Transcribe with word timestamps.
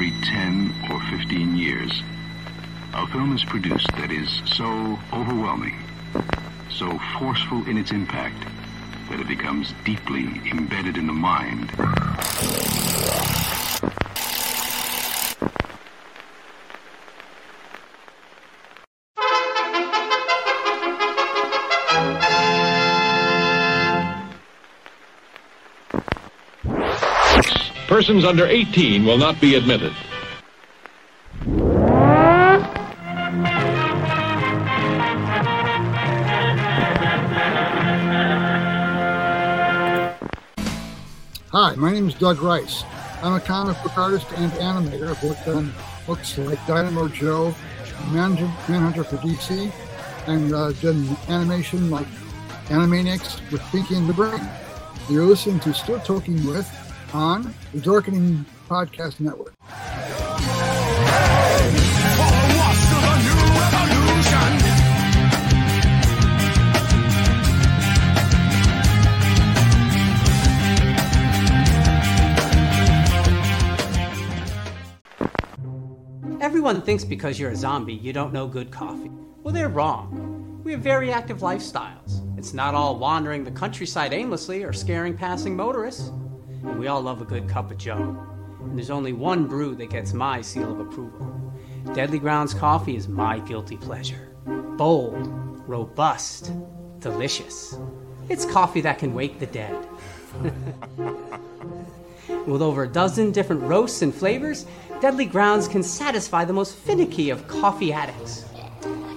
every 0.00 0.18
10 0.22 0.74
or 0.90 0.98
15 1.10 1.58
years, 1.58 2.02
a 2.94 3.06
film 3.08 3.36
is 3.36 3.44
produced 3.44 3.86
that 3.98 4.10
is 4.10 4.40
so 4.46 4.98
overwhelming, 5.12 5.76
so 6.70 6.98
forceful 7.18 7.68
in 7.68 7.76
its 7.76 7.90
impact, 7.90 8.46
that 9.10 9.20
it 9.20 9.28
becomes 9.28 9.74
deeply 9.84 10.40
embedded 10.50 10.96
in 10.96 11.06
the 11.06 11.12
mind. 11.12 11.70
Persons 28.00 28.24
under 28.24 28.46
18 28.46 29.04
will 29.04 29.18
not 29.18 29.38
be 29.42 29.56
admitted. 29.56 29.92
Hi, 41.52 41.74
my 41.76 41.92
name 41.92 42.08
is 42.08 42.14
Doug 42.14 42.40
Rice. 42.40 42.84
I'm 43.22 43.34
a 43.34 43.40
comic 43.40 43.76
book 43.82 43.98
artist 43.98 44.26
and 44.36 44.50
animator. 44.52 45.10
I've 45.10 45.22
worked 45.22 45.46
on 45.48 45.70
books 46.06 46.38
like 46.38 46.66
Dynamo 46.66 47.06
Joe, 47.08 47.54
Manhunter, 48.12 49.04
for 49.04 49.18
DC, 49.18 49.70
and 50.26 50.54
uh, 50.54 50.72
done 50.80 51.18
animation 51.28 51.90
like 51.90 52.06
Animaniacs 52.68 53.52
with 53.52 53.60
Pinky 53.64 53.96
and 53.96 54.08
the 54.08 54.14
Brain. 54.14 54.48
You're 55.10 55.26
listening 55.26 55.60
to 55.60 55.74
Still 55.74 56.00
Talking 56.00 56.46
With 56.46 56.79
on 57.12 57.54
the 57.72 57.80
Dorkening 57.80 58.44
Podcast 58.68 59.20
Network. 59.20 59.54
Everyone 76.40 76.80
thinks 76.80 77.04
because 77.04 77.38
you're 77.38 77.50
a 77.50 77.56
zombie, 77.56 77.94
you 77.94 78.12
don't 78.12 78.32
know 78.32 78.46
good 78.46 78.70
coffee. 78.70 79.10
Well, 79.42 79.52
they're 79.52 79.68
wrong. 79.68 80.60
We 80.64 80.72
have 80.72 80.80
very 80.80 81.12
active 81.12 81.38
lifestyles. 81.38 82.26
It's 82.38 82.54
not 82.54 82.74
all 82.74 82.98
wandering 82.98 83.44
the 83.44 83.50
countryside 83.50 84.12
aimlessly 84.12 84.62
or 84.64 84.72
scaring 84.72 85.16
passing 85.16 85.54
motorists. 85.54 86.10
And 86.62 86.78
we 86.78 86.88
all 86.88 87.00
love 87.00 87.22
a 87.22 87.24
good 87.24 87.48
cup 87.48 87.70
of 87.70 87.78
joe. 87.78 88.16
And 88.60 88.76
there's 88.76 88.90
only 88.90 89.12
one 89.12 89.46
brew 89.46 89.74
that 89.76 89.90
gets 89.90 90.12
my 90.12 90.42
seal 90.42 90.72
of 90.72 90.80
approval. 90.80 91.52
Deadly 91.94 92.18
Grounds 92.18 92.54
coffee 92.54 92.96
is 92.96 93.08
my 93.08 93.38
guilty 93.40 93.76
pleasure. 93.76 94.34
Bold, 94.76 95.26
robust, 95.66 96.52
delicious. 97.00 97.76
It's 98.28 98.44
coffee 98.44 98.82
that 98.82 98.98
can 98.98 99.14
wake 99.14 99.38
the 99.38 99.46
dead. 99.46 99.76
With 102.46 102.62
over 102.62 102.84
a 102.84 102.88
dozen 102.88 103.32
different 103.32 103.62
roasts 103.62 104.02
and 104.02 104.14
flavors, 104.14 104.66
Deadly 105.00 105.24
Grounds 105.24 105.66
can 105.66 105.82
satisfy 105.82 106.44
the 106.44 106.52
most 106.52 106.76
finicky 106.76 107.30
of 107.30 107.48
coffee 107.48 107.92
addicts. 107.92 108.44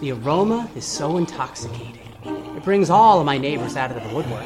The 0.02 0.13
aroma 0.13 0.69
is 0.75 0.85
so 0.85 1.17
intoxicating. 1.17 2.00
It 2.25 2.63
brings 2.63 2.89
all 2.89 3.19
of 3.19 3.25
my 3.25 3.38
neighbors 3.38 3.75
out 3.75 3.91
of 3.91 4.02
the 4.02 4.16
woodwork. 4.16 4.45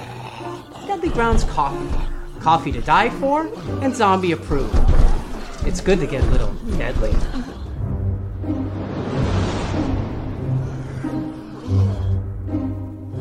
Deadly 0.88 1.10
Grounds 1.10 1.44
coffee. 1.44 2.17
Coffee 2.48 2.72
to 2.72 2.80
die 2.80 3.10
for 3.10 3.52
and 3.84 3.94
zombie 3.94 4.32
approved. 4.32 4.74
It's 5.68 5.82
good 5.82 6.00
to 6.00 6.08
get 6.08 6.24
a 6.24 6.28
little 6.28 6.54
deadly. 6.78 7.12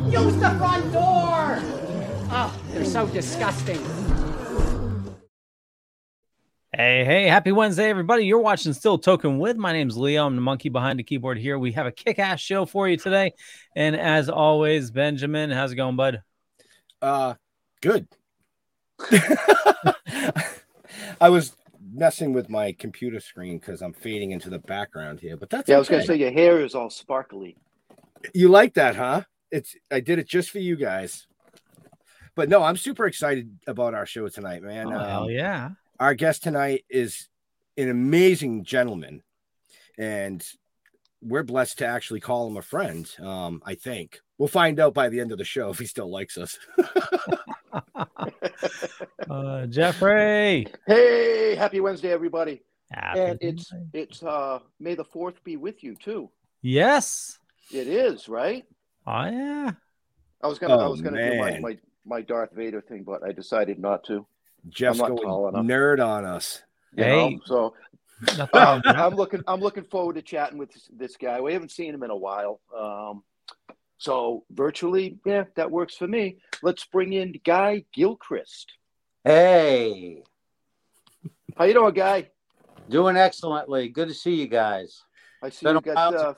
Use 0.09 0.37
the 0.37 0.55
front 0.61 0.93
door! 0.93 1.59
Oh, 2.31 2.56
they're 2.71 2.84
so 2.84 3.09
disgusting. 3.09 3.81
Hey, 6.72 7.05
hey, 7.05 7.27
happy 7.27 7.51
Wednesday, 7.51 7.91
everybody. 7.91 8.27
You're 8.27 8.39
watching 8.39 8.75
Still 8.75 8.97
Talking 8.97 9.41
with. 9.41 9.56
My 9.56 9.72
name's 9.72 9.97
Leo. 9.97 10.25
I'm 10.25 10.37
the 10.37 10.41
monkey 10.41 10.69
behind 10.69 11.01
the 11.01 11.03
keyboard 11.03 11.37
here. 11.37 11.59
We 11.59 11.72
have 11.72 11.87
a 11.87 11.91
kick 11.91 12.21
ass 12.21 12.39
show 12.39 12.65
for 12.65 12.89
you 12.89 12.97
today. 12.97 13.33
And 13.75 13.97
as 13.97 14.28
always, 14.28 14.93
Benjamin, 14.93 15.51
how's 15.51 15.72
it 15.72 15.75
going, 15.75 15.97
bud? 15.97 16.22
Uh, 17.03 17.34
good. 17.83 18.06
I 21.21 21.29
was 21.29 21.57
messing 21.93 22.33
with 22.33 22.49
my 22.49 22.73
computer 22.73 23.21
screen 23.21 23.59
because 23.59 23.83
I'm 23.83 23.93
fading 23.93 24.33
into 24.33 24.51
the 24.51 24.59
background 24.59 25.21
here, 25.21 25.37
but 25.37 25.51
that's 25.51 25.69
Yeah, 25.69 25.77
I 25.77 25.79
was 25.79 25.89
gonna 25.89 26.05
say 26.05 26.17
your 26.17 26.33
hair 26.33 26.65
is 26.65 26.75
all 26.75 26.91
sparkly. 26.91 27.57
You 28.34 28.49
like 28.49 28.75
that, 28.75 28.97
huh? 28.97 29.23
It's 29.51 29.77
I 29.91 30.01
did 30.01 30.19
it 30.19 30.29
just 30.29 30.51
for 30.51 30.59
you 30.59 30.77
guys. 30.77 31.27
But 32.34 32.49
no, 32.49 32.62
I'm 32.62 32.77
super 32.77 33.07
excited 33.07 33.59
about 33.67 33.95
our 33.95 34.05
show 34.05 34.29
tonight, 34.29 34.62
man. 34.62 34.93
Oh, 34.93 34.99
hell 34.99 35.23
Um, 35.25 35.31
yeah. 35.31 35.71
Our 35.99 36.15
guest 36.15 36.43
tonight 36.43 36.84
is 36.91 37.28
an 37.78 37.89
amazing 37.89 38.65
gentleman, 38.65 39.23
and 39.97 40.47
we're 41.23 41.43
blessed 41.45 41.78
to 41.78 41.87
actually 41.87 42.21
call 42.21 42.47
him 42.47 42.59
a 42.59 42.63
friend. 42.63 43.11
Um, 43.21 43.63
I 43.65 43.75
think 43.75 44.21
we'll 44.39 44.49
find 44.49 44.79
out 44.81 44.95
by 44.95 45.09
the 45.09 45.21
end 45.21 45.33
of 45.33 45.39
the 45.39 45.45
show 45.45 45.71
if 45.71 45.79
he 45.79 45.87
still 45.87 46.11
likes 46.11 46.37
us. 46.39 46.59
Uh, 49.29 49.67
Jeffrey. 49.67 50.67
Hey, 50.87 51.55
happy 51.57 51.81
Wednesday, 51.81 52.13
everybody. 52.13 52.63
Happy 52.93 53.19
and 53.21 53.39
it's 53.43 53.73
Wednesday. 53.73 53.89
it's 54.01 54.23
uh 54.23 54.61
May 54.79 54.95
the 54.95 55.05
fourth 55.05 55.43
be 55.43 55.57
with 55.57 55.83
you 55.83 55.97
too. 55.97 56.31
Yes. 56.63 57.39
It 57.73 57.89
is, 57.89 58.29
right? 58.29 58.65
Oh, 59.07 59.25
yeah. 59.25 59.73
I 60.43 60.47
was 60.47 60.59
gonna 60.61 60.77
I 60.77 60.85
Oh, 60.85 60.91
was 60.91 61.01
gonna 61.03 61.31
do 61.31 61.37
my, 61.39 61.59
my 61.59 61.79
my 62.05 62.23
Darth 62.23 62.53
Vader 62.53 62.81
thing, 62.81 63.03
but 63.03 63.25
I 63.25 63.33
decided 63.33 63.81
not 63.81 64.05
to. 64.05 64.25
Jeff's 64.69 64.99
not 64.99 65.09
going 65.09 65.23
tall 65.23 65.51
nerd 65.53 66.05
on 66.05 66.25
us. 66.25 66.63
You 66.97 67.05
Hey. 67.05 67.31
know? 67.35 67.41
So 67.47 67.75
Nothing 68.39 68.49
wrong 68.55 68.83
with 68.87 68.97
I'm 68.97 69.15
looking 69.17 69.43
I'm 69.49 69.61
looking 69.61 69.85
forward 69.85 70.15
to 70.15 70.23
chatting 70.23 70.57
with 70.59 70.73
this, 70.73 70.89
this 70.97 71.17
guy. 71.17 71.41
We 71.41 71.53
haven't 71.53 71.73
seen 71.73 71.93
him 71.93 72.05
in 72.05 72.11
a 72.11 72.17
while. 72.17 72.61
Um 72.77 73.25
so 73.99 74.45
virtually, 74.51 75.19
yeah, 75.25 75.45
that 75.57 75.71
works 75.71 75.97
for 75.97 76.07
me. 76.07 76.39
Let's 76.62 76.84
bring 76.84 77.12
in 77.12 77.34
Guy 77.45 77.84
Gilchrist. 77.93 78.73
Hey, 79.25 80.23
How 81.57 81.65
you 81.65 81.75
doing, 81.75 81.95
Guy? 81.95 82.31
doing 82.89 83.17
excellently. 83.17 83.89
Good 83.89 84.09
to 84.09 84.15
see 84.15 84.34
you 84.34 84.47
guys. 84.47 85.03
I 85.43 85.51
see 85.51 85.67
Been 85.67 85.77
you 85.77 85.81
got 85.81 86.12
while 86.15 86.27
uh, 86.29 86.34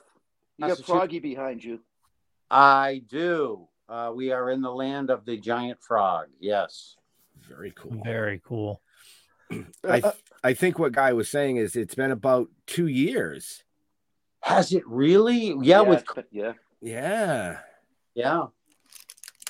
you 0.56 0.68
got 0.68 0.84
Froggy 0.84 1.18
behind 1.18 1.62
you. 1.62 1.80
I 2.50 3.02
do. 3.06 3.68
Uh, 3.88 4.12
we 4.14 4.32
are 4.32 4.50
in 4.50 4.62
the 4.62 4.72
land 4.72 5.10
of 5.10 5.24
the 5.24 5.36
giant 5.36 5.82
frog. 5.82 6.28
Yes. 6.40 6.96
Very 7.48 7.72
cool. 7.76 8.00
Very 8.04 8.40
cool. 8.44 8.80
I 9.84 10.00
th- 10.00 10.14
I 10.44 10.54
think 10.54 10.78
what 10.78 10.92
Guy 10.92 11.12
was 11.14 11.30
saying 11.30 11.56
is 11.56 11.74
it's 11.76 11.94
been 11.94 12.10
about 12.10 12.48
two 12.66 12.86
years. 12.86 13.62
Has 14.42 14.72
it 14.72 14.86
really? 14.86 15.54
Yeah. 15.62 15.80
With 15.80 16.04
been- 16.14 16.24
yeah. 16.30 16.52
Yeah. 16.80 17.58
yeah. 18.14 18.46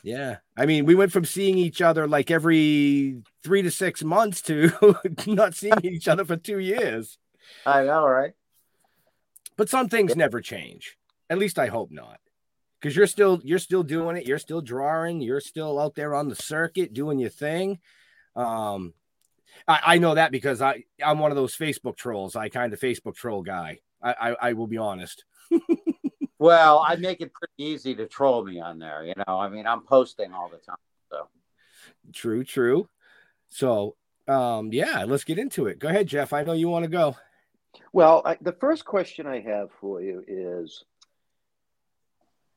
Yeah. 0.02 0.36
I 0.56 0.66
mean, 0.66 0.84
we 0.84 0.94
went 0.94 1.12
from 1.12 1.24
seeing 1.24 1.58
each 1.58 1.82
other 1.82 2.06
like 2.06 2.30
every 2.30 3.22
three 3.42 3.62
to 3.62 3.70
six 3.70 4.02
months 4.02 4.40
to 4.42 4.96
not 5.26 5.54
seeing 5.54 5.84
each 5.84 6.08
other 6.08 6.24
for 6.24 6.36
two 6.36 6.58
years. 6.58 7.18
I 7.66 7.84
know, 7.84 8.06
right? 8.06 8.32
But 9.56 9.68
some 9.68 9.88
things 9.88 10.16
never 10.16 10.40
change. 10.40 10.96
At 11.28 11.38
least 11.38 11.58
I 11.58 11.66
hope 11.66 11.90
not. 11.90 12.20
Because 12.80 12.94
you're 12.94 13.08
still 13.08 13.40
you're 13.42 13.58
still 13.58 13.82
doing 13.82 14.16
it. 14.16 14.26
You're 14.26 14.38
still 14.38 14.60
drawing. 14.60 15.20
You're 15.20 15.40
still 15.40 15.80
out 15.80 15.96
there 15.96 16.14
on 16.14 16.28
the 16.28 16.36
circuit 16.36 16.94
doing 16.94 17.18
your 17.18 17.30
thing. 17.30 17.80
Um, 18.36 18.94
I, 19.66 19.80
I 19.84 19.98
know 19.98 20.14
that 20.14 20.30
because 20.30 20.62
I 20.62 20.84
I'm 21.04 21.18
one 21.18 21.32
of 21.32 21.36
those 21.36 21.56
Facebook 21.56 21.96
trolls. 21.96 22.36
I 22.36 22.48
kind 22.48 22.72
of 22.72 22.78
Facebook 22.78 23.16
troll 23.16 23.42
guy. 23.42 23.80
I, 24.00 24.12
I, 24.12 24.36
I 24.40 24.52
will 24.52 24.68
be 24.68 24.78
honest. 24.78 25.24
Well, 26.38 26.84
I 26.86 26.96
make 26.96 27.20
it 27.20 27.32
pretty 27.32 27.54
easy 27.58 27.94
to 27.96 28.06
troll 28.06 28.44
me 28.44 28.60
on 28.60 28.78
there. 28.78 29.04
You 29.04 29.14
know, 29.16 29.38
I 29.38 29.48
mean, 29.48 29.66
I'm 29.66 29.82
posting 29.82 30.32
all 30.32 30.48
the 30.48 30.58
time. 30.58 30.76
So 31.10 31.28
True, 32.12 32.44
true. 32.44 32.88
So, 33.48 33.96
um, 34.26 34.72
yeah, 34.72 35.04
let's 35.04 35.24
get 35.24 35.38
into 35.38 35.66
it. 35.66 35.78
Go 35.78 35.88
ahead, 35.88 36.06
Jeff. 36.06 36.32
I 36.32 36.42
know 36.42 36.52
you 36.52 36.68
want 36.68 36.84
to 36.84 36.90
go. 36.90 37.16
Well, 37.92 38.22
I, 38.24 38.36
the 38.40 38.52
first 38.52 38.84
question 38.84 39.26
I 39.26 39.40
have 39.40 39.68
for 39.80 40.00
you 40.00 40.24
is, 40.26 40.84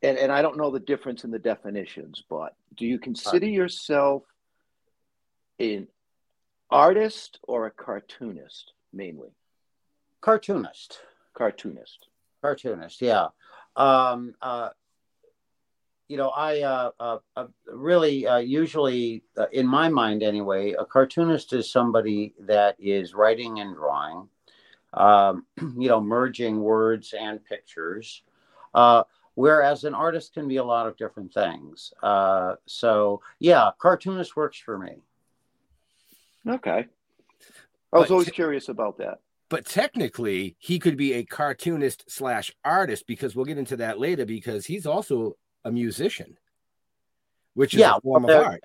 and, 0.01 0.17
and 0.17 0.31
I 0.31 0.41
don't 0.41 0.57
know 0.57 0.71
the 0.71 0.79
difference 0.79 1.23
in 1.23 1.31
the 1.31 1.39
definitions, 1.39 2.23
but 2.29 2.55
do 2.75 2.85
you 2.85 2.99
consider 2.99 3.45
yourself 3.45 4.23
an 5.59 5.87
artist 6.69 7.39
or 7.43 7.67
a 7.67 7.71
cartoonist 7.71 8.73
mainly? 8.93 9.29
cartoonist. 10.21 10.99
Cartoonist. 11.33 12.07
cartoonist 12.41 13.01
yeah 13.01 13.27
um 13.75 14.33
uh 14.41 14.69
you 16.07 16.17
know 16.17 16.29
i 16.29 16.61
uh, 16.61 16.91
uh, 16.99 17.17
uh 17.35 17.47
really 17.67 18.27
uh, 18.27 18.37
usually 18.37 19.23
uh, 19.37 19.45
in 19.51 19.65
my 19.65 19.87
mind 19.87 20.23
anyway 20.23 20.71
a 20.73 20.85
cartoonist 20.85 21.53
is 21.53 21.71
somebody 21.71 22.33
that 22.39 22.75
is 22.79 23.13
writing 23.13 23.59
and 23.59 23.75
drawing 23.75 24.27
um, 24.93 25.45
you 25.77 25.89
know, 25.89 26.01
merging 26.01 26.61
words 26.61 27.13
and 27.17 27.43
pictures. 27.43 28.23
Uh, 28.73 29.03
whereas 29.35 29.83
an 29.83 29.93
artist 29.93 30.33
can 30.33 30.47
be 30.47 30.57
a 30.57 30.63
lot 30.63 30.87
of 30.87 30.97
different 30.97 31.33
things. 31.33 31.93
Uh, 32.01 32.55
so, 32.65 33.21
yeah, 33.39 33.71
cartoonist 33.79 34.35
works 34.35 34.57
for 34.57 34.77
me. 34.77 34.97
Okay. 36.47 36.85
I 37.93 37.97
was 37.97 38.07
But- 38.07 38.11
always 38.11 38.29
curious 38.29 38.69
about 38.69 38.97
that. 38.97 39.19
But 39.51 39.65
technically, 39.65 40.55
he 40.59 40.79
could 40.79 40.95
be 40.95 41.11
a 41.11 41.25
cartoonist 41.25 42.09
slash 42.09 42.53
artist 42.63 43.05
because 43.05 43.35
we'll 43.35 43.43
get 43.43 43.57
into 43.57 43.75
that 43.75 43.99
later 43.99 44.25
because 44.25 44.65
he's 44.65 44.85
also 44.85 45.35
a 45.65 45.71
musician, 45.71 46.37
which 47.53 47.73
is 47.73 47.81
Yeah, 47.81 47.97
a 47.97 48.01
form 48.01 48.23
well, 48.23 48.43
of 48.43 48.47
art. 48.47 48.63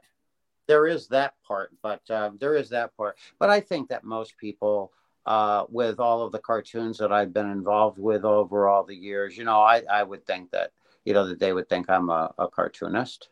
there 0.69 0.87
is 0.87 1.09
that 1.09 1.35
part, 1.45 1.73
but 1.83 2.09
uh, 2.09 2.31
there 2.39 2.55
is 2.55 2.69
that 2.69 2.97
part. 2.97 3.19
But 3.41 3.51
I 3.51 3.59
think 3.59 3.89
that 3.89 4.05
most 4.05 4.39
people, 4.39 4.93
uh, 5.27 5.65
with 5.69 5.99
all 5.99 6.23
of 6.23 6.31
the 6.31 6.39
cartoons 6.39 6.99
that 6.99 7.11
I've 7.11 7.35
been 7.35 7.51
involved 7.51 7.99
with 7.99 8.25
over 8.25 8.69
all 8.69 8.85
the 8.85 8.95
years, 8.95 9.37
you 9.37 9.43
know, 9.43 9.61
I, 9.61 9.83
I 9.91 10.05
would 10.05 10.25
think 10.25 10.53
that, 10.53 10.71
you 11.05 11.15
know, 11.15 11.27
that 11.27 11.41
they 11.41 11.53
would 11.53 11.69
think 11.69 11.91
I'm 11.91 12.11
a, 12.11 12.33
a 12.39 12.47
cartoonist. 12.47 13.29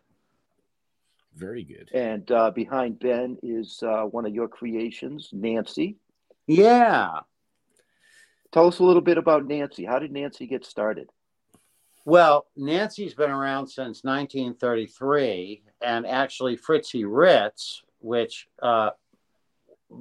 Very 1.36 1.62
good. 1.62 1.88
And 1.94 2.28
uh, 2.32 2.50
behind 2.50 2.98
Ben 2.98 3.38
is 3.44 3.80
uh, 3.84 4.06
one 4.06 4.26
of 4.26 4.34
your 4.34 4.48
creations, 4.48 5.30
Nancy. 5.32 5.98
Yeah. 6.48 7.20
Tell 8.54 8.68
us 8.68 8.78
a 8.78 8.84
little 8.84 9.02
bit 9.02 9.18
about 9.18 9.48
Nancy. 9.48 9.84
How 9.84 9.98
did 9.98 10.12
Nancy 10.12 10.46
get 10.46 10.64
started? 10.64 11.10
Well, 12.04 12.46
Nancy's 12.56 13.12
been 13.12 13.32
around 13.32 13.66
since 13.66 14.04
1933, 14.04 15.64
and 15.82 16.06
actually 16.06 16.56
Fritzi 16.56 17.04
Ritz, 17.04 17.82
which 17.98 18.46
uh, 18.62 18.90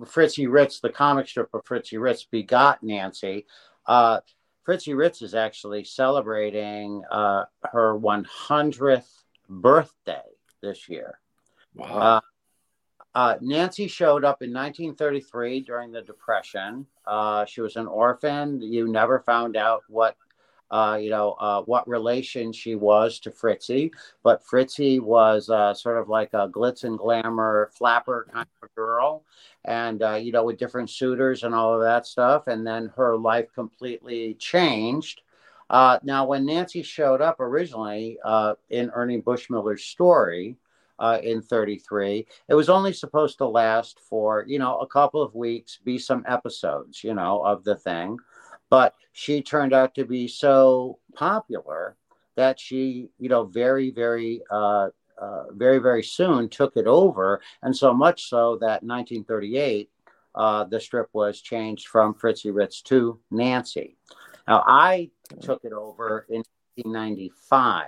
Fritzi 0.01 0.45
Ritz, 0.47 0.81
the 0.81 0.91
comic 0.91 1.27
strip 1.27 1.50
of 1.55 1.63
Fritzi 1.63 2.00
Ritz, 2.00 2.25
begot 2.25 2.83
Nancy. 2.83 3.47
Uh, 3.88 4.19
Fritzi 4.67 4.95
Ritz 4.95 5.23
is 5.23 5.33
actually 5.33 5.83
celebrating 5.83 7.01
uh, 7.09 7.45
her 7.63 7.97
100th 7.97 9.09
birthday 9.50 10.29
this 10.61 10.88
year. 10.88 11.19
Wow. 11.73 11.88
Uh, 11.88 12.21
uh, 13.15 13.35
Nancy 13.41 13.88
showed 13.88 14.23
up 14.23 14.44
in 14.44 14.53
1933 14.53 15.61
during 15.61 15.91
the 15.91 16.03
Depression. 16.03 16.85
Uh, 17.05 17.45
she 17.45 17.61
was 17.61 17.75
an 17.75 17.88
orphan. 17.88 18.61
You 18.61 18.88
never 18.88 19.19
found 19.19 19.55
out 19.55 19.83
what, 19.88 20.15
uh, 20.71 20.97
you 21.01 21.09
know, 21.09 21.33
uh, 21.33 21.61
what 21.63 21.88
relation 21.88 22.51
she 22.51 22.75
was 22.75 23.19
to 23.19 23.31
Fritzi. 23.31 23.91
But 24.23 24.44
Fritzi 24.44 25.00
was 25.00 25.50
uh, 25.50 25.73
sort 25.73 25.97
of 25.97 26.09
like 26.09 26.33
a 26.33 26.50
glitz 26.50 26.83
and 26.83 26.97
glamour 26.97 27.71
flapper 27.73 28.27
kind 28.33 28.47
of 28.61 28.75
girl, 28.75 29.23
and 29.65 30.01
uh, 30.01 30.15
you 30.15 30.31
know, 30.31 30.44
with 30.44 30.57
different 30.57 30.89
suitors 30.89 31.44
and 31.44 31.53
all 31.53 31.73
of 31.73 31.81
that 31.81 32.05
stuff. 32.05 32.47
And 32.47 32.65
then 32.65 32.91
her 32.95 33.17
life 33.17 33.53
completely 33.53 34.35
changed. 34.35 35.21
Uh, 35.69 35.97
now, 36.03 36.25
when 36.25 36.45
Nancy 36.45 36.83
showed 36.83 37.21
up 37.21 37.39
originally 37.39 38.19
uh, 38.23 38.53
in 38.69 38.91
Ernie 38.91 39.21
Bushmiller's 39.21 39.83
story, 39.83 40.57
uh, 40.99 41.19
in 41.23 41.41
33. 41.41 42.27
It 42.47 42.53
was 42.53 42.69
only 42.69 42.93
supposed 42.93 43.37
to 43.39 43.47
last 43.47 43.99
for, 43.99 44.45
you 44.47 44.59
know, 44.59 44.79
a 44.79 44.87
couple 44.87 45.21
of 45.21 45.35
weeks, 45.35 45.79
be 45.83 45.97
some 45.97 46.23
episodes, 46.27 47.03
you 47.03 47.13
know, 47.13 47.41
of 47.41 47.63
the 47.63 47.75
thing. 47.75 48.17
But 48.69 48.95
she 49.11 49.41
turned 49.41 49.73
out 49.73 49.95
to 49.95 50.05
be 50.05 50.27
so 50.27 50.99
popular 51.13 51.95
that 52.35 52.59
she, 52.59 53.09
you 53.19 53.29
know, 53.29 53.45
very, 53.45 53.91
very, 53.91 54.41
uh, 54.49 54.89
uh, 55.17 55.43
very, 55.51 55.79
very 55.79 56.03
soon 56.03 56.49
took 56.49 56.75
it 56.75 56.87
over. 56.87 57.41
And 57.61 57.75
so 57.75 57.93
much 57.93 58.29
so 58.29 58.57
that 58.61 58.83
1938, 58.83 59.89
uh, 60.35 60.63
the 60.63 60.79
strip 60.79 61.09
was 61.13 61.41
changed 61.41 61.87
from 61.87 62.15
Fritzi 62.15 62.53
Ritz 62.53 62.81
to 62.83 63.19
Nancy. 63.29 63.97
Now, 64.47 64.63
I 64.65 65.11
took 65.41 65.63
it 65.63 65.71
over 65.71 66.25
in 66.29 66.43
1995. 66.75 67.87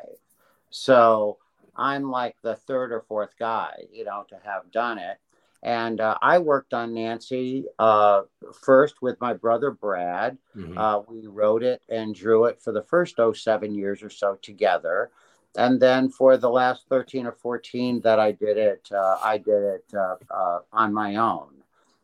So, 0.69 1.37
I'm 1.77 2.09
like 2.09 2.35
the 2.41 2.55
third 2.55 2.91
or 2.91 3.01
fourth 3.01 3.37
guy, 3.37 3.85
you 3.91 4.05
know, 4.05 4.25
to 4.29 4.37
have 4.43 4.71
done 4.71 4.97
it. 4.97 5.17
And 5.63 5.99
uh, 5.99 6.17
I 6.21 6.37
worked 6.37 6.73
on 6.73 6.93
Nancy 6.93 7.65
uh, 7.79 8.23
first 8.61 9.01
with 9.01 9.19
my 9.19 9.33
brother 9.33 9.71
Brad. 9.71 10.37
Mhm. 10.55 10.77
Uh, 10.77 11.01
we 11.07 11.25
wrote 11.27 11.63
it 11.63 11.81
and 11.89 12.13
drew 12.13 12.45
it 12.45 12.61
for 12.61 12.71
the 12.71 12.83
first 12.83 13.19
oh 13.19 13.33
seven 13.33 13.73
years 13.73 14.03
or 14.03 14.09
so 14.09 14.35
together. 14.35 15.09
And 15.57 15.79
then 15.79 16.09
for 16.09 16.37
the 16.37 16.49
last 16.49 16.87
13 16.89 17.25
or 17.25 17.31
14 17.31 18.01
that 18.01 18.19
I 18.19 18.31
did 18.33 18.57
it, 18.57 18.89
uh, 18.91 19.17
I 19.23 19.37
did 19.37 19.63
it 19.63 19.85
uh, 19.93 20.15
uh, 20.29 20.59
on 20.71 20.93
my 20.93 21.15
own. 21.15 21.63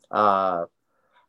Uh, 0.09 0.65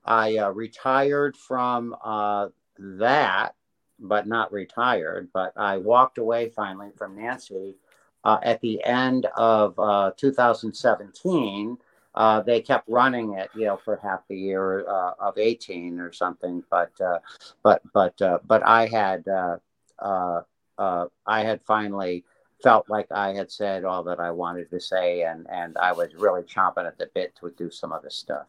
I 0.04 0.36
uh, 0.38 0.50
retired 0.50 1.36
from 1.36 1.94
uh, 2.02 2.48
that, 2.78 3.54
but 3.98 4.26
not 4.26 4.52
retired, 4.52 5.30
but 5.32 5.52
I 5.56 5.78
walked 5.78 6.18
away 6.18 6.48
finally 6.48 6.90
from 6.96 7.16
Nancy 7.16 7.76
uh, 8.24 8.38
at 8.42 8.60
the 8.60 8.82
end 8.84 9.26
of 9.36 9.78
uh, 9.78 10.12
2017. 10.16 11.78
Uh, 12.14 12.42
they 12.42 12.60
kept 12.60 12.86
running 12.88 13.32
it, 13.38 13.48
you 13.54 13.64
know, 13.64 13.78
for 13.78 13.96
half 13.96 14.20
the 14.28 14.36
year 14.36 14.86
uh, 14.86 15.12
of 15.18 15.38
18 15.38 15.98
or 15.98 16.12
something. 16.12 16.62
But 16.70 16.92
uh, 17.00 17.18
but 17.62 17.80
but 17.94 18.20
uh, 18.20 18.38
but 18.46 18.62
I 18.66 18.86
had 18.86 19.26
uh, 19.26 19.56
uh, 19.98 20.42
uh, 20.76 21.06
I 21.26 21.42
had 21.42 21.62
finally 21.62 22.24
felt 22.62 22.88
like 22.88 23.10
I 23.10 23.32
had 23.32 23.50
said 23.50 23.84
all 23.84 24.04
that 24.04 24.20
I 24.20 24.30
wanted 24.30 24.70
to 24.70 24.80
say, 24.80 25.22
and 25.22 25.46
and 25.50 25.76
I 25.78 25.92
was 25.92 26.14
really 26.14 26.42
chomping 26.42 26.86
at 26.86 26.98
the 26.98 27.08
bit 27.14 27.34
to 27.40 27.50
do 27.56 27.70
some 27.70 27.92
other 27.92 28.10
stuff. 28.10 28.46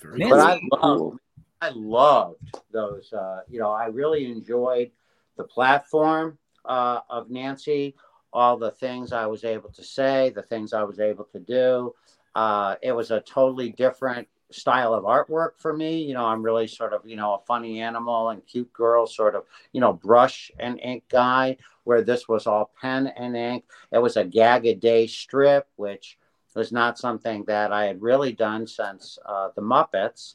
Very 0.00 0.28
But. 0.30 0.38
I 0.40 0.60
loved, 0.72 1.18
I 1.60 1.70
loved 1.74 2.60
those. 2.70 3.12
Uh, 3.12 3.40
you 3.48 3.58
know, 3.58 3.72
I 3.72 3.86
really 3.86 4.30
enjoyed 4.30 4.92
the 5.36 5.44
platform 5.44 6.38
uh, 6.64 7.00
of 7.08 7.30
Nancy, 7.30 7.94
all 8.32 8.56
the 8.56 8.70
things 8.70 9.12
I 9.12 9.26
was 9.26 9.44
able 9.44 9.70
to 9.70 9.84
say, 9.84 10.30
the 10.30 10.42
things 10.42 10.72
I 10.72 10.82
was 10.82 11.00
able 11.00 11.24
to 11.32 11.38
do. 11.38 11.94
Uh, 12.34 12.76
it 12.82 12.92
was 12.92 13.10
a 13.10 13.20
totally 13.20 13.70
different 13.70 14.28
style 14.50 14.94
of 14.94 15.04
artwork 15.04 15.50
for 15.58 15.72
me. 15.72 16.02
You 16.02 16.14
know, 16.14 16.24
I'm 16.24 16.42
really 16.42 16.66
sort 16.66 16.92
of, 16.92 17.04
you 17.04 17.16
know, 17.16 17.34
a 17.34 17.46
funny 17.46 17.80
animal 17.80 18.30
and 18.30 18.46
cute 18.46 18.72
girl, 18.72 19.06
sort 19.06 19.34
of, 19.34 19.44
you 19.72 19.80
know, 19.80 19.92
brush 19.92 20.50
and 20.58 20.80
ink 20.80 21.04
guy, 21.10 21.56
where 21.84 22.02
this 22.02 22.28
was 22.28 22.46
all 22.46 22.70
pen 22.80 23.08
and 23.08 23.36
ink. 23.36 23.64
It 23.92 23.98
was 23.98 24.16
a 24.16 24.24
gag 24.24 24.66
a 24.66 24.74
day 24.74 25.06
strip, 25.06 25.66
which 25.76 26.18
was 26.54 26.72
not 26.72 26.98
something 26.98 27.44
that 27.44 27.72
I 27.72 27.84
had 27.84 28.02
really 28.02 28.32
done 28.32 28.66
since 28.66 29.18
uh, 29.24 29.50
the 29.54 29.62
Muppets. 29.62 30.34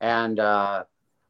And 0.00 0.38
uh, 0.38 0.84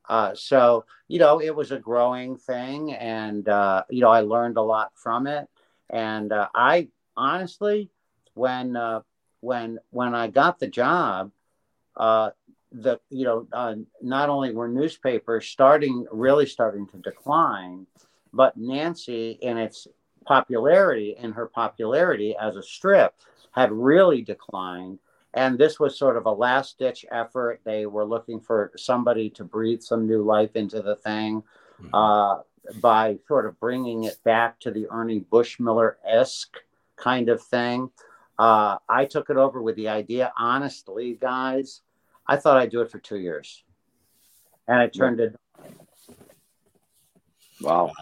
uh, 0.08 0.34
so, 0.34 0.84
you 1.08 1.18
know, 1.18 1.40
it 1.40 1.54
was 1.54 1.72
a 1.72 1.78
growing 1.78 2.36
thing. 2.36 2.92
And, 2.92 3.48
uh, 3.48 3.84
you 3.90 4.00
know, 4.00 4.10
I 4.10 4.20
learned 4.20 4.56
a 4.56 4.62
lot 4.62 4.92
from 4.94 5.26
it. 5.26 5.48
And 5.90 6.32
uh, 6.32 6.48
I 6.54 6.88
honestly, 7.16 7.90
when, 8.34 8.76
uh, 8.76 9.00
when, 9.40 9.78
when 9.90 10.14
I 10.14 10.28
got 10.28 10.58
the 10.58 10.68
job, 10.68 11.30
uh, 11.96 12.30
the, 12.72 13.00
you 13.10 13.24
know, 13.24 13.46
uh, 13.52 13.74
not 14.02 14.28
only 14.28 14.52
were 14.52 14.68
newspapers 14.68 15.46
starting, 15.46 16.06
really 16.10 16.46
starting 16.46 16.86
to 16.88 16.98
decline, 16.98 17.86
but 18.32 18.56
Nancy 18.56 19.38
in 19.40 19.56
its 19.56 19.86
popularity, 20.26 21.16
in 21.16 21.32
her 21.32 21.46
popularity 21.46 22.34
as 22.40 22.56
a 22.56 22.62
strip, 22.62 23.14
had 23.52 23.72
really 23.72 24.20
declined 24.20 24.98
and 25.36 25.58
this 25.58 25.78
was 25.78 25.98
sort 25.98 26.16
of 26.16 26.24
a 26.24 26.32
last 26.32 26.78
ditch 26.78 27.04
effort. 27.12 27.60
They 27.62 27.84
were 27.84 28.06
looking 28.06 28.40
for 28.40 28.72
somebody 28.76 29.28
to 29.30 29.44
breathe 29.44 29.82
some 29.82 30.06
new 30.06 30.22
life 30.22 30.56
into 30.56 30.80
the 30.80 30.96
thing 30.96 31.42
uh, 31.92 32.38
by 32.80 33.18
sort 33.28 33.44
of 33.44 33.60
bringing 33.60 34.04
it 34.04 34.16
back 34.24 34.58
to 34.60 34.70
the 34.70 34.86
Ernie 34.90 35.20
Bushmiller 35.20 35.96
esque 36.08 36.56
kind 36.96 37.28
of 37.28 37.42
thing. 37.42 37.90
Uh, 38.38 38.78
I 38.88 39.04
took 39.04 39.28
it 39.28 39.36
over 39.36 39.60
with 39.60 39.76
the 39.76 39.88
idea, 39.88 40.32
honestly, 40.38 41.18
guys. 41.20 41.82
I 42.26 42.36
thought 42.36 42.56
I'd 42.56 42.70
do 42.70 42.80
it 42.80 42.90
for 42.90 42.98
two 42.98 43.18
years, 43.18 43.62
and 44.66 44.82
it 44.82 44.94
turned 44.94 45.20
it. 45.20 45.36
Wow. 47.60 47.92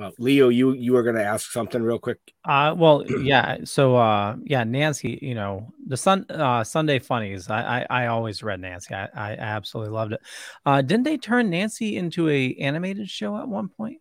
Well, 0.00 0.12
Leo, 0.18 0.48
you 0.48 0.72
you 0.72 0.94
were 0.94 1.02
going 1.02 1.16
to 1.16 1.24
ask 1.24 1.52
something 1.52 1.82
real 1.82 1.98
quick. 1.98 2.18
Uh, 2.46 2.74
well, 2.74 3.04
yeah. 3.06 3.58
So, 3.64 3.96
uh, 3.96 4.36
yeah, 4.44 4.64
Nancy. 4.64 5.18
You 5.20 5.34
know, 5.34 5.70
the 5.86 5.96
Sun 5.98 6.24
uh, 6.30 6.64
Sunday 6.64 6.98
Funnies. 6.98 7.50
I, 7.50 7.80
I 7.80 7.86
I 7.90 8.06
always 8.06 8.42
read 8.42 8.60
Nancy. 8.60 8.94
I, 8.94 9.08
I 9.14 9.32
absolutely 9.32 9.92
loved 9.92 10.14
it. 10.14 10.22
Uh, 10.64 10.80
didn't 10.80 11.04
they 11.04 11.18
turn 11.18 11.50
Nancy 11.50 11.98
into 11.98 12.30
a 12.30 12.54
animated 12.54 13.10
show 13.10 13.36
at 13.36 13.46
one 13.46 13.68
point? 13.68 13.98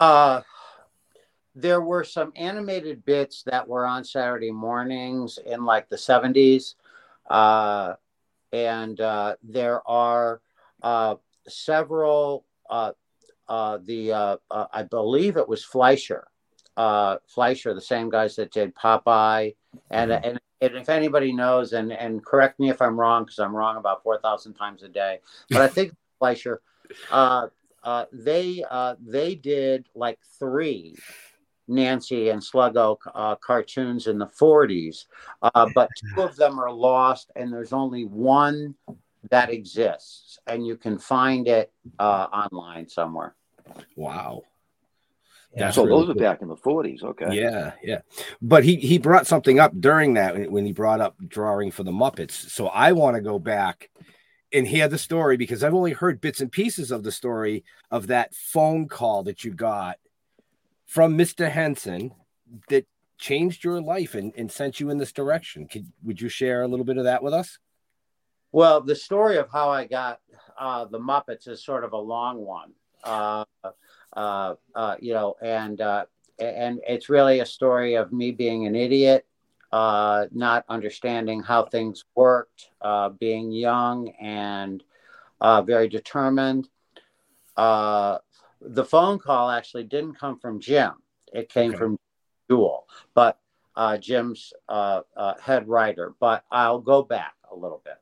Uh, 0.00 0.40
there 1.54 1.82
were 1.82 2.02
some 2.02 2.32
animated 2.34 3.04
bits 3.04 3.42
that 3.44 3.68
were 3.68 3.86
on 3.86 4.04
Saturday 4.04 4.50
mornings 4.50 5.38
in 5.44 5.64
like 5.64 5.88
the 5.90 5.96
70s. 5.96 6.76
Uh, 7.28 7.94
and 8.52 9.00
uh, 9.00 9.36
there 9.42 9.86
are 9.88 10.40
uh, 10.82 11.16
several, 11.46 12.46
uh, 12.70 12.92
uh, 13.48 13.78
the 13.84 14.12
uh, 14.12 14.36
uh, 14.50 14.66
I 14.72 14.82
believe 14.84 15.36
it 15.36 15.48
was 15.48 15.64
Fleischer, 15.64 16.26
uh, 16.76 17.16
Fleischer, 17.26 17.74
the 17.74 17.80
same 17.80 18.10
guys 18.10 18.36
that 18.36 18.52
did 18.52 18.74
Popeye. 18.74 19.54
And, 19.90 20.12
and 20.12 20.40
and 20.60 20.76
if 20.76 20.88
anybody 20.88 21.32
knows, 21.32 21.72
and 21.72 21.92
and 21.92 22.24
correct 22.24 22.60
me 22.60 22.70
if 22.70 22.80
I'm 22.80 22.98
wrong, 22.98 23.24
because 23.24 23.38
I'm 23.38 23.54
wrong 23.54 23.76
about 23.76 24.02
four 24.02 24.18
thousand 24.18 24.54
times 24.54 24.82
a 24.82 24.88
day, 24.88 25.18
but 25.50 25.60
I 25.60 25.68
think 25.68 25.92
Fleischer, 26.18 26.62
uh, 27.10 27.48
uh, 27.82 28.04
they 28.12 28.64
uh, 28.70 28.94
they 29.04 29.34
did 29.34 29.86
like 29.94 30.18
three 30.38 30.94
Nancy 31.68 32.28
and 32.28 32.40
Sluggo 32.40 32.96
uh, 33.14 33.36
cartoons 33.36 34.06
in 34.06 34.18
the 34.18 34.26
40s, 34.26 35.06
uh, 35.42 35.68
but 35.74 35.88
two 36.14 36.22
of 36.22 36.36
them 36.36 36.58
are 36.58 36.72
lost, 36.72 37.30
and 37.36 37.52
there's 37.52 37.72
only 37.72 38.04
one 38.04 38.74
that 39.30 39.50
exists, 39.50 40.38
and 40.46 40.66
you 40.66 40.76
can 40.76 40.98
find 40.98 41.46
it 41.48 41.72
uh, 41.98 42.26
online 42.32 42.88
somewhere. 42.88 43.34
Wow. 43.96 44.42
Yeah, 45.54 45.70
so 45.70 45.84
really 45.84 46.06
those 46.06 46.16
are 46.16 46.18
back 46.18 46.40
in 46.40 46.48
the 46.48 46.56
40s. 46.56 47.02
Okay. 47.02 47.34
Yeah, 47.34 47.72
yeah. 47.82 48.00
But 48.40 48.64
he 48.64 48.76
he 48.76 48.98
brought 48.98 49.26
something 49.26 49.60
up 49.60 49.72
during 49.78 50.14
that 50.14 50.50
when 50.50 50.64
he 50.64 50.72
brought 50.72 51.00
up 51.00 51.16
drawing 51.28 51.70
for 51.70 51.82
the 51.82 51.92
Muppets. 51.92 52.32
So 52.32 52.68
I 52.68 52.92
want 52.92 53.16
to 53.16 53.22
go 53.22 53.38
back 53.38 53.90
and 54.52 54.66
hear 54.66 54.88
the 54.88 54.98
story 54.98 55.36
because 55.36 55.62
I've 55.62 55.74
only 55.74 55.92
heard 55.92 56.20
bits 56.20 56.40
and 56.40 56.50
pieces 56.50 56.90
of 56.90 57.02
the 57.02 57.12
story 57.12 57.64
of 57.90 58.06
that 58.06 58.34
phone 58.34 58.88
call 58.88 59.24
that 59.24 59.44
you 59.44 59.52
got 59.52 59.98
from 60.86 61.18
Mr. 61.18 61.50
Henson 61.50 62.12
that 62.68 62.86
changed 63.18 63.62
your 63.62 63.80
life 63.80 64.14
and, 64.14 64.32
and 64.36 64.50
sent 64.50 64.80
you 64.80 64.90
in 64.90 64.98
this 64.98 65.12
direction. 65.12 65.66
Could 65.68 65.86
would 66.02 66.20
you 66.20 66.30
share 66.30 66.62
a 66.62 66.68
little 66.68 66.84
bit 66.84 66.96
of 66.96 67.04
that 67.04 67.22
with 67.22 67.34
us? 67.34 67.58
Well, 68.52 68.82
the 68.82 68.94
story 68.94 69.38
of 69.38 69.48
how 69.50 69.70
I 69.70 69.86
got 69.86 70.20
uh, 70.58 70.84
the 70.84 70.98
Muppets 70.98 71.48
is 71.48 71.64
sort 71.64 71.84
of 71.84 71.92
a 71.92 71.98
long 71.98 72.44
one. 72.44 72.72
Uh, 73.02 73.44
uh, 74.12 74.54
uh, 74.74 74.96
you 75.00 75.14
know, 75.14 75.34
and 75.42 75.80
uh, 75.80 76.04
and 76.38 76.80
it's 76.86 77.08
really 77.08 77.40
a 77.40 77.46
story 77.46 77.94
of 77.94 78.12
me 78.12 78.30
being 78.30 78.66
an 78.66 78.76
idiot, 78.76 79.26
uh, 79.72 80.26
not 80.32 80.64
understanding 80.68 81.42
how 81.42 81.64
things 81.64 82.04
worked, 82.14 82.68
uh, 82.82 83.08
being 83.08 83.50
young 83.50 84.10
and 84.20 84.84
uh, 85.40 85.62
very 85.62 85.88
determined. 85.88 86.68
Uh, 87.56 88.18
the 88.60 88.84
phone 88.84 89.18
call 89.18 89.50
actually 89.50 89.84
didn't 89.84 90.14
come 90.14 90.38
from 90.38 90.60
Jim; 90.60 90.92
it 91.32 91.48
came 91.48 91.70
okay. 91.70 91.78
from 91.78 91.98
Juhl, 92.50 92.82
but 93.14 93.38
uh, 93.74 93.96
Jim's 93.96 94.52
uh, 94.68 95.00
uh, 95.16 95.34
head 95.40 95.66
writer. 95.68 96.14
But 96.20 96.44
I'll 96.52 96.80
go 96.80 97.02
back 97.02 97.34
a 97.50 97.56
little 97.56 97.80
bit. 97.82 97.96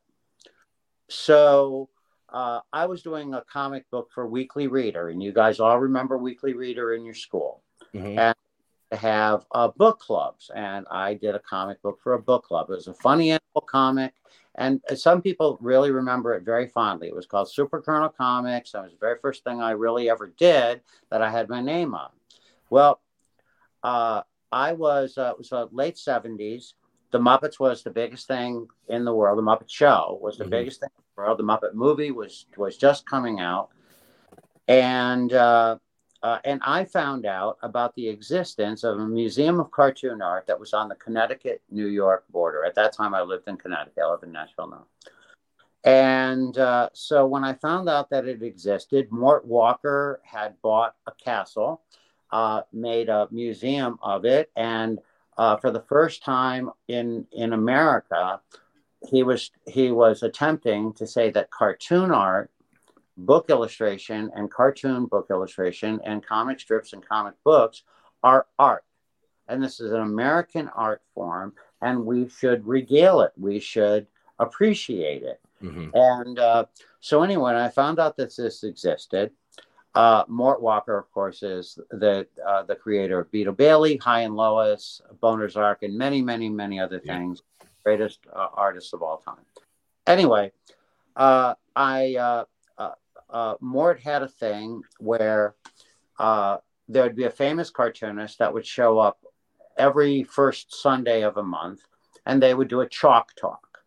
So 1.11 1.89
uh, 2.29 2.61
I 2.73 2.87
was 2.87 3.03
doing 3.03 3.35
a 3.35 3.43
comic 3.43 3.91
book 3.91 4.11
for 4.15 4.27
Weekly 4.27 4.69
Reader, 4.69 5.09
and 5.09 5.21
you 5.23 5.33
guys 5.33 5.59
all 5.59 5.79
remember 5.79 6.17
Weekly 6.17 6.55
Reader 6.55 6.95
in 6.95 7.05
your 7.05 7.15
school, 7.15 7.63
mm-hmm. 7.93 8.19
and 8.19 8.37
have 8.93 9.45
uh, 9.53 9.69
book 9.69 9.99
clubs. 9.99 10.51
And 10.55 10.87
I 10.91 11.15
did 11.15 11.35
a 11.35 11.41
comic 11.41 11.83
book 11.83 11.99
for 12.01 12.15
a 12.15 12.23
book 12.23 12.45
club. 12.45 12.71
It 12.71 12.75
was 12.75 12.87
a 12.87 12.95
funny 12.95 13.31
animal 13.31 13.67
comic, 13.67 14.15
and 14.55 14.81
some 14.95 15.21
people 15.21 15.59
really 15.61 15.91
remember 15.91 16.33
it 16.35 16.45
very 16.45 16.69
fondly. 16.69 17.09
It 17.09 17.15
was 17.15 17.27
called 17.27 17.51
Super 17.51 17.81
Colonel 17.81 18.09
Comics. 18.09 18.73
That 18.73 18.85
was 18.85 18.93
the 18.93 18.99
very 18.99 19.19
first 19.21 19.43
thing 19.43 19.61
I 19.61 19.73
really 19.73 20.09
ever 20.09 20.33
did 20.37 20.81
that 21.11 21.23
I 21.23 21.31
had 21.31 21.49
my 21.49 21.61
name 21.61 21.95
on. 21.95 22.11
Well, 22.71 23.01
uh, 23.83 24.23
I 24.53 24.75
was 24.75 25.19
uh, 25.19 25.33
it 25.33 25.39
was 25.39 25.53
uh, 25.53 25.67
late 25.73 25.99
seventies. 25.99 26.75
The 27.11 27.19
Muppets 27.19 27.59
was 27.59 27.83
the 27.83 27.91
biggest 27.91 28.29
thing 28.29 28.69
in 28.87 29.05
the 29.05 29.13
world. 29.13 29.37
The 29.37 29.43
Muppet 29.43 29.69
Show 29.69 30.21
was 30.23 30.39
the 30.39 30.45
mm-hmm. 30.45 30.51
biggest 30.53 30.79
thing 30.79 30.91
The 31.17 31.45
Muppet 31.45 31.75
movie 31.75 32.11
was 32.11 32.47
was 32.57 32.77
just 32.77 33.07
coming 33.07 33.41
out, 33.41 33.69
and 34.69 35.33
uh, 35.33 35.77
uh, 36.23 36.39
and 36.45 36.61
I 36.65 36.85
found 36.85 37.25
out 37.25 37.59
about 37.63 37.95
the 37.95 38.09
existence 38.09 38.85
of 38.85 38.99
a 38.99 39.07
museum 39.07 39.59
of 39.59 39.71
cartoon 39.71 40.21
art 40.21 40.47
that 40.47 40.61
was 40.61 40.75
on 40.75 40.89
the 40.89 40.95
Connecticut 40.97 41.63
New 41.71 41.87
York 41.87 42.25
border. 42.31 42.65
At 42.65 42.75
that 42.75 42.93
time, 42.93 43.15
I 43.15 43.23
lived 43.23 43.49
in 43.49 43.57
Connecticut. 43.57 44.03
I 44.03 44.11
live 44.11 44.23
in 44.23 44.33
Nashville 44.33 44.69
now. 44.69 44.87
And 45.83 46.59
uh, 46.59 46.91
so 46.93 47.27
when 47.27 47.43
I 47.43 47.55
found 47.55 47.89
out 47.89 48.11
that 48.11 48.27
it 48.27 48.43
existed, 48.43 49.11
Mort 49.11 49.47
Walker 49.47 50.21
had 50.25 50.61
bought 50.61 50.95
a 51.07 51.13
castle, 51.13 51.81
uh, 52.31 52.63
made 52.71 53.09
a 53.09 53.29
museum 53.31 53.99
of 54.03 54.27
it, 54.27 54.51
and 54.57 54.99
uh, 55.39 55.57
for 55.57 55.71
the 55.71 55.81
first 55.81 56.23
time 56.23 56.71
in 56.89 57.27
in 57.33 57.55
America, 57.55 58.41
he 59.09 59.23
was 59.23 59.51
he 59.67 59.91
was 59.91 60.23
attempting 60.23 60.93
to 60.95 61.07
say 61.07 61.31
that 61.31 61.51
cartoon 61.51 62.11
art 62.11 62.51
book 63.17 63.51
illustration 63.51 64.31
and 64.35 64.51
cartoon 64.51 65.07
book 65.07 65.27
illustration 65.31 66.01
and 66.05 66.25
comic 66.25 66.61
strips 66.61 66.93
and 66.93 67.07
comic 67.07 67.35
books 67.45 67.83
are 68.23 68.47
art. 68.59 68.85
And 69.49 69.63
this 69.63 69.81
is 69.81 69.93
an 69.93 70.01
american 70.01 70.69
art 70.69 71.03
form 71.15 71.55
and 71.83 72.05
we 72.05 72.29
should 72.29 72.67
regale 72.67 73.23
it. 73.23 73.33
We 73.37 73.59
should 73.59 74.07
appreciate 74.39 75.23
it. 75.23 75.41
Mm-hmm. 75.63 75.91
and 75.93 76.39
uh, 76.39 76.65
so 77.01 77.23
anyway 77.23 77.55
i 77.55 77.69
found 77.69 77.99
out 77.99 78.17
that 78.17 78.35
this 78.35 78.65
existed 78.65 79.31
uh, 79.95 80.23
Mort 80.29 80.63
Walker, 80.63 80.97
of 80.97 81.11
course, 81.11 81.43
is 81.43 81.77
the 81.91 82.25
uh, 82.47 82.63
the 82.63 82.77
creator 82.77 83.19
of 83.19 83.31
Beetle 83.33 83.55
Bailey, 83.55 83.97
Hi 83.97 84.21
and 84.21 84.37
Lois, 84.37 85.03
Boner's 85.21 85.57
Ark, 85.57 85.83
and 85.83 85.99
many, 85.99 86.23
many, 86.23 86.49
many 86.49 86.79
other 86.79 87.01
things 87.01 87.43
greatest 87.85 88.21
uh, 88.33 88.49
artists 88.55 88.93
of 88.93 89.03
all 89.03 89.19
time. 89.19 89.45
Anyway, 90.07 90.53
uh, 91.17 91.55
I 91.75 92.17
uh, 92.17 92.45
uh, 92.79 92.93
uh 93.29 93.55
Mort 93.61 94.01
had 94.01 94.23
a 94.23 94.29
thing 94.29 94.83
where 94.99 95.55
there 96.19 97.03
would 97.05 97.17
be 97.17 97.25
a 97.25 97.31
famous 97.31 97.71
cartoonist 97.71 98.39
that 98.39 98.53
would 98.53 98.67
show 98.67 98.99
up 98.99 99.19
every 99.79 100.25
first 100.25 100.75
Sunday 100.75 101.23
of 101.23 101.37
a 101.37 101.43
month, 101.43 101.83
and 102.27 102.43
they 102.43 102.55
would 102.55 102.69
do 102.69 102.81
a 102.81 102.89
chalk 102.89 103.35
talk, 103.35 103.79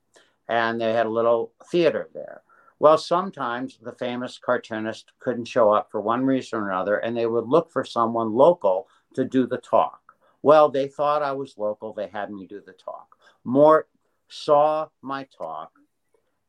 and 0.48 0.80
they 0.80 0.94
had 0.94 1.06
a 1.06 1.10
little 1.10 1.52
theater 1.70 2.10
there. 2.14 2.42
Well, 2.80 2.98
sometimes 2.98 3.78
the 3.82 3.94
famous 3.94 4.38
cartoonist 4.38 5.12
couldn't 5.20 5.46
show 5.46 5.72
up 5.72 5.90
for 5.92 6.02
one 6.02 6.26
reason 6.26 6.60
or 6.60 6.70
another, 6.70 6.98
and 6.98 7.16
they 7.16 7.26
would 7.26 7.48
look 7.48 7.72
for 7.72 7.84
someone 7.84 8.34
local 8.34 8.88
to 9.14 9.24
do 9.24 9.48
the 9.48 9.58
talk. 9.58 10.02
Well, 10.42 10.70
they 10.70 10.90
thought 10.90 11.24
I 11.24 11.32
was 11.32 11.58
local. 11.58 11.94
They 11.94 12.08
had 12.08 12.30
me 12.30 12.46
do 12.46 12.62
the 12.66 12.74
talk. 12.74 13.16
Mort 13.44 13.88
saw 14.30 14.88
my 15.02 15.28
talk 15.38 15.72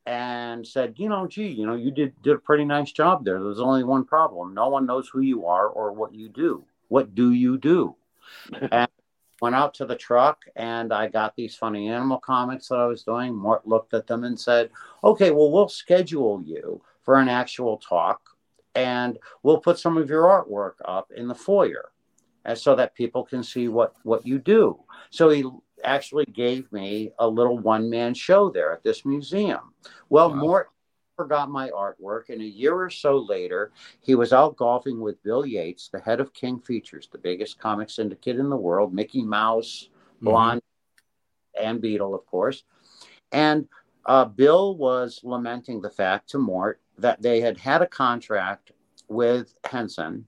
and 0.06 0.66
said, 0.66 0.94
you 0.96 1.08
know, 1.08 1.26
gee, 1.26 1.48
you 1.48 1.66
know, 1.66 1.74
you 1.74 1.90
did 1.90 2.20
did 2.22 2.34
a 2.34 2.38
pretty 2.38 2.64
nice 2.64 2.92
job 2.92 3.24
there. 3.24 3.42
There's 3.42 3.60
only 3.60 3.84
one 3.84 4.04
problem. 4.04 4.54
No 4.54 4.68
one 4.68 4.86
knows 4.86 5.08
who 5.08 5.20
you 5.20 5.46
are 5.46 5.68
or 5.68 5.92
what 5.92 6.14
you 6.14 6.28
do. 6.28 6.64
What 6.88 7.14
do 7.14 7.32
you 7.32 7.58
do? 7.58 7.96
and 8.72 8.88
went 9.40 9.54
out 9.54 9.74
to 9.74 9.84
the 9.84 9.96
truck 9.96 10.44
and 10.56 10.92
I 10.92 11.08
got 11.08 11.36
these 11.36 11.56
funny 11.56 11.88
animal 11.88 12.18
comics 12.18 12.68
that 12.68 12.76
I 12.76 12.86
was 12.86 13.02
doing. 13.02 13.34
Mort 13.34 13.66
looked 13.66 13.94
at 13.94 14.06
them 14.06 14.24
and 14.24 14.38
said, 14.38 14.70
okay, 15.02 15.30
well, 15.30 15.50
we'll 15.50 15.68
schedule 15.68 16.42
you 16.42 16.80
for 17.02 17.18
an 17.18 17.28
actual 17.28 17.76
talk 17.78 18.20
and 18.74 19.18
we'll 19.42 19.60
put 19.60 19.78
some 19.78 19.96
of 19.96 20.08
your 20.08 20.24
artwork 20.24 20.74
up 20.84 21.10
in 21.14 21.28
the 21.28 21.34
foyer 21.34 21.92
and 22.44 22.56
so 22.56 22.74
that 22.74 22.94
people 22.94 23.24
can 23.24 23.42
see 23.42 23.68
what 23.68 23.94
what 24.02 24.26
you 24.26 24.38
do. 24.38 24.78
So 25.10 25.30
he 25.30 25.44
actually 25.84 26.24
gave 26.26 26.70
me 26.72 27.12
a 27.18 27.28
little 27.28 27.58
one 27.58 27.88
man 27.90 28.14
show 28.14 28.50
there 28.50 28.72
at 28.72 28.82
this 28.82 29.04
museum. 29.04 29.72
Well, 30.08 30.30
wow. 30.30 30.36
Mort 30.36 30.70
forgot 31.16 31.50
my 31.50 31.70
artwork, 31.70 32.28
and 32.28 32.40
a 32.40 32.44
year 32.44 32.74
or 32.74 32.90
so 32.90 33.18
later, 33.18 33.72
he 34.00 34.14
was 34.14 34.32
out 34.32 34.56
golfing 34.56 35.00
with 35.00 35.22
Bill 35.22 35.46
Yates, 35.46 35.88
the 35.88 36.00
head 36.00 36.20
of 36.20 36.34
King 36.34 36.58
Features, 36.60 37.08
the 37.10 37.18
biggest 37.18 37.58
comic 37.58 37.90
syndicate 37.90 38.38
in 38.38 38.50
the 38.50 38.56
world, 38.56 38.92
Mickey 38.92 39.22
Mouse, 39.22 39.88
mm-hmm. 40.16 40.26
Blonde, 40.26 40.62
and 41.60 41.80
Beetle, 41.80 42.14
of 42.14 42.26
course. 42.26 42.64
And 43.30 43.68
uh, 44.06 44.24
Bill 44.24 44.76
was 44.76 45.20
lamenting 45.22 45.80
the 45.80 45.90
fact 45.90 46.30
to 46.30 46.38
Mort 46.38 46.80
that 46.98 47.22
they 47.22 47.40
had 47.40 47.58
had 47.58 47.82
a 47.82 47.86
contract 47.86 48.72
with 49.08 49.54
Henson 49.64 50.26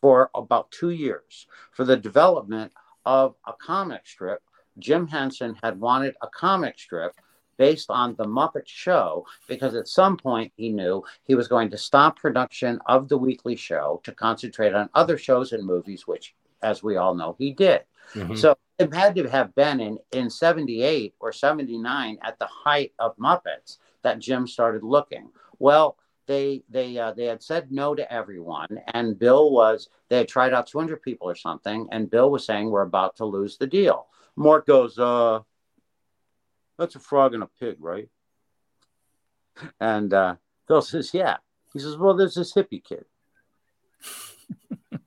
for 0.00 0.30
about 0.34 0.70
two 0.70 0.90
years 0.90 1.46
for 1.72 1.84
the 1.84 1.96
development 1.96 2.72
of 3.04 3.34
a 3.46 3.52
comic 3.52 4.06
strip 4.06 4.42
Jim 4.78 5.06
Henson 5.06 5.56
had 5.62 5.80
wanted 5.80 6.14
a 6.22 6.28
comic 6.28 6.78
strip 6.78 7.14
based 7.56 7.90
on 7.90 8.14
the 8.16 8.24
Muppet 8.24 8.66
Show 8.66 9.26
because 9.48 9.74
at 9.74 9.88
some 9.88 10.16
point 10.16 10.52
he 10.56 10.70
knew 10.70 11.02
he 11.24 11.34
was 11.34 11.48
going 11.48 11.70
to 11.70 11.78
stop 11.78 12.18
production 12.18 12.80
of 12.86 13.08
the 13.08 13.18
weekly 13.18 13.56
show 13.56 14.00
to 14.04 14.12
concentrate 14.12 14.74
on 14.74 14.88
other 14.94 15.16
shows 15.16 15.52
and 15.52 15.64
movies, 15.64 16.06
which, 16.06 16.34
as 16.62 16.82
we 16.82 16.96
all 16.96 17.14
know, 17.14 17.36
he 17.38 17.52
did. 17.52 17.82
Mm-hmm. 18.14 18.34
So 18.34 18.56
it 18.78 18.92
had 18.92 19.14
to 19.16 19.28
have 19.28 19.54
been 19.54 19.80
in, 19.80 19.98
in 20.12 20.28
78 20.28 21.14
or 21.20 21.32
79 21.32 22.18
at 22.22 22.38
the 22.38 22.46
height 22.46 22.92
of 22.98 23.16
Muppets 23.16 23.78
that 24.02 24.18
Jim 24.18 24.46
started 24.46 24.82
looking. 24.82 25.30
Well, 25.58 25.96
they 26.26 26.62
they 26.70 26.96
uh, 26.96 27.12
they 27.12 27.26
had 27.26 27.42
said 27.42 27.70
no 27.70 27.94
to 27.94 28.10
everyone, 28.10 28.80
and 28.94 29.18
Bill 29.18 29.50
was 29.50 29.90
they 30.08 30.18
had 30.18 30.28
tried 30.28 30.54
out 30.54 30.66
200 30.66 31.02
people 31.02 31.28
or 31.28 31.34
something, 31.34 31.86
and 31.92 32.10
Bill 32.10 32.30
was 32.30 32.46
saying 32.46 32.70
we're 32.70 32.82
about 32.82 33.16
to 33.16 33.26
lose 33.26 33.58
the 33.58 33.66
deal. 33.66 34.06
Mark 34.36 34.66
goes, 34.66 34.98
uh, 34.98 35.40
that's 36.78 36.96
a 36.96 37.00
frog 37.00 37.34
and 37.34 37.42
a 37.42 37.48
pig, 37.60 37.76
right? 37.78 38.08
And 39.80 40.12
uh, 40.12 40.36
Phil 40.66 40.82
says, 40.82 41.12
yeah. 41.14 41.36
He 41.72 41.78
says, 41.78 41.96
well, 41.96 42.14
there's 42.14 42.34
this 42.34 42.52
hippie 42.52 42.82
kid. 42.82 43.04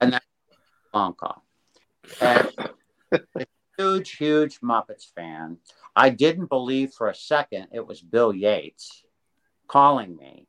and 0.01 0.13
that's 0.13 0.25
phone 0.91 1.13
call. 1.13 1.43
And 2.22 2.50
huge, 3.77 4.12
huge 4.12 4.60
Muppets 4.62 5.13
fan. 5.15 5.57
I 5.96 6.10
didn't 6.10 6.48
believe 6.48 6.91
for 6.91 7.10
a 7.10 7.15
second 7.15 7.67
it 7.74 7.86
was 7.86 8.01
Bill 8.01 8.34
Yates 8.34 9.03
calling 9.67 10.15
me. 10.15 10.47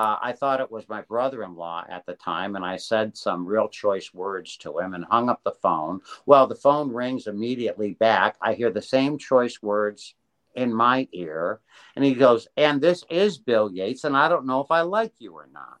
Uh, 0.00 0.18
I 0.22 0.32
thought 0.32 0.62
it 0.62 0.72
was 0.72 0.88
my 0.88 1.02
brother 1.02 1.42
in 1.42 1.54
law 1.54 1.84
at 1.86 2.06
the 2.06 2.14
time, 2.14 2.56
and 2.56 2.64
I 2.64 2.78
said 2.78 3.18
some 3.18 3.44
real 3.44 3.68
choice 3.68 4.14
words 4.14 4.56
to 4.58 4.78
him 4.78 4.94
and 4.94 5.04
hung 5.04 5.28
up 5.28 5.42
the 5.44 5.52
phone. 5.60 6.00
Well, 6.24 6.46
the 6.46 6.54
phone 6.54 6.90
rings 6.90 7.26
immediately 7.26 7.92
back. 7.92 8.38
I 8.40 8.54
hear 8.54 8.70
the 8.70 8.80
same 8.80 9.18
choice 9.18 9.60
words 9.60 10.14
in 10.54 10.72
my 10.72 11.06
ear, 11.12 11.60
and 11.96 12.02
he 12.02 12.14
goes, 12.14 12.48
And 12.56 12.80
this 12.80 13.04
is 13.10 13.36
Bill 13.36 13.70
Yates, 13.70 14.04
and 14.04 14.16
I 14.16 14.30
don't 14.30 14.46
know 14.46 14.62
if 14.62 14.70
I 14.70 14.80
like 14.80 15.12
you 15.18 15.34
or 15.34 15.50
not. 15.52 15.80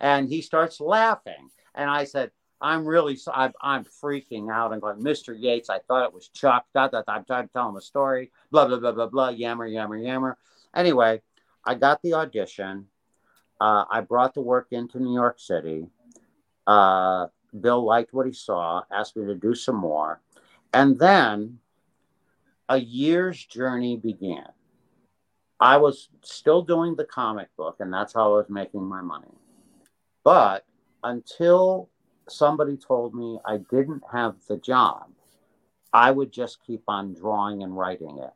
And 0.00 0.28
he 0.28 0.42
starts 0.42 0.78
laughing. 0.78 1.48
And 1.74 1.88
I 1.88 2.04
said, 2.04 2.32
I'm 2.60 2.84
really, 2.84 3.18
I'm, 3.32 3.54
I'm 3.62 3.86
freaking 3.86 4.52
out 4.52 4.74
and 4.74 4.82
going, 4.82 5.00
Mr. 5.00 5.34
Yates, 5.34 5.70
I 5.70 5.78
thought 5.78 6.04
it 6.04 6.12
was 6.12 6.28
Chuck. 6.28 6.66
Da, 6.74 6.88
da, 6.88 7.02
I'm 7.08 7.24
trying 7.24 7.46
to 7.46 7.52
tell 7.54 7.70
him 7.70 7.76
a 7.76 7.80
story, 7.80 8.32
blah, 8.50 8.66
blah, 8.66 8.80
blah, 8.80 8.92
blah, 8.92 9.06
blah, 9.06 9.30
yammer, 9.30 9.64
yammer, 9.66 9.96
yammer. 9.96 10.36
Anyway, 10.74 11.22
I 11.64 11.74
got 11.74 12.02
the 12.02 12.12
audition. 12.12 12.88
Uh, 13.60 13.84
I 13.90 14.00
brought 14.00 14.34
the 14.34 14.40
work 14.42 14.68
into 14.70 15.00
New 15.00 15.14
York 15.14 15.38
City. 15.38 15.86
Uh, 16.66 17.28
Bill 17.58 17.84
liked 17.84 18.12
what 18.12 18.26
he 18.26 18.32
saw, 18.32 18.82
asked 18.92 19.16
me 19.16 19.26
to 19.26 19.34
do 19.34 19.54
some 19.54 19.76
more. 19.76 20.20
And 20.74 20.98
then 20.98 21.58
a 22.68 22.78
year's 22.78 23.44
journey 23.44 23.96
began. 23.96 24.48
I 25.58 25.78
was 25.78 26.10
still 26.22 26.62
doing 26.62 26.96
the 26.96 27.04
comic 27.04 27.48
book, 27.56 27.76
and 27.80 27.92
that's 27.92 28.12
how 28.12 28.34
I 28.34 28.36
was 28.36 28.50
making 28.50 28.84
my 28.84 29.00
money. 29.00 29.32
But 30.22 30.66
until 31.02 31.88
somebody 32.28 32.76
told 32.76 33.14
me 33.14 33.38
I 33.44 33.58
didn't 33.58 34.02
have 34.12 34.34
the 34.48 34.58
job, 34.58 35.06
I 35.92 36.10
would 36.10 36.30
just 36.30 36.58
keep 36.66 36.82
on 36.88 37.14
drawing 37.14 37.62
and 37.62 37.76
writing 37.76 38.18
it 38.18 38.32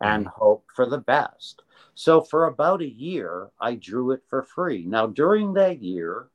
and 0.00 0.26
mm-hmm. 0.26 0.38
hope 0.38 0.64
for 0.74 0.86
the 0.86 0.98
best. 0.98 1.62
So 1.94 2.20
for 2.20 2.46
about 2.46 2.82
a 2.82 2.88
year, 2.88 3.50
I 3.60 3.74
drew 3.74 4.10
it 4.10 4.22
for 4.28 4.42
free. 4.42 4.84
Now, 4.84 5.06
during 5.06 5.54
that 5.54 5.80
year, 5.80 6.28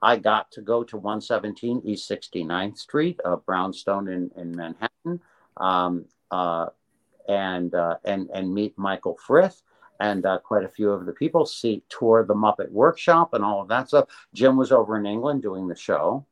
I 0.00 0.16
got 0.16 0.50
to 0.52 0.60
go 0.60 0.84
to 0.84 0.96
117 0.96 1.82
East 1.84 2.10
69th 2.10 2.78
Street, 2.78 3.20
uh, 3.24 3.36
Brownstone 3.36 4.08
in, 4.08 4.30
in 4.36 4.54
Manhattan, 4.54 5.20
um, 5.56 6.04
uh, 6.30 6.66
and, 7.28 7.74
uh, 7.74 7.96
and, 8.04 8.28
and 8.32 8.52
meet 8.52 8.76
Michael 8.78 9.16
Frith 9.16 9.62
and 10.00 10.26
uh, 10.26 10.38
quite 10.38 10.64
a 10.64 10.68
few 10.68 10.90
of 10.90 11.06
the 11.06 11.12
people, 11.12 11.46
see 11.46 11.82
tour 11.88 12.24
the 12.24 12.34
Muppet 12.34 12.70
Workshop 12.70 13.34
and 13.34 13.44
all 13.44 13.62
of 13.62 13.68
that 13.68 13.88
stuff. 13.88 14.08
Jim 14.34 14.56
was 14.56 14.72
over 14.72 14.96
in 14.96 15.06
England 15.06 15.42
doing 15.42 15.68
the 15.68 15.76
show 15.76 16.26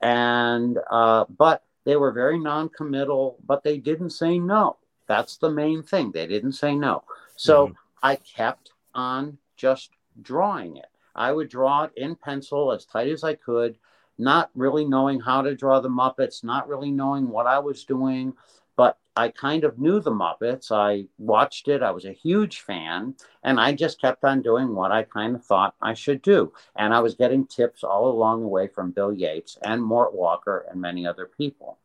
and 0.00 0.78
uh, 0.90 1.24
but 1.36 1.64
they 1.84 1.96
were 1.96 2.12
very 2.12 2.38
non-committal 2.38 3.38
but 3.46 3.62
they 3.62 3.78
didn't 3.78 4.10
say 4.10 4.38
no 4.38 4.76
that's 5.06 5.36
the 5.36 5.50
main 5.50 5.82
thing 5.82 6.10
they 6.12 6.26
didn't 6.26 6.52
say 6.52 6.74
no 6.74 7.02
so 7.36 7.66
mm-hmm. 7.66 7.74
i 8.02 8.16
kept 8.16 8.72
on 8.94 9.36
just 9.56 9.90
drawing 10.22 10.76
it 10.76 10.90
i 11.14 11.32
would 11.32 11.48
draw 11.48 11.84
it 11.84 11.92
in 11.96 12.14
pencil 12.14 12.72
as 12.72 12.84
tight 12.84 13.08
as 13.08 13.24
i 13.24 13.34
could 13.34 13.76
not 14.18 14.50
really 14.54 14.84
knowing 14.84 15.20
how 15.20 15.42
to 15.42 15.54
draw 15.54 15.80
the 15.80 15.88
muppets 15.88 16.42
not 16.44 16.68
really 16.68 16.90
knowing 16.90 17.28
what 17.28 17.46
i 17.46 17.58
was 17.58 17.84
doing 17.84 18.32
but 18.76 18.98
I 19.16 19.30
kind 19.30 19.64
of 19.64 19.78
knew 19.78 19.98
the 19.98 20.10
Muppets. 20.10 20.70
I 20.70 21.06
watched 21.18 21.68
it. 21.68 21.82
I 21.82 21.90
was 21.90 22.04
a 22.04 22.12
huge 22.12 22.60
fan. 22.60 23.14
And 23.42 23.58
I 23.58 23.72
just 23.72 24.00
kept 24.00 24.22
on 24.24 24.42
doing 24.42 24.74
what 24.74 24.92
I 24.92 25.04
kind 25.04 25.34
of 25.34 25.44
thought 25.44 25.74
I 25.80 25.94
should 25.94 26.20
do. 26.20 26.52
And 26.76 26.92
I 26.92 27.00
was 27.00 27.14
getting 27.14 27.46
tips 27.46 27.82
all 27.82 28.10
along 28.10 28.42
the 28.42 28.48
way 28.48 28.68
from 28.68 28.90
Bill 28.90 29.12
Yates 29.12 29.56
and 29.62 29.82
Mort 29.82 30.14
Walker 30.14 30.66
and 30.70 30.80
many 30.80 31.06
other 31.06 31.24
people. 31.24 31.78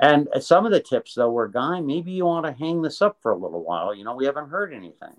And 0.00 0.28
some 0.40 0.66
of 0.66 0.72
the 0.72 0.80
tips, 0.80 1.14
though, 1.14 1.30
were 1.30 1.48
Guy, 1.48 1.80
maybe 1.80 2.12
you 2.12 2.26
want 2.26 2.46
to 2.46 2.52
hang 2.52 2.82
this 2.82 3.00
up 3.00 3.18
for 3.22 3.32
a 3.32 3.38
little 3.38 3.62
while. 3.62 3.94
You 3.94 4.04
know, 4.04 4.14
we 4.14 4.26
haven't 4.26 4.50
heard 4.50 4.74
anything. 4.74 5.16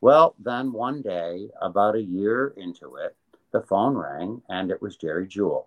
Well, 0.00 0.34
then 0.38 0.72
one 0.72 1.02
day, 1.02 1.48
about 1.60 1.94
a 1.94 2.02
year 2.02 2.54
into 2.56 2.96
it, 2.96 3.16
the 3.52 3.62
phone 3.62 3.96
rang 3.96 4.42
and 4.48 4.70
it 4.70 4.82
was 4.82 4.96
Jerry 4.96 5.26
Juhl, 5.26 5.64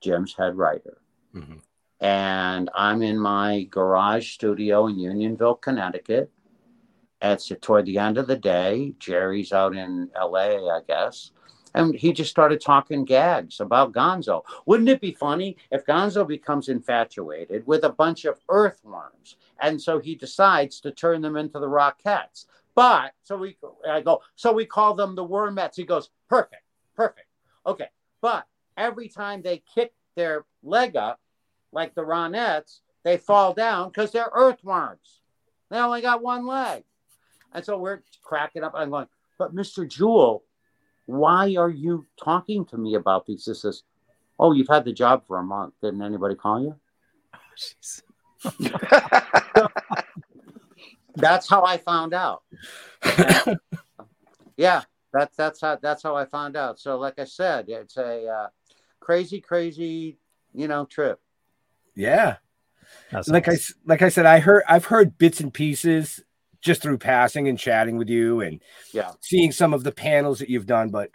Jim's 0.00 0.34
head 0.34 0.56
writer. 0.56 0.98
Mm-hmm 1.34 1.58
and 2.00 2.68
I'm 2.74 3.02
in 3.02 3.18
my 3.18 3.62
garage 3.70 4.32
studio 4.32 4.86
in 4.86 4.98
Unionville, 4.98 5.54
Connecticut. 5.56 6.30
It's 7.22 7.50
toward 7.62 7.86
the 7.86 7.98
end 7.98 8.18
of 8.18 8.26
the 8.26 8.36
day. 8.36 8.94
Jerry's 8.98 9.52
out 9.52 9.74
in 9.74 10.10
LA, 10.14 10.68
I 10.70 10.80
guess. 10.86 11.30
And 11.76 11.94
he 11.94 12.14
just 12.14 12.30
started 12.30 12.60
talking 12.62 13.04
gags 13.04 13.60
about 13.60 13.92
Gonzo. 13.92 14.42
Wouldn't 14.64 14.88
it 14.88 15.00
be 15.00 15.12
funny 15.12 15.58
if 15.70 15.84
Gonzo 15.84 16.26
becomes 16.26 16.70
infatuated 16.70 17.66
with 17.66 17.84
a 17.84 17.90
bunch 17.90 18.24
of 18.24 18.40
earthworms? 18.48 19.36
And 19.60 19.80
so 19.80 19.98
he 19.98 20.14
decides 20.14 20.80
to 20.80 20.90
turn 20.90 21.20
them 21.20 21.36
into 21.36 21.58
the 21.58 21.68
Rockettes. 21.68 22.46
But 22.74 23.12
so 23.24 23.36
we, 23.36 23.58
I 23.88 24.00
go, 24.00 24.22
so 24.36 24.52
we 24.52 24.64
call 24.64 24.94
them 24.94 25.14
the 25.14 25.26
Wormettes. 25.26 25.76
He 25.76 25.84
goes, 25.84 26.08
perfect, 26.30 26.62
perfect. 26.96 27.28
Okay. 27.66 27.88
But 28.22 28.46
every 28.78 29.08
time 29.08 29.42
they 29.42 29.62
kick 29.74 29.92
their 30.14 30.46
leg 30.62 30.96
up, 30.96 31.20
like 31.72 31.94
the 31.94 32.04
Ronettes, 32.04 32.80
they 33.04 33.18
fall 33.18 33.52
down 33.52 33.90
because 33.90 34.12
they're 34.12 34.30
earthworms. 34.32 35.20
They 35.70 35.76
only 35.76 36.00
got 36.00 36.22
one 36.22 36.46
leg. 36.46 36.84
And 37.52 37.62
so 37.62 37.76
we're 37.76 38.02
cracking 38.22 38.64
up. 38.64 38.72
I'm 38.74 38.88
going, 38.88 39.08
but 39.38 39.54
Mr. 39.54 39.86
Juhl, 39.86 40.40
why 41.06 41.54
are 41.56 41.70
you 41.70 42.06
talking 42.22 42.64
to 42.66 42.76
me 42.76 42.94
about 42.94 43.26
these? 43.26 43.44
This 43.44 43.64
is, 43.64 43.82
oh, 44.38 44.52
you've 44.52 44.68
had 44.68 44.84
the 44.84 44.92
job 44.92 45.26
for 45.26 45.38
a 45.38 45.42
month. 45.42 45.74
Didn't 45.82 46.02
anybody 46.02 46.34
call 46.34 46.62
you? 46.62 46.76
that's 51.16 51.48
how 51.48 51.64
I 51.64 51.78
found 51.78 52.12
out. 52.12 52.42
And, 53.02 53.58
yeah, 54.56 54.82
that's 55.12 55.36
that's 55.36 55.60
how 55.60 55.76
that's 55.76 56.02
how 56.02 56.16
I 56.16 56.26
found 56.26 56.56
out. 56.56 56.78
So, 56.78 56.98
like 56.98 57.18
I 57.18 57.24
said, 57.24 57.68
it's 57.68 57.96
a 57.96 58.26
uh, 58.26 58.48
crazy, 59.00 59.40
crazy, 59.40 60.18
you 60.52 60.68
know, 60.68 60.84
trip. 60.84 61.20
Yeah. 61.94 62.36
That's 63.10 63.28
like 63.28 63.46
nice. 63.46 63.72
I 63.72 63.74
like 63.86 64.02
I 64.02 64.08
said, 64.10 64.26
I 64.26 64.38
heard 64.38 64.62
I've 64.68 64.86
heard 64.86 65.18
bits 65.18 65.40
and 65.40 65.52
pieces 65.52 66.22
just 66.66 66.82
through 66.82 66.98
passing 66.98 67.48
and 67.48 67.58
chatting 67.58 67.96
with 67.96 68.10
you 68.10 68.40
and 68.40 68.60
yeah, 68.92 69.12
seeing 69.20 69.52
some 69.52 69.72
of 69.72 69.84
the 69.84 69.92
panels 69.92 70.40
that 70.40 70.50
you've 70.50 70.66
done, 70.66 70.90
but 70.90 71.10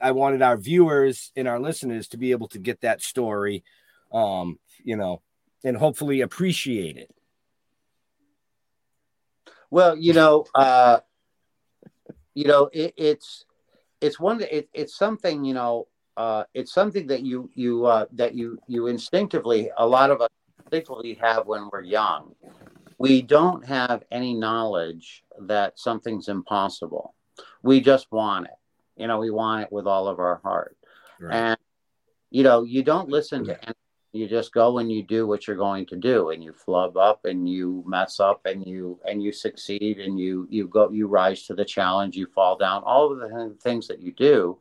I 0.00 0.12
wanted 0.12 0.42
our 0.42 0.58
viewers 0.58 1.32
and 1.34 1.48
our 1.48 1.58
listeners 1.58 2.08
to 2.08 2.18
be 2.18 2.30
able 2.30 2.48
to 2.48 2.58
get 2.58 2.82
that 2.82 3.02
story, 3.02 3.64
um, 4.12 4.58
you 4.84 4.96
know, 4.96 5.22
and 5.64 5.76
hopefully 5.76 6.20
appreciate 6.20 6.98
it. 6.98 7.10
Well, 9.70 9.96
you 9.96 10.12
know, 10.12 10.44
uh, 10.54 11.00
you 12.34 12.46
know, 12.46 12.68
it, 12.72 12.92
it's 12.98 13.46
it's 14.02 14.20
one 14.20 14.42
it, 14.42 14.68
it's 14.74 14.94
something 14.96 15.42
you 15.42 15.54
know 15.54 15.88
uh, 16.18 16.44
it's 16.52 16.72
something 16.72 17.06
that 17.06 17.22
you 17.22 17.48
you 17.54 17.86
uh, 17.86 18.04
that 18.12 18.34
you 18.34 18.58
you 18.66 18.88
instinctively 18.88 19.70
a 19.78 19.86
lot 19.86 20.10
of 20.10 20.20
us 20.20 20.28
instinctively 20.58 21.14
have 21.14 21.46
when 21.46 21.70
we're 21.72 21.82
young. 21.82 22.34
We 23.00 23.22
don't 23.22 23.64
have 23.64 24.02
any 24.10 24.34
knowledge 24.34 25.24
that 25.40 25.78
something's 25.78 26.28
impossible. 26.28 27.14
We 27.62 27.80
just 27.80 28.12
want 28.12 28.44
it. 28.44 28.58
You 29.00 29.06
know, 29.06 29.18
we 29.18 29.30
want 29.30 29.62
it 29.62 29.72
with 29.72 29.86
all 29.86 30.06
of 30.06 30.18
our 30.18 30.38
heart. 30.44 30.76
Right. 31.18 31.34
And 31.34 31.58
you 32.30 32.42
know, 32.42 32.62
you 32.62 32.82
don't 32.82 33.08
listen 33.08 33.44
to 33.46 33.54
anything. 33.54 33.74
You 34.12 34.28
just 34.28 34.52
go 34.52 34.78
and 34.78 34.92
you 34.92 35.02
do 35.02 35.26
what 35.26 35.46
you're 35.46 35.56
going 35.56 35.86
to 35.86 35.96
do, 35.96 36.28
and 36.28 36.44
you 36.44 36.52
flub 36.52 36.98
up 36.98 37.24
and 37.24 37.48
you 37.48 37.82
mess 37.86 38.20
up 38.20 38.44
and 38.44 38.66
you 38.66 39.00
and 39.08 39.22
you 39.22 39.32
succeed 39.32 39.98
and 39.98 40.20
you 40.20 40.46
you 40.50 40.68
go 40.68 40.90
you 40.90 41.06
rise 41.06 41.44
to 41.44 41.54
the 41.54 41.64
challenge. 41.64 42.16
You 42.16 42.26
fall 42.26 42.58
down. 42.58 42.82
All 42.84 43.10
of 43.10 43.18
the 43.18 43.56
things 43.62 43.88
that 43.88 44.02
you 44.02 44.12
do 44.12 44.58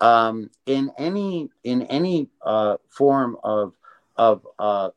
um, 0.00 0.50
in 0.66 0.92
any 0.96 1.50
in 1.64 1.82
any 1.82 2.28
uh, 2.44 2.76
form 2.88 3.36
of 3.42 3.72
of 4.16 4.46
uh, 4.60 4.90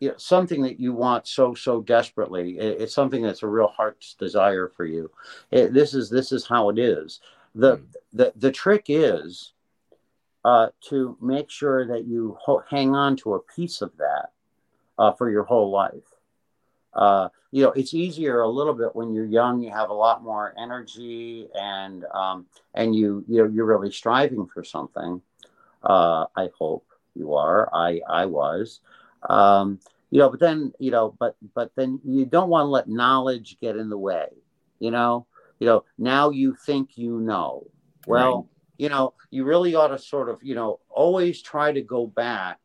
you 0.00 0.08
know, 0.08 0.14
something 0.16 0.62
that 0.62 0.78
you 0.80 0.92
want 0.92 1.26
so 1.26 1.54
so 1.54 1.80
desperately. 1.80 2.58
It, 2.58 2.82
it's 2.82 2.94
something 2.94 3.22
that's 3.22 3.42
a 3.42 3.48
real 3.48 3.68
heart's 3.68 4.14
desire 4.14 4.68
for 4.68 4.84
you. 4.84 5.10
It, 5.50 5.72
this 5.72 5.94
is 5.94 6.10
this 6.10 6.32
is 6.32 6.46
how 6.46 6.68
it 6.70 6.78
is. 6.78 7.20
the 7.54 7.78
mm. 7.78 7.84
the 8.12 8.32
The 8.36 8.52
trick 8.52 8.86
is 8.88 9.52
uh, 10.44 10.68
to 10.88 11.16
make 11.20 11.50
sure 11.50 11.86
that 11.86 12.06
you 12.06 12.36
ho- 12.40 12.64
hang 12.68 12.94
on 12.94 13.16
to 13.16 13.34
a 13.34 13.40
piece 13.40 13.82
of 13.82 13.96
that 13.98 14.30
uh, 14.98 15.12
for 15.12 15.30
your 15.30 15.44
whole 15.44 15.70
life. 15.70 16.14
Uh, 16.94 17.28
you 17.50 17.62
know, 17.62 17.72
it's 17.72 17.94
easier 17.94 18.40
a 18.40 18.48
little 18.48 18.74
bit 18.74 18.94
when 18.94 19.12
you're 19.12 19.24
young. 19.24 19.60
You 19.60 19.70
have 19.70 19.90
a 19.90 19.94
lot 19.94 20.22
more 20.22 20.54
energy, 20.58 21.48
and 21.54 22.04
um, 22.12 22.46
and 22.74 22.94
you 22.94 23.24
you 23.28 23.38
know 23.42 23.48
you're 23.48 23.66
really 23.66 23.90
striving 23.90 24.46
for 24.46 24.62
something. 24.64 25.20
Uh, 25.82 26.26
I 26.36 26.50
hope 26.58 26.86
you 27.14 27.34
are. 27.34 27.68
I 27.74 28.00
I 28.08 28.26
was. 28.26 28.80
Um, 29.28 29.78
you 30.10 30.18
know, 30.18 30.30
but 30.30 30.40
then 30.40 30.72
you 30.78 30.90
know, 30.90 31.14
but 31.18 31.36
but 31.54 31.72
then 31.76 32.00
you 32.04 32.24
don't 32.24 32.48
want 32.48 32.64
to 32.64 32.70
let 32.70 32.88
knowledge 32.88 33.58
get 33.60 33.76
in 33.76 33.90
the 33.90 33.98
way. 33.98 34.28
You 34.78 34.90
know, 34.90 35.26
you 35.58 35.66
know. 35.66 35.84
Now 35.98 36.30
you 36.30 36.56
think 36.66 36.96
you 36.96 37.20
know. 37.20 37.66
Well, 38.06 38.36
right. 38.36 38.44
you 38.78 38.88
know, 38.88 39.14
you 39.30 39.44
really 39.44 39.74
ought 39.74 39.88
to 39.88 39.98
sort 39.98 40.28
of 40.28 40.38
you 40.42 40.54
know 40.54 40.80
always 40.88 41.42
try 41.42 41.72
to 41.72 41.82
go 41.82 42.06
back 42.06 42.58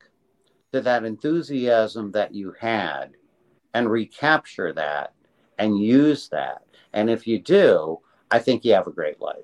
to 0.72 0.82
that 0.82 1.04
enthusiasm 1.04 2.12
that 2.12 2.34
you 2.34 2.54
had 2.60 3.12
and 3.74 3.90
recapture 3.90 4.74
that 4.74 5.14
and 5.58 5.78
use 5.78 6.30
that. 6.30 6.64
And 6.94 7.10
if 7.10 7.28
you 7.28 7.40
do, 7.40 8.00
I 8.32 8.40
think 8.40 8.66
you 8.66 8.74
have 8.74 8.88
a 8.88 8.92
great 8.92 9.22
life. 9.22 9.44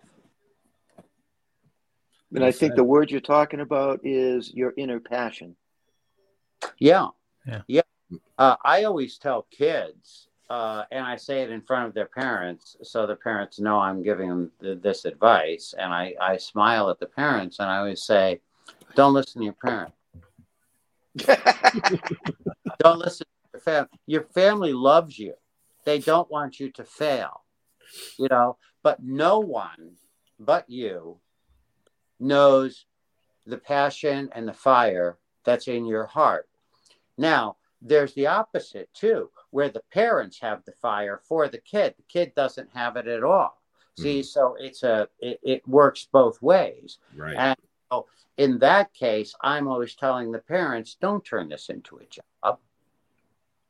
And 2.34 2.44
I 2.44 2.52
think 2.52 2.76
the 2.76 2.84
word 2.84 3.10
you're 3.10 3.22
talking 3.22 3.60
about 3.60 4.02
is 4.04 4.54
your 4.54 4.74
inner 4.78 5.00
passion. 5.00 5.56
Yeah. 6.80 7.08
Yeah. 7.46 7.62
Yeah. 7.68 7.82
Uh, 8.38 8.56
I 8.64 8.84
always 8.84 9.18
tell 9.18 9.48
kids, 9.52 10.28
uh, 10.50 10.84
and 10.92 11.06
I 11.06 11.16
say 11.16 11.42
it 11.42 11.52
in 11.52 11.62
front 11.62 11.88
of 11.88 11.94
their 11.94 12.08
parents, 12.08 12.76
so 12.82 13.06
the 13.06 13.16
parents 13.16 13.60
know 13.60 13.80
I'm 13.80 14.02
giving 14.02 14.30
them 14.30 14.52
th- 14.62 14.82
this 14.82 15.06
advice. 15.06 15.76
And 15.78 15.94
I, 15.94 16.16
I 16.20 16.38
smile 16.38 16.90
at 16.90 17.00
the 17.00 17.06
parents 17.06 17.60
and 17.60 17.70
I 17.70 17.78
always 17.78 18.04
say, 18.04 18.42
don't 18.96 19.14
listen 19.14 19.42
to 19.42 19.46
your 19.46 19.54
parent. 19.54 19.94
don't 22.80 23.00
listen 23.00 23.26
to 23.26 23.50
your 23.54 23.62
family. 23.62 23.90
Your 24.08 24.24
family 24.34 24.74
loves 24.74 25.20
you. 25.20 25.34
They 25.86 26.00
don't 26.00 26.30
want 26.30 26.60
you 26.60 26.72
to 26.72 26.84
fail, 26.84 27.44
you 28.18 28.28
know, 28.30 28.58
but 28.84 29.02
no 29.04 29.40
one 29.40 29.96
but 30.40 30.70
you 30.70 31.18
knows 32.20 32.86
the 33.46 33.58
passion 33.58 34.30
and 34.34 34.48
the 34.48 34.54
fire 34.54 35.18
that's 35.44 35.68
in 35.68 35.86
your 35.86 36.06
heart. 36.06 36.49
Now, 37.20 37.58
there's 37.82 38.14
the 38.14 38.28
opposite 38.28 38.90
too, 38.94 39.30
where 39.52 39.70
the 39.70 39.84
parents 39.92 40.40
have 40.40 40.64
the 40.66 40.72
fire 40.72 41.20
for 41.28 41.50
the 41.50 41.58
kid. 41.58 41.96
The 41.98 42.04
kid 42.04 42.34
doesn't 42.34 42.70
have 42.74 42.96
it 42.96 43.08
at 43.08 43.24
all. 43.24 43.62
See, 43.98 44.22
mm-hmm. 44.22 44.26
so 44.26 44.56
it's 44.58 44.84
a 44.84 45.10
it, 45.20 45.40
it 45.44 45.68
works 45.68 46.08
both 46.12 46.42
ways. 46.42 47.00
Right. 47.16 47.36
And 47.38 47.58
so 47.92 48.08
in 48.38 48.60
that 48.60 48.94
case, 48.94 49.36
I'm 49.42 49.68
always 49.68 49.96
telling 49.96 50.32
the 50.32 50.40
parents, 50.40 50.96
don't 51.00 51.24
turn 51.24 51.50
this 51.50 51.70
into 51.70 51.98
a 51.98 52.06
job. 52.06 52.60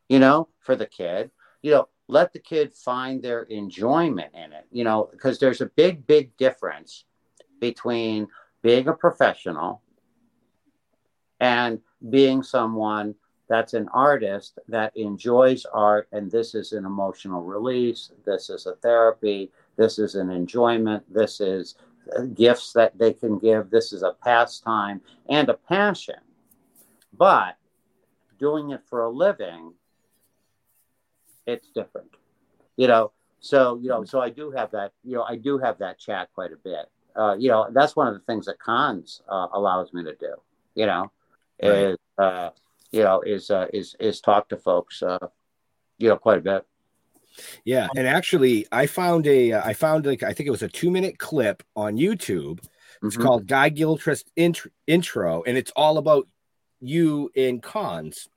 You 0.07 0.19
know, 0.19 0.47
for 0.59 0.75
the 0.75 0.88
kid, 0.88 1.31
you 1.62 1.71
know, 1.71 1.88
let 2.07 2.33
the 2.33 2.39
kid 2.39 2.73
find 2.73 3.21
their 3.21 3.43
enjoyment 3.43 4.33
in 4.35 4.53
it. 4.53 4.65
You 4.71 4.83
know, 4.83 5.09
because 5.12 5.39
there's 5.39 5.62
a 5.62 5.67
big, 5.67 6.05
big 6.05 6.38
difference 6.38 7.05
between 7.59 8.27
being 8.62 8.88
a 8.88 8.93
professional 8.93 9.81
and 11.39 11.79
being 12.09 12.43
someone 12.43 13.15
that's 13.49 13.73
an 13.73 13.89
artist 13.89 14.59
that 14.69 14.95
enjoys 14.95 15.65
art 15.73 16.07
and 16.13 16.31
this 16.31 16.55
is 16.55 16.71
an 16.71 16.85
emotional 16.85 17.43
release 17.43 18.12
this 18.25 18.49
is 18.49 18.65
a 18.67 18.75
therapy 18.77 19.51
this 19.75 19.99
is 19.99 20.15
an 20.15 20.29
enjoyment 20.29 21.03
this 21.13 21.41
is 21.41 21.75
uh, 22.17 22.21
gifts 22.23 22.73
that 22.73 22.97
they 22.97 23.13
can 23.13 23.38
give 23.39 23.69
this 23.69 23.91
is 23.93 24.03
a 24.03 24.15
pastime 24.23 25.01
and 25.29 25.49
a 25.49 25.53
passion. 25.53 26.15
But 27.17 27.57
doing 28.39 28.71
it 28.71 28.81
for 28.89 29.03
a 29.03 29.09
living 29.09 29.73
it's 31.45 31.67
different 31.69 32.12
you 32.77 32.88
know? 32.88 33.12
So 33.41 33.79
you 33.81 33.89
know 33.89 34.03
so 34.03 34.21
i 34.21 34.29
do 34.29 34.51
have 34.51 34.71
that 34.71 34.91
you 35.03 35.15
know 35.15 35.23
i 35.23 35.35
do 35.35 35.57
have 35.57 35.77
that 35.79 35.97
chat 35.97 36.29
quite 36.33 36.51
a 36.51 36.57
bit. 36.57 36.89
Uh, 37.15 37.35
you 37.38 37.49
know 37.49 37.67
that's 37.71 37.95
one 37.95 38.07
of 38.07 38.13
the 38.13 38.19
things 38.21 38.45
that 38.45 38.59
cons 38.59 39.21
uh, 39.29 39.47
allows 39.53 39.93
me 39.93 40.03
to 40.03 40.13
do 40.15 40.35
you 40.75 40.85
know 40.85 41.12
Right. 41.62 41.88
is 41.91 41.97
uh, 42.17 42.49
you 42.91 43.04
know 43.04 43.21
is 43.21 43.49
uh, 43.52 43.67
is 43.73 43.95
is 43.99 44.21
talk 44.21 44.49
to 44.49 44.58
folks 44.58 45.02
uh, 45.04 45.28
you 45.97 46.10
know 46.10 46.17
quite 46.17 46.39
a 46.39 46.41
bit 46.41 46.65
Yeah, 47.63 47.88
and 47.95 48.08
actually, 48.08 48.65
I 48.71 48.88
found 48.88 49.28
a, 49.28 49.54
uh, 49.54 49.73
found 49.73 50.06
like 50.06 50.23
I 50.23 50.34
think 50.34 50.47
it 50.47 50.52
was 50.52 50.63
a 50.63 50.67
two 50.67 50.91
minute 50.91 51.19
clip 51.19 51.63
on 51.75 51.95
YouTube. 51.95 52.60
It's 53.04 53.15
Mhm. 53.15 53.21
called 53.21 53.47
Guy 53.47 53.69
Gilchrist 53.69 54.32
intro, 54.88 55.43
and 55.43 55.58
it's 55.58 55.71
all 55.75 55.97
about 55.97 56.28
you 56.82 57.30
in 57.36 57.62
cons. 57.62 58.28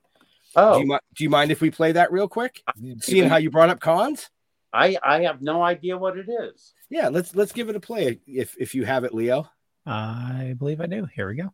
oh 0.55 0.79
Do 0.79 0.87
you, 0.87 0.99
do 1.17 1.25
you 1.25 1.31
mind 1.31 1.51
if 1.51 1.61
we 1.61 1.71
play 1.71 1.93
that 1.93 2.13
real 2.13 2.29
quick? 2.29 2.63
Seeing 3.01 3.29
how 3.29 3.39
you 3.39 3.51
brought 3.51 3.71
up 3.71 3.81
cons, 3.81 4.31
i 4.73 4.97
i 5.03 5.23
have 5.23 5.43
no 5.43 5.63
idea 5.63 5.97
what 5.99 6.17
it 6.17 6.29
is 6.29 6.75
yeah. 6.91 7.09
Let's 7.09 7.35
let's 7.35 7.53
give 7.53 7.71
it 7.71 7.77
a 7.77 7.81
play 7.81 8.21
if 8.27 8.55
if 8.59 8.75
you 8.75 8.85
have 8.85 9.05
it, 9.05 9.15
Leo. 9.15 9.51
I 9.87 10.55
believe 10.59 10.81
I 10.81 10.87
do. 10.87 11.07
Here 11.07 11.27
we 11.27 11.37
go. 11.37 11.53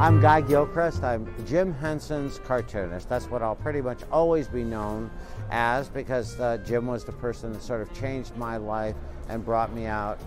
I'm 0.00 0.20
Guy 0.20 0.42
Gilchrist. 0.42 1.02
I'm 1.02 1.26
Jim 1.44 1.74
Henson's 1.74 2.38
cartoonist. 2.38 3.08
That's 3.08 3.28
what 3.28 3.42
I'll 3.42 3.56
pretty 3.56 3.80
much 3.80 4.02
always 4.12 4.46
be 4.46 4.62
known 4.62 5.10
as 5.50 5.88
because 5.88 6.38
uh, 6.38 6.58
Jim 6.64 6.86
was 6.86 7.02
the 7.02 7.10
person 7.10 7.52
that 7.52 7.60
sort 7.60 7.80
of 7.80 7.92
changed 7.92 8.36
my 8.36 8.58
life 8.58 8.94
and 9.28 9.44
brought 9.44 9.74
me 9.74 9.86
out, 9.86 10.20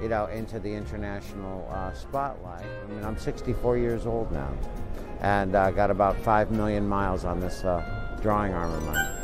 you 0.00 0.08
know, 0.08 0.26
into 0.26 0.60
the 0.60 0.72
international 0.72 1.68
uh, 1.72 1.92
spotlight. 1.92 2.64
I 2.64 2.92
mean, 2.92 3.04
I'm 3.04 3.18
64 3.18 3.78
years 3.78 4.06
old 4.06 4.30
now, 4.30 4.54
and 5.20 5.56
I 5.56 5.68
uh, 5.68 5.70
got 5.72 5.90
about 5.90 6.16
five 6.20 6.52
million 6.52 6.86
miles 6.86 7.24
on 7.24 7.40
this 7.40 7.64
uh, 7.64 7.82
drawing 8.22 8.54
arm 8.54 8.74
of 8.74 8.84
mine. 8.84 9.16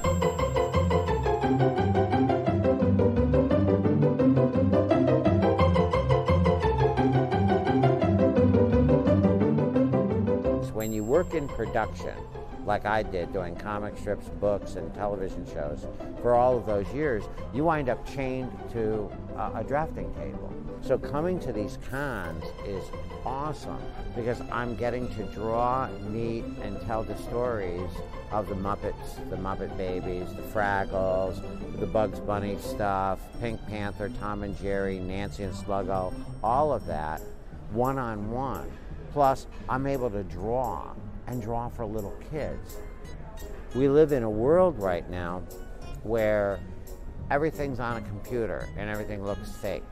When 11.33 11.45
you 11.45 11.49
work 11.49 11.51
in 11.51 11.57
production, 11.57 12.14
like 12.66 12.85
I 12.85 13.03
did, 13.03 13.33
doing 13.33 13.57
comic 13.57 13.97
strips, 13.97 14.29
books, 14.40 14.75
and 14.75 14.92
television 14.95 15.47
shows 15.47 15.87
for 16.21 16.35
all 16.35 16.59
of 16.59 16.66
those 16.66 16.87
years, 16.92 17.25
you 17.55 17.64
wind 17.64 17.88
up 17.88 18.07
chained 18.07 18.53
to 18.73 19.11
uh, 19.37 19.53
a 19.55 19.64
drafting 19.64 20.12
table. 20.14 20.53
So 20.83 20.99
coming 20.99 21.40
to 21.40 21.53
these 21.53 21.79
cons 21.88 22.45
is 22.66 22.85
awesome 23.25 23.81
because 24.14 24.42
I'm 24.51 24.77
getting 24.77 25.09
to 25.14 25.23
draw, 25.35 25.88
meet, 26.11 26.45
and 26.62 26.79
tell 26.83 27.03
the 27.03 27.16
stories 27.16 27.90
of 28.31 28.49
the 28.49 28.55
Muppets, 28.55 29.31
the 29.31 29.37
Muppet 29.37 29.75
Babies, 29.79 30.29
the 30.35 30.42
Fraggles, 30.42 31.40
the 31.81 31.87
Bugs 31.87 32.21
Bunny 32.21 32.59
stuff, 32.59 33.21
Pink 33.40 33.64
Panther, 33.68 34.11
Tom 34.21 34.42
and 34.42 34.59
Jerry, 34.59 34.99
Nancy 34.99 35.45
and 35.45 35.55
Sluggo, 35.55 36.12
all 36.42 36.73
of 36.73 36.85
that 36.87 37.23
one 37.71 37.99
on 37.99 38.31
one. 38.31 38.71
Plus, 39.12 39.47
I'm 39.68 39.87
able 39.87 40.11
to 40.11 40.23
draw 40.25 40.95
and 41.33 41.42
draw 41.42 41.68
for 41.68 41.85
little 41.87 42.14
kids. 42.31 42.77
We 43.75 43.88
live 43.88 44.12
in 44.12 44.23
a 44.23 44.31
world 44.31 44.79
right 44.79 45.09
now 45.11 45.42
where 46.03 46.61
everything's 47.31 47.81
on 47.81 47.97
a 47.97 48.03
computer 48.03 48.68
and 48.77 48.90
everything 48.90 49.25
looks 49.25 49.51
fake. 49.51 49.83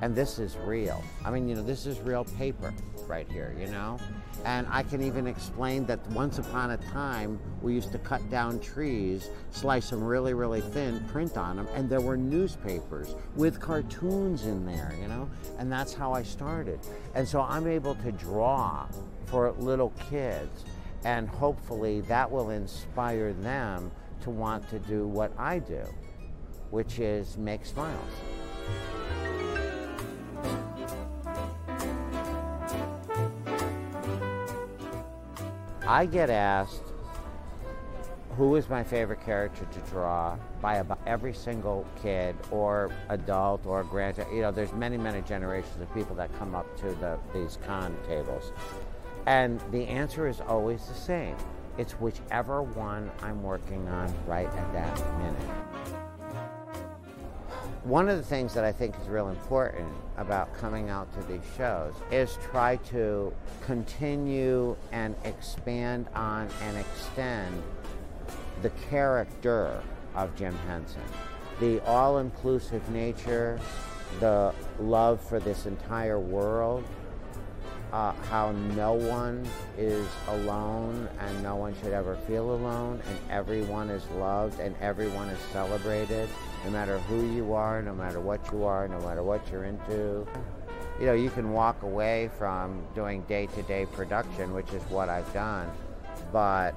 And 0.00 0.14
this 0.14 0.38
is 0.38 0.56
real. 0.56 1.04
I 1.24 1.30
mean, 1.30 1.48
you 1.48 1.54
know, 1.54 1.62
this 1.62 1.84
is 1.86 2.00
real 2.00 2.24
paper 2.24 2.72
right 3.06 3.30
here, 3.30 3.54
you 3.58 3.66
know? 3.66 3.98
And 4.44 4.66
I 4.70 4.82
can 4.82 5.02
even 5.02 5.26
explain 5.26 5.84
that 5.86 6.06
once 6.10 6.38
upon 6.38 6.70
a 6.70 6.76
time, 6.76 7.38
we 7.60 7.74
used 7.74 7.92
to 7.92 7.98
cut 7.98 8.28
down 8.30 8.60
trees, 8.60 9.28
slice 9.50 9.90
them 9.90 10.02
really, 10.02 10.32
really 10.32 10.60
thin, 10.60 11.00
print 11.08 11.36
on 11.36 11.56
them, 11.56 11.68
and 11.74 11.90
there 11.90 12.00
were 12.00 12.16
newspapers 12.16 13.16
with 13.36 13.60
cartoons 13.60 14.46
in 14.46 14.64
there, 14.64 14.94
you 15.00 15.08
know? 15.08 15.28
And 15.58 15.70
that's 15.70 15.92
how 15.92 16.12
I 16.12 16.22
started. 16.22 16.80
And 17.14 17.26
so 17.26 17.40
I'm 17.40 17.66
able 17.66 17.96
to 17.96 18.12
draw 18.12 18.86
for 19.30 19.52
little 19.52 19.92
kids, 20.10 20.64
and 21.04 21.28
hopefully 21.28 22.00
that 22.02 22.30
will 22.30 22.50
inspire 22.50 23.32
them 23.32 23.90
to 24.22 24.30
want 24.30 24.68
to 24.70 24.78
do 24.78 25.06
what 25.06 25.32
I 25.38 25.58
do, 25.58 25.84
which 26.70 26.98
is 26.98 27.36
make 27.36 27.64
smiles. 27.64 28.12
I 35.86 36.04
get 36.04 36.28
asked 36.28 36.82
who 38.38 38.54
is 38.54 38.68
my 38.68 38.84
favorite 38.84 39.20
character 39.20 39.66
to 39.72 39.80
draw 39.90 40.38
by 40.60 40.76
about 40.76 41.00
every 41.06 41.34
single 41.34 41.84
kid 42.00 42.36
or 42.52 42.88
adult 43.08 43.66
or 43.66 43.82
grandchild. 43.82 44.32
You 44.32 44.42
know, 44.42 44.52
there's 44.52 44.72
many, 44.74 44.96
many 44.96 45.22
generations 45.22 45.80
of 45.80 45.92
people 45.92 46.14
that 46.14 46.32
come 46.38 46.54
up 46.54 46.64
to 46.78 46.94
the, 46.94 47.18
these 47.34 47.58
con 47.66 47.96
tables. 48.06 48.52
And 49.28 49.60
the 49.72 49.86
answer 49.86 50.26
is 50.26 50.40
always 50.40 50.86
the 50.86 50.94
same. 50.94 51.36
It's 51.76 51.92
whichever 51.92 52.62
one 52.62 53.10
I'm 53.20 53.42
working 53.42 53.86
on 53.86 54.10
right 54.26 54.46
at 54.46 54.72
that 54.72 55.18
minute. 55.18 55.42
One 57.84 58.08
of 58.08 58.16
the 58.16 58.22
things 58.22 58.54
that 58.54 58.64
I 58.64 58.72
think 58.72 58.98
is 58.98 59.06
real 59.06 59.28
important 59.28 59.92
about 60.16 60.54
coming 60.54 60.88
out 60.88 61.12
to 61.12 61.22
these 61.28 61.42
shows 61.58 61.92
is 62.10 62.38
try 62.50 62.76
to 62.88 63.30
continue 63.66 64.74
and 64.92 65.14
expand 65.24 66.06
on 66.14 66.48
and 66.62 66.78
extend 66.78 67.62
the 68.62 68.70
character 68.88 69.82
of 70.14 70.34
Jim 70.36 70.56
Henson. 70.66 71.02
The 71.60 71.84
all 71.84 72.16
inclusive 72.16 72.88
nature, 72.88 73.60
the 74.20 74.54
love 74.80 75.20
for 75.20 75.38
this 75.38 75.66
entire 75.66 76.18
world, 76.18 76.82
uh, 77.92 78.12
how 78.30 78.52
no 78.52 78.92
one 78.92 79.46
is 79.76 80.06
alone 80.28 81.08
and 81.20 81.42
no 81.42 81.56
one 81.56 81.74
should 81.80 81.92
ever 81.92 82.16
feel 82.26 82.52
alone, 82.52 83.00
and 83.08 83.18
everyone 83.30 83.88
is 83.90 84.08
loved 84.18 84.60
and 84.60 84.74
everyone 84.80 85.28
is 85.28 85.38
celebrated, 85.52 86.28
no 86.64 86.70
matter 86.70 86.98
who 87.00 87.26
you 87.34 87.54
are, 87.54 87.82
no 87.82 87.94
matter 87.94 88.20
what 88.20 88.40
you 88.52 88.64
are, 88.64 88.88
no 88.88 89.00
matter 89.00 89.22
what 89.22 89.40
you're 89.50 89.64
into. 89.64 90.26
You 91.00 91.06
know, 91.06 91.14
you 91.14 91.30
can 91.30 91.52
walk 91.52 91.82
away 91.82 92.30
from 92.38 92.82
doing 92.94 93.22
day 93.22 93.46
to 93.54 93.62
day 93.62 93.86
production, 93.86 94.52
which 94.52 94.72
is 94.72 94.82
what 94.84 95.08
I've 95.08 95.32
done, 95.32 95.70
but 96.32 96.74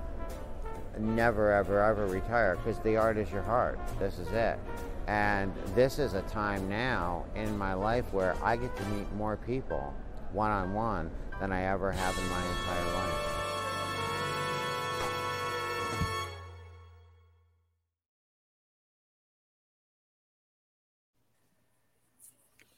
never, 0.99 1.51
ever, 1.51 1.83
ever 1.83 2.05
retire 2.07 2.55
because 2.57 2.79
the 2.79 2.97
art 2.97 3.17
is 3.17 3.31
your 3.31 3.41
heart. 3.41 3.79
This 3.99 4.19
is 4.19 4.27
it. 4.29 4.59
And 5.07 5.53
this 5.75 5.99
is 5.99 6.13
a 6.13 6.21
time 6.23 6.69
now 6.69 7.25
in 7.35 7.57
my 7.57 7.73
life 7.73 8.13
where 8.13 8.35
I 8.43 8.55
get 8.55 8.75
to 8.77 8.85
meet 8.85 9.11
more 9.15 9.35
people 9.35 9.93
one 10.33 10.51
on 10.51 10.73
one 10.73 11.09
than 11.39 11.51
I 11.51 11.63
ever 11.63 11.91
have 11.91 12.17
in 12.17 12.29
my 12.29 12.37
entire 12.37 12.93
life. 12.93 13.27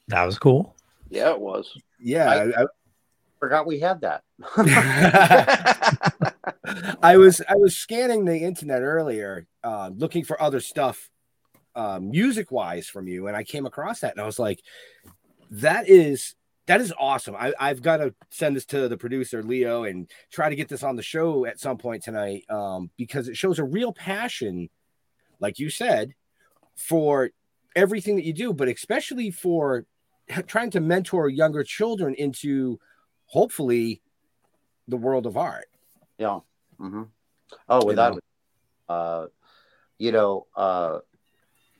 That 0.08 0.24
was 0.24 0.38
cool. 0.38 0.74
Yeah, 1.08 1.30
it 1.30 1.40
was. 1.40 1.78
Yeah, 1.98 2.28
I, 2.28 2.62
I, 2.62 2.66
Forgot 3.38 3.66
we 3.66 3.78
had 3.78 4.00
that. 4.00 4.22
I 7.02 7.18
was 7.18 7.42
I 7.48 7.56
was 7.56 7.76
scanning 7.76 8.24
the 8.24 8.38
internet 8.38 8.82
earlier, 8.82 9.46
uh, 9.62 9.90
looking 9.94 10.24
for 10.24 10.40
other 10.40 10.60
stuff, 10.60 11.10
uh, 11.74 12.00
music 12.00 12.50
wise 12.50 12.88
from 12.88 13.06
you, 13.06 13.26
and 13.26 13.36
I 13.36 13.44
came 13.44 13.66
across 13.66 14.00
that, 14.00 14.12
and 14.12 14.20
I 14.20 14.24
was 14.24 14.38
like, 14.38 14.60
"That 15.50 15.88
is 15.88 16.34
that 16.66 16.80
is 16.80 16.92
awesome." 16.98 17.34
I, 17.34 17.52
I've 17.58 17.82
got 17.82 17.98
to 17.98 18.14
send 18.30 18.56
this 18.56 18.66
to 18.66 18.88
the 18.88 18.96
producer 18.96 19.42
Leo 19.42 19.84
and 19.84 20.10
try 20.30 20.48
to 20.48 20.56
get 20.56 20.68
this 20.68 20.82
on 20.82 20.96
the 20.96 21.02
show 21.02 21.46
at 21.46 21.60
some 21.60 21.78
point 21.78 22.02
tonight, 22.02 22.44
um, 22.50 22.90
because 22.96 23.28
it 23.28 23.36
shows 23.36 23.58
a 23.58 23.64
real 23.64 23.92
passion, 23.92 24.68
like 25.40 25.58
you 25.58 25.70
said, 25.70 26.14
for 26.76 27.30
everything 27.76 28.16
that 28.16 28.24
you 28.24 28.32
do, 28.32 28.52
but 28.52 28.68
especially 28.68 29.30
for 29.30 29.84
trying 30.46 30.70
to 30.70 30.80
mentor 30.80 31.28
younger 31.28 31.62
children 31.64 32.14
into 32.14 32.78
hopefully 33.26 34.00
the 34.88 34.96
world 34.96 35.26
of 35.26 35.36
art. 35.36 35.66
Yeah. 36.18 36.40
Mm-hmm. 36.80 37.02
Oh, 37.68 37.84
without, 37.84 38.18
uh, 38.88 39.26
you 39.98 40.12
know, 40.12 40.46
uh, 40.56 41.00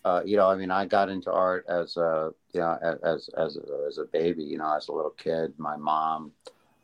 uh, 0.04 0.20
you 0.24 0.36
know, 0.36 0.48
I 0.48 0.56
mean, 0.56 0.70
I 0.70 0.84
got 0.84 1.08
into 1.08 1.32
art 1.32 1.64
as 1.68 1.96
a, 1.96 2.30
you 2.52 2.60
know, 2.60 2.78
as 3.02 3.30
as 3.38 3.58
as 3.88 3.98
a 3.98 4.04
baby, 4.04 4.44
you 4.44 4.58
know, 4.58 4.74
as 4.76 4.88
a 4.88 4.92
little 4.92 5.12
kid. 5.12 5.54
My 5.56 5.76
mom, 5.76 6.32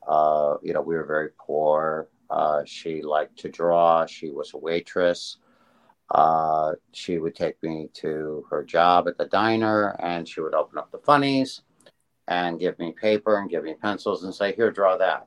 uh, 0.07 0.57
you 0.63 0.73
know, 0.73 0.81
we 0.81 0.95
were 0.95 1.05
very 1.05 1.31
poor. 1.39 2.09
Uh, 2.31 2.63
she 2.65 3.03
liked 3.03 3.39
to 3.41 3.49
draw. 3.49 4.07
She 4.07 4.31
was 4.31 4.55
a 4.55 4.57
waitress. 4.57 5.37
Uh, 6.11 6.73
she 6.93 7.19
would 7.19 7.35
take 7.35 7.63
me 7.63 7.89
to 7.95 8.45
her 8.51 8.65
job 8.65 9.07
at 9.07 9.19
the 9.19 9.27
diner, 9.27 9.97
and 10.01 10.27
she 10.27 10.41
would 10.41 10.55
open 10.55 10.79
up 10.79 10.91
the 10.91 10.99
funnies 10.99 11.63
and 12.27 12.59
give 12.59 12.79
me 12.79 12.93
paper 12.93 13.39
and 13.39 13.51
give 13.51 13.65
me 13.65 13.75
pencils 13.75 14.25
and 14.25 14.35
say, 14.35 14.55
"Here, 14.55 14.71
draw 14.71 14.97
that." 14.97 15.27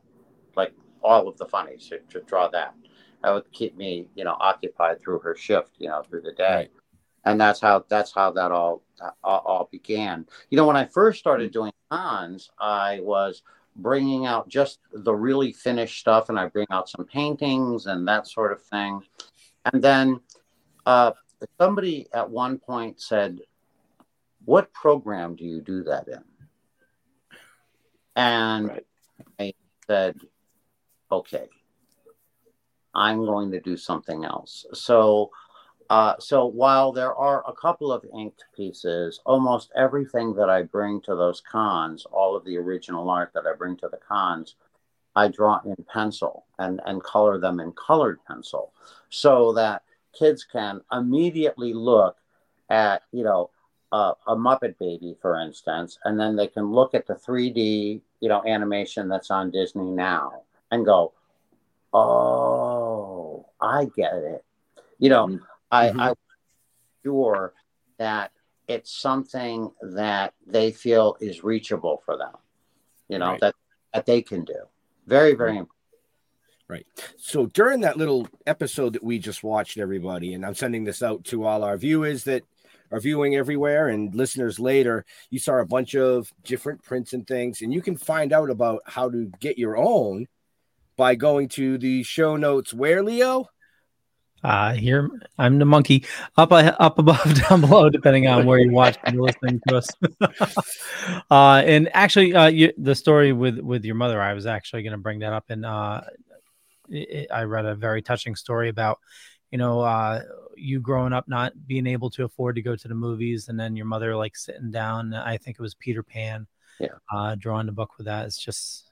Like 0.55 0.73
all 1.03 1.27
of 1.27 1.37
the 1.37 1.45
funnies, 1.45 1.91
to, 2.09 2.21
draw 2.21 2.47
that. 2.47 2.73
That 3.21 3.33
would 3.33 3.51
keep 3.51 3.77
me, 3.77 4.07
you 4.15 4.23
know, 4.23 4.35
occupied 4.39 4.99
through 4.99 5.19
her 5.19 5.35
shift, 5.35 5.75
you 5.77 5.89
know, 5.89 6.01
through 6.01 6.21
the 6.21 6.31
day. 6.31 6.55
Right. 6.55 6.71
And 7.25 7.39
that's 7.39 7.61
how 7.61 7.85
that's 7.87 8.13
how 8.13 8.31
that 8.31 8.51
all, 8.51 8.83
all 9.23 9.39
all 9.45 9.69
began. 9.71 10.25
You 10.49 10.57
know, 10.57 10.67
when 10.67 10.75
I 10.75 10.85
first 10.85 11.19
started 11.19 11.51
doing 11.51 11.71
cons, 11.89 12.51
I 12.59 12.99
was 13.01 13.43
bringing 13.75 14.25
out 14.25 14.49
just 14.49 14.79
the 14.91 15.13
really 15.13 15.51
finished 15.53 15.99
stuff, 15.99 16.29
and 16.29 16.39
I 16.39 16.47
bring 16.47 16.67
out 16.69 16.89
some 16.89 17.05
paintings 17.05 17.85
and 17.85 18.07
that 18.07 18.27
sort 18.27 18.51
of 18.51 18.61
thing. 18.61 19.01
And 19.71 19.81
then 19.81 20.19
uh, 20.85 21.11
somebody 21.59 22.07
at 22.13 22.29
one 22.29 22.57
point 22.59 22.99
said, 22.99 23.39
"What 24.45 24.73
program 24.73 25.35
do 25.35 25.45
you 25.45 25.61
do 25.61 25.83
that 25.83 26.07
in?" 26.07 26.23
And 28.15 28.67
Right. 28.67 28.85
I 29.39 29.53
said, 29.87 30.19
okay, 31.11 31.47
I'm 32.93 33.25
going 33.25 33.51
to 33.51 33.59
do 33.59 33.75
something 33.77 34.23
else. 34.23 34.65
So, 34.73 35.31
uh, 35.89 36.15
so 36.19 36.45
while 36.45 36.91
there 36.91 37.13
are 37.15 37.43
a 37.47 37.53
couple 37.53 37.91
of 37.91 38.05
inked 38.13 38.45
pieces, 38.55 39.19
almost 39.25 39.71
everything 39.75 40.33
that 40.35 40.49
I 40.49 40.63
bring 40.63 41.01
to 41.01 41.15
those 41.15 41.41
cons, 41.41 42.05
all 42.05 42.35
of 42.35 42.45
the 42.45 42.57
original 42.57 43.09
art 43.09 43.31
that 43.33 43.45
I 43.45 43.53
bring 43.55 43.77
to 43.77 43.89
the 43.89 43.97
cons, 43.97 44.55
I 45.15 45.27
draw 45.27 45.59
in 45.65 45.75
pencil 45.91 46.45
and, 46.57 46.81
and 46.85 47.03
color 47.03 47.37
them 47.37 47.59
in 47.59 47.71
colored 47.73 48.19
pencil 48.27 48.73
so 49.09 49.53
that 49.53 49.83
kids 50.17 50.43
can 50.43 50.81
immediately 50.91 51.73
look 51.73 52.17
at, 52.69 53.03
you 53.11 53.23
know, 53.23 53.49
a 53.91 54.35
Muppet 54.35 54.75
Baby, 54.79 55.15
for 55.21 55.39
instance, 55.39 55.99
and 56.03 56.19
then 56.19 56.35
they 56.35 56.47
can 56.47 56.71
look 56.71 56.95
at 56.95 57.05
the 57.05 57.13
3D, 57.13 58.01
you 58.21 58.29
know, 58.29 58.43
animation 58.43 59.07
that's 59.07 59.29
on 59.29 59.51
Disney 59.51 59.91
now 59.91 60.41
and 60.71 60.83
go, 60.83 61.13
"Oh, 61.93 63.45
I 63.61 63.85
get 63.95 64.13
it." 64.15 64.43
You 64.97 65.09
know, 65.09 65.27
Mhm. 65.27 65.41
I 65.73 65.89
Mhm. 65.89 65.99
I 65.99 66.13
sure 67.03 67.53
that 67.97 68.31
it's 68.67 68.91
something 68.91 69.71
that 69.81 70.33
they 70.45 70.71
feel 70.71 71.17
is 71.19 71.43
reachable 71.43 72.01
for 72.05 72.17
them. 72.17 72.35
You 73.09 73.17
know 73.19 73.31
Right. 73.31 73.41
that 73.41 73.55
that 73.93 74.05
they 74.05 74.21
can 74.21 74.43
do. 74.45 74.61
Very 75.05 75.33
very 75.33 75.57
important. 75.57 75.69
Right. 76.67 76.87
So 77.17 77.45
during 77.47 77.81
that 77.81 77.97
little 77.97 78.27
episode 78.47 78.93
that 78.93 79.03
we 79.03 79.19
just 79.19 79.43
watched, 79.43 79.77
everybody, 79.77 80.33
and 80.33 80.45
I'm 80.45 80.55
sending 80.55 80.85
this 80.85 81.03
out 81.03 81.23
to 81.25 81.43
all 81.43 81.63
our 81.63 81.77
viewers 81.77 82.23
that 82.23 82.43
are 82.89 82.99
viewing 82.99 83.35
everywhere 83.35 83.89
and 83.89 84.15
listeners 84.15 84.59
later, 84.59 85.05
you 85.29 85.39
saw 85.39 85.59
a 85.59 85.65
bunch 85.65 85.93
of 85.95 86.33
different 86.43 86.81
prints 86.81 87.13
and 87.13 87.27
things, 87.27 87.61
and 87.61 87.73
you 87.73 87.81
can 87.81 87.97
find 87.97 88.31
out 88.31 88.49
about 88.49 88.81
how 88.85 89.09
to 89.09 89.25
get 89.39 89.57
your 89.57 89.77
own 89.77 90.27
by 90.95 91.15
going 91.15 91.49
to 91.49 91.77
the 91.77 92.01
show 92.03 92.37
notes 92.37 92.73
where 92.73 93.03
Leo. 93.03 93.49
Uh, 94.43 94.73
here 94.73 95.09
I'm 95.37 95.57
the 95.57 95.65
monkey 95.65 96.05
up 96.37 96.51
up 96.51 96.99
above 96.99 97.41
down 97.49 97.61
below, 97.61 97.89
depending 97.89 98.27
on 98.27 98.45
where 98.45 98.59
you're 98.59 98.73
watching 98.73 99.01
and 99.05 99.21
listening 99.21 99.61
to 99.67 99.77
us. 99.77 99.87
uh, 101.31 101.63
and 101.65 101.89
actually, 101.93 102.33
uh, 102.35 102.47
you, 102.47 102.73
the 102.77 102.95
story 102.95 103.31
with 103.31 103.59
with 103.59 103.85
your 103.85 103.95
mother, 103.95 104.21
I 104.21 104.33
was 104.33 104.45
actually 104.45 104.83
going 104.83 104.91
to 104.91 104.97
bring 104.97 105.19
that 105.19 105.33
up, 105.33 105.45
and 105.49 105.65
uh, 105.65 106.01
it, 106.89 107.27
I 107.31 107.43
read 107.43 107.65
a 107.65 107.75
very 107.75 108.01
touching 108.01 108.35
story 108.35 108.69
about 108.69 108.99
you 109.51 109.57
know 109.57 109.79
uh, 109.79 110.21
you 110.57 110.79
growing 110.81 111.13
up 111.13 111.27
not 111.27 111.53
being 111.65 111.87
able 111.87 112.09
to 112.11 112.25
afford 112.25 112.55
to 112.55 112.61
go 112.61 112.75
to 112.75 112.87
the 112.87 112.95
movies, 112.95 113.47
and 113.47 113.59
then 113.59 113.75
your 113.75 113.85
mother 113.85 114.15
like 114.15 114.35
sitting 114.35 114.71
down. 114.71 115.13
I 115.13 115.37
think 115.37 115.57
it 115.57 115.61
was 115.61 115.75
Peter 115.75 116.03
Pan, 116.03 116.47
Yeah. 116.79 116.89
uh, 117.13 117.35
drawing 117.35 117.65
the 117.65 117.71
book 117.71 117.97
with 117.97 118.07
that. 118.07 118.25
It's 118.25 118.37
just 118.37 118.91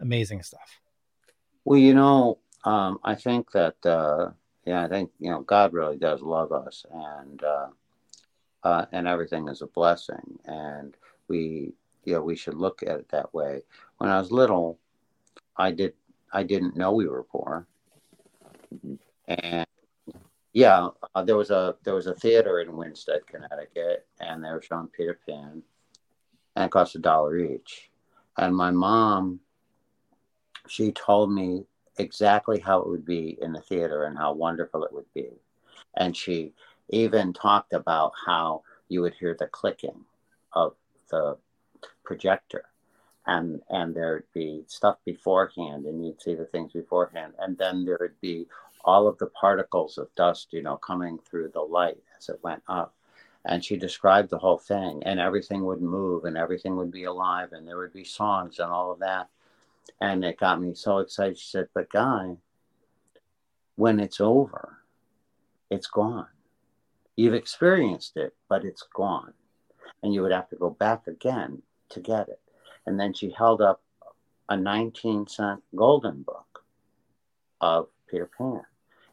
amazing 0.00 0.42
stuff. 0.42 0.80
Well, 1.64 1.78
you 1.78 1.94
know, 1.94 2.38
um, 2.64 2.98
I 3.02 3.14
think 3.14 3.50
that, 3.52 3.76
uh, 3.86 4.30
yeah, 4.66 4.84
I 4.84 4.88
think, 4.88 5.10
you 5.18 5.30
know, 5.30 5.40
God 5.40 5.72
really 5.72 5.96
does 5.96 6.22
love 6.22 6.52
us 6.52 6.84
and, 6.92 7.42
uh, 7.42 7.66
uh, 8.62 8.86
and 8.92 9.06
everything 9.06 9.48
is 9.48 9.62
a 9.62 9.66
blessing. 9.66 10.38
And 10.46 10.96
we, 11.28 11.74
you 12.04 12.14
know, 12.14 12.22
we 12.22 12.36
should 12.36 12.54
look 12.54 12.82
at 12.82 12.98
it 12.98 13.08
that 13.10 13.32
way. 13.34 13.62
When 13.98 14.10
I 14.10 14.18
was 14.18 14.32
little, 14.32 14.78
I 15.56 15.70
did, 15.70 15.92
I 16.32 16.42
didn't 16.42 16.76
know 16.76 16.92
we 16.92 17.06
were 17.08 17.24
poor. 17.24 17.66
And 19.28 19.66
yeah, 20.52 20.88
uh, 21.14 21.22
there 21.22 21.36
was 21.36 21.50
a, 21.50 21.76
there 21.84 21.94
was 21.94 22.06
a 22.06 22.14
theater 22.14 22.60
in 22.60 22.76
Winsted, 22.76 23.26
Connecticut, 23.26 24.06
and 24.20 24.42
they 24.42 24.50
were 24.50 24.62
showing 24.62 24.88
Peter 24.88 25.18
Pan 25.28 25.62
and 26.56 26.66
it 26.66 26.70
cost 26.70 26.94
a 26.94 26.98
dollar 26.98 27.36
each. 27.38 27.90
And 28.36 28.56
my 28.56 28.70
mom, 28.70 29.40
she 30.68 30.92
told 30.92 31.32
me 31.32 31.64
exactly 31.98 32.58
how 32.60 32.80
it 32.80 32.88
would 32.88 33.04
be 33.04 33.38
in 33.40 33.52
the 33.52 33.60
theater 33.60 34.04
and 34.04 34.16
how 34.16 34.32
wonderful 34.32 34.84
it 34.84 34.92
would 34.92 35.12
be. 35.14 35.30
And 35.96 36.16
she 36.16 36.52
even 36.90 37.32
talked 37.32 37.72
about 37.72 38.12
how 38.26 38.62
you 38.88 39.00
would 39.02 39.14
hear 39.14 39.34
the 39.38 39.46
clicking 39.46 40.04
of 40.52 40.74
the 41.10 41.36
projector 42.04 42.64
and 43.26 43.62
and 43.70 43.94
there'd 43.94 44.24
be 44.34 44.64
stuff 44.66 44.98
beforehand 45.04 45.86
and 45.86 46.04
you'd 46.04 46.20
see 46.20 46.34
the 46.34 46.44
things 46.44 46.72
beforehand. 46.72 47.32
And 47.38 47.56
then 47.56 47.84
there 47.84 47.98
would 48.00 48.20
be 48.20 48.46
all 48.84 49.08
of 49.08 49.16
the 49.18 49.28
particles 49.28 49.96
of 49.96 50.14
dust 50.14 50.52
you 50.52 50.62
know 50.62 50.76
coming 50.76 51.18
through 51.18 51.48
the 51.48 51.60
light 51.60 51.98
as 52.18 52.28
it 52.28 52.40
went 52.42 52.62
up. 52.68 52.94
And 53.46 53.64
she 53.64 53.76
described 53.76 54.30
the 54.30 54.38
whole 54.38 54.58
thing 54.58 55.02
and 55.04 55.20
everything 55.20 55.64
would 55.64 55.82
move 55.82 56.24
and 56.24 56.36
everything 56.36 56.76
would 56.76 56.90
be 56.90 57.04
alive 57.04 57.52
and 57.52 57.66
there 57.66 57.78
would 57.78 57.92
be 57.92 58.04
songs 58.04 58.58
and 58.58 58.70
all 58.70 58.92
of 58.92 58.98
that 59.00 59.28
and 60.00 60.24
it 60.24 60.38
got 60.38 60.60
me 60.60 60.74
so 60.74 60.98
excited. 60.98 61.38
She 61.38 61.48
said, 61.48 61.68
But 61.74 61.90
Guy, 61.90 62.36
when 63.76 64.00
it's 64.00 64.20
over, 64.20 64.78
it's 65.70 65.86
gone. 65.88 66.28
You've 67.16 67.34
experienced 67.34 68.16
it, 68.16 68.34
but 68.48 68.64
it's 68.64 68.86
gone. 68.94 69.34
and 70.02 70.12
you 70.14 70.22
would 70.22 70.32
have 70.32 70.48
to 70.50 70.56
go 70.56 70.70
back 70.70 71.06
again 71.06 71.62
to 71.90 72.00
get 72.00 72.28
it. 72.28 72.40
And 72.86 73.00
then 73.00 73.14
she 73.14 73.30
held 73.30 73.62
up 73.62 73.82
a 74.48 74.56
19 74.56 75.26
cent 75.28 75.62
golden 75.74 76.22
book 76.22 76.64
of 77.60 77.88
Peter 78.10 78.30
Pan. 78.38 78.62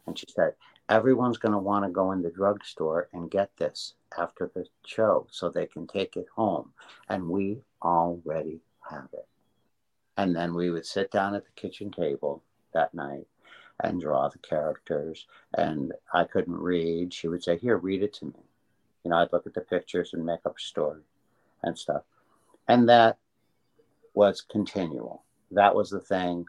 And 0.08 0.18
she 0.18 0.26
said, 0.30 0.54
Everyone's 0.90 1.38
going 1.38 1.54
to 1.54 1.58
want 1.58 1.86
to 1.86 1.92
go 1.92 2.12
in 2.12 2.22
the 2.22 2.32
drugstore 2.32 3.08
and 3.14 3.32
get 3.32 3.56
this 3.58 3.94
after 4.18 4.52
the 4.54 4.66
show 4.86 5.28
so 5.32 5.50
they 5.50 5.66
can 5.66 5.88
take 5.88 6.18
it 6.18 6.28
home. 6.36 6.74
And 7.08 7.30
we 7.30 7.62
already 7.82 8.60
have 8.90 9.08
it. 9.14 9.28
And 10.18 10.36
then 10.36 10.54
we 10.54 10.70
would 10.70 10.86
sit 10.86 11.12
down 11.12 11.36
at 11.36 11.46
the 11.46 11.52
kitchen 11.62 11.92
table 11.92 12.44
that 12.74 12.94
night 12.94 13.28
and 13.84 14.02
draw 14.02 14.30
the 14.30 14.38
characters. 14.40 15.26
And 15.54 15.94
I 16.14 16.26
couldn't 16.26 16.58
read. 16.58 17.14
She 17.14 17.28
would 17.28 17.44
say, 17.44 17.58
Here, 17.58 17.78
read 17.78 18.04
it 18.04 18.14
to 18.16 18.26
me. 18.26 18.44
You 19.04 19.12
know, 19.12 19.18
I'd 19.18 19.32
look 19.34 19.48
at 19.48 19.54
the 19.54 19.62
pictures 19.62 20.14
and 20.14 20.26
make 20.26 20.46
up 20.46 20.58
a 20.58 20.62
story 20.62 21.02
and 21.64 21.78
stuff. 21.78 22.04
And 22.68 22.88
that 22.90 23.18
was 24.14 24.42
continual. 24.42 25.24
That 25.52 25.76
was 25.76 25.90
the 25.90 26.00
thing. 26.00 26.46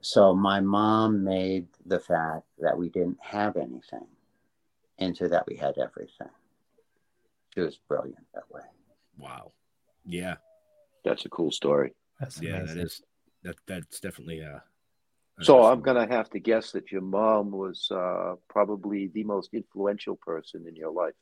So 0.00 0.34
my 0.34 0.60
mom 0.60 1.24
made 1.24 1.66
the 1.84 1.98
fact 1.98 2.44
that 2.60 2.78
we 2.78 2.88
didn't 2.88 3.18
have 3.20 3.56
anything 3.56 4.06
into 4.98 5.28
that 5.28 5.46
we 5.46 5.56
had 5.56 5.78
everything. 5.78 6.30
She 7.54 7.60
was 7.60 7.78
brilliant 7.88 8.26
that 8.34 8.50
way. 8.50 8.62
Wow. 9.16 9.52
Yeah. 10.06 10.36
That's 11.04 11.24
a 11.24 11.28
cool 11.28 11.50
story. 11.50 11.94
That's 12.20 12.40
Yeah, 12.40 12.52
that 12.52 12.60
amazing. 12.60 12.82
is 12.82 13.02
that 13.42 13.56
that's 13.66 14.00
definitely 14.00 14.42
uh 14.42 14.60
So 15.42 15.64
I'm 15.64 15.80
going 15.80 16.08
to 16.08 16.14
have 16.14 16.30
to 16.30 16.40
guess 16.40 16.72
that 16.72 16.90
your 16.90 17.00
mom 17.00 17.52
was 17.52 17.90
uh, 17.90 18.34
probably 18.48 19.08
the 19.08 19.24
most 19.24 19.54
influential 19.54 20.16
person 20.16 20.66
in 20.66 20.74
your 20.74 20.90
life. 20.90 21.14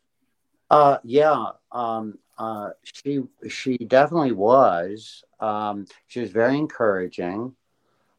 Uh, 0.71 0.99
yeah. 1.05 1.51
Um, 1.71 2.19
uh, 2.39 2.71
she 2.83 3.23
she 3.49 3.77
definitely 3.77 4.33
was. 4.33 5.23
Um, 5.39 5.87
she 6.07 6.21
was 6.21 6.31
very 6.31 6.57
encouraging, 6.57 7.55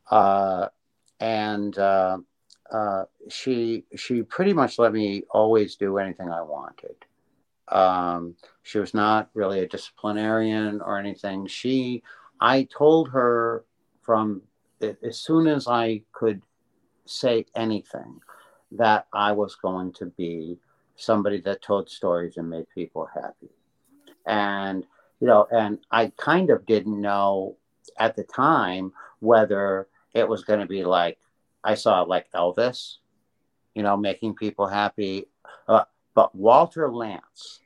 uh, 0.09 0.67
and 1.19 1.77
uh, 1.77 2.19
uh, 2.71 3.05
she 3.29 3.83
she 3.95 4.21
pretty 4.23 4.53
much 4.53 4.79
let 4.79 4.93
me 4.93 5.23
always 5.31 5.75
do 5.75 5.97
anything 5.97 6.29
I 6.29 6.41
wanted. 6.41 6.95
Um, 7.67 8.35
she 8.63 8.79
was 8.79 8.93
not 8.93 9.29
really 9.33 9.59
a 9.59 9.67
disciplinarian 9.67 10.81
or 10.81 10.97
anything. 10.97 11.47
She 11.47 12.03
I 12.39 12.67
told 12.75 13.09
her 13.09 13.65
from 14.01 14.41
as 14.81 15.19
soon 15.19 15.47
as 15.47 15.67
I 15.67 16.01
could 16.13 16.41
say 17.05 17.45
anything 17.55 18.19
that 18.71 19.07
I 19.13 19.31
was 19.31 19.55
going 19.55 19.93
to 19.93 20.05
be 20.05 20.57
somebody 20.95 21.41
that 21.41 21.61
told 21.61 21.89
stories 21.89 22.37
and 22.37 22.49
made 22.49 22.69
people 22.73 23.07
happy. 23.13 23.49
And, 24.25 24.85
you 25.19 25.27
know, 25.27 25.47
and 25.51 25.79
I 25.91 26.11
kind 26.17 26.49
of 26.49 26.65
didn't 26.65 26.99
know 26.99 27.57
at 27.97 28.15
the 28.15 28.23
time 28.23 28.91
whether 29.19 29.87
it 30.13 30.27
was 30.27 30.43
going 30.43 30.59
to 30.59 30.65
be 30.65 30.83
like, 30.83 31.17
I 31.63 31.75
saw 31.75 32.01
like 32.01 32.31
Elvis, 32.33 32.95
you 33.73 33.83
know, 33.83 33.97
making 33.97 34.35
people 34.35 34.67
happy. 34.67 35.27
Uh, 35.67 35.85
but 36.13 36.35
Walter 36.35 36.89
Lantz 36.89 37.59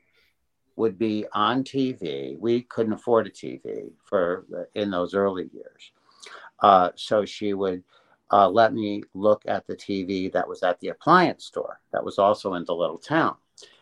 would 0.76 0.98
be 0.98 1.26
on 1.34 1.64
TV. 1.64 2.38
We 2.40 2.62
couldn't 2.62 2.94
afford 2.94 3.28
a 3.28 3.30
TV 3.30 3.92
for 4.04 4.46
in 4.74 4.92
those 4.92 5.14
early 5.14 5.50
years. 5.54 5.92
Uh, 6.60 6.90
so 6.96 7.26
she 7.26 7.54
would 7.54 7.84
uh, 8.32 8.48
let 8.50 8.74
me 8.74 9.04
look 9.14 9.44
at 9.46 9.68
the 9.68 9.76
TV 9.76 10.32
that 10.32 10.48
was 10.48 10.64
at 10.64 10.80
the 10.80 10.90
appliance 10.90 11.46
store 11.46 11.80
that 11.92 12.04
was 12.04 12.18
also 12.18 12.54
in 12.54 12.64
the 12.66 12.76
little 12.76 12.98
town. 12.98 13.36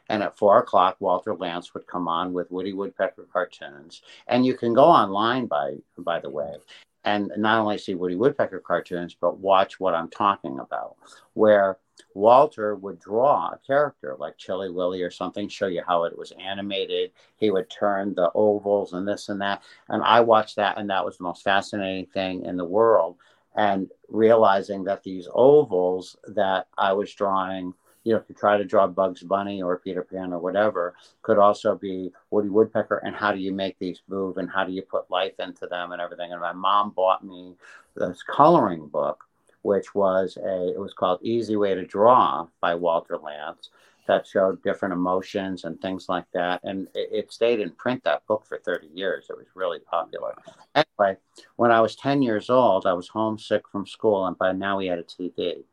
And 0.10 0.24
at 0.24 0.38
four 0.38 0.58
o'clock, 0.58 0.98
Walter 1.00 1.36
Lantz 1.36 1.74
would 1.74 1.86
come 1.86 2.08
on 2.08 2.34
with 2.34 2.50
Woody 2.50 2.74
Woodpecker 2.74 3.28
cartoons. 3.32 4.02
And 4.28 4.44
you 4.44 4.56
can 4.56 4.74
go 4.74 4.86
online, 4.86 5.46
by 5.46 5.76
by 6.00 6.20
the 6.20 6.32
way, 6.32 6.56
and 7.04 7.32
not 7.38 7.60
only 7.60 7.78
see 7.78 7.94
Woody 7.94 8.16
Woodpecker 8.16 8.60
cartoons, 8.60 9.16
but 9.20 9.38
watch 9.38 9.80
what 9.80 9.94
I'm 9.94 10.10
talking 10.10 10.60
about, 10.60 10.96
where 11.34 11.78
Walter 12.14 12.76
would 12.76 13.00
draw 13.00 13.50
a 13.50 13.60
character 13.66 14.16
like 14.20 14.38
Chilly 14.38 14.70
Willy 14.70 15.02
or 15.02 15.12
something, 15.12 15.48
show 15.48 15.68
you 15.68 15.84
how 15.86 16.04
it 16.04 16.18
was 16.18 16.34
animated. 16.40 17.12
He 17.38 17.52
would 17.52 17.70
turn 17.70 18.14
the 18.14 18.32
ovals 18.34 18.94
and 18.94 19.08
this 19.08 19.30
and 19.30 19.42
that. 19.42 19.64
And 19.88 20.04
I 20.04 20.22
watched 20.22 20.56
that, 20.58 20.78
and 20.78 20.90
that 20.90 21.06
was 21.06 21.18
the 21.18 21.24
most 21.24 21.44
fascinating 21.44 22.08
thing 22.08 22.46
in 22.46 22.58
the 22.58 22.66
world 22.66 23.18
and 23.56 23.90
realizing 24.08 24.84
that 24.86 25.04
these 25.04 25.28
ovals 25.34 26.16
that 26.28 26.68
I 26.78 26.94
was 26.94 27.14
drawing, 27.14 27.74
you 28.04 28.14
know, 28.14 28.20
to 28.20 28.34
try 28.34 28.58
to 28.58 28.64
draw 28.66 28.88
Bugs 28.88 29.22
Bunny 29.22 29.62
or 29.62 29.78
Peter 29.78 30.04
Pan 30.04 30.34
or 30.34 30.40
whatever, 30.40 30.96
could 31.22 31.38
also 31.38 31.76
be 31.76 32.12
Woody 32.30 32.50
Woodpecker. 32.50 32.98
And 32.98 33.16
how 33.16 33.32
do 33.32 33.40
you 33.40 33.52
make 33.52 33.78
these 33.80 34.02
move 34.08 34.38
and 34.38 34.50
how 34.50 34.64
do 34.64 34.72
you 34.72 34.82
put 34.82 35.12
life 35.12 35.34
into 35.40 35.68
them 35.68 35.92
and 35.92 36.02
everything? 36.02 36.32
And 36.32 36.42
my 36.42 36.54
mom 36.54 36.92
bought 36.92 37.24
me 37.26 37.56
this 37.96 38.24
coloring 38.24 38.88
book, 38.88 39.26
which 39.62 39.94
was 39.94 40.38
a, 40.38 40.70
it 40.70 40.80
was 40.80 40.94
called 40.94 41.20
Easy 41.22 41.56
Way 41.56 41.76
to 41.76 41.86
Draw 41.86 42.48
by 42.62 42.76
Walter 42.76 43.18
Lantz 43.18 43.70
that 44.10 44.26
showed 44.26 44.64
different 44.64 44.94
emotions 44.94 45.66
and 45.66 45.80
things 45.80 46.10
like 46.10 46.26
that. 46.34 46.62
And 46.64 46.88
it, 46.96 47.10
it, 47.12 47.32
stayed 47.32 47.60
in 47.60 47.70
print, 47.70 48.04
that 48.06 48.26
book, 48.26 48.44
for 48.44 48.58
30 48.58 48.88
years. 48.96 49.28
It 49.30 49.38
was 49.38 49.46
really 49.54 49.78
popular. 49.78 50.34
Anyway, 50.74 51.18
when 51.58 51.72
I 51.72 51.80
was 51.80 51.96
10 51.96 52.24
years 52.24 52.50
old, 52.50 52.88
I 52.88 52.94
was 52.94 53.08
homesick 53.08 53.70
from 53.70 53.86
school, 53.86 54.26
and 54.26 54.36
by 54.36 54.52
now 54.52 54.80
we 54.80 54.88
had 54.88 54.98
a 54.98 55.04
TV. 55.04 55.64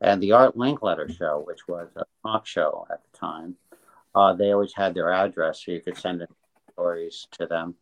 And 0.00 0.22
the 0.22 0.30
Art 0.30 0.56
Linkletter 0.56 1.16
show, 1.18 1.42
which 1.44 1.66
was 1.66 1.88
a 1.96 2.04
talk 2.22 2.46
show 2.46 2.86
at 2.88 3.00
the 3.02 3.18
time, 3.18 3.56
uh, 4.14 4.32
they 4.32 4.52
always 4.52 4.74
had 4.74 4.94
their 4.94 5.12
address 5.12 5.64
so 5.64 5.72
you 5.72 5.80
could 5.80 5.98
send 5.98 6.22
in 6.22 6.28
stories 6.72 7.26
to 7.32 7.46
them. 7.46 7.74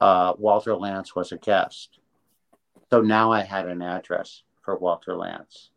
Uh, 0.00 0.32
Walter 0.38 0.72
Lantz 0.72 1.14
was 1.14 1.32
a 1.32 1.36
guest. 1.36 1.98
So 2.90 3.02
now 3.02 3.30
I 3.30 3.42
had 3.42 3.66
an 3.66 3.82
address 3.82 4.42
for 4.64 4.76
Walter 4.76 5.12
Lantz. 5.12 5.68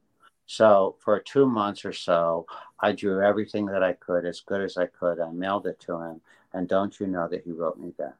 So 0.46 0.96
for 1.04 1.20
two 1.20 1.46
months 1.46 1.84
or 1.84 1.94
so, 1.94 2.46
I 2.80 2.94
drew 2.94 3.24
everything 3.24 3.66
that 3.68 3.84
I 3.84 3.94
could 3.94 4.26
as 4.26 4.40
good 4.40 4.62
as 4.62 4.78
I 4.78 4.86
could. 4.86 5.20
I 5.20 5.30
mailed 5.32 5.68
it 5.68 5.80
to 5.82 6.00
him. 6.00 6.22
And 6.54 6.68
don't 6.68 6.98
you 7.00 7.08
know 7.08 7.28
that 7.28 7.44
he 7.44 7.52
wrote 7.52 7.78
me 7.78 7.92
back? 7.98 8.16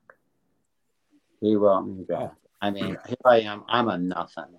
He 1.40 1.56
wrote 1.56 1.84
me 1.84 2.04
back. 2.04 2.34
I 2.62 2.72
mean, 2.72 2.98
here 3.08 3.18
I 3.24 3.40
am. 3.42 3.64
I'm 3.70 3.88
a 3.88 3.98
nothing. 3.98 4.58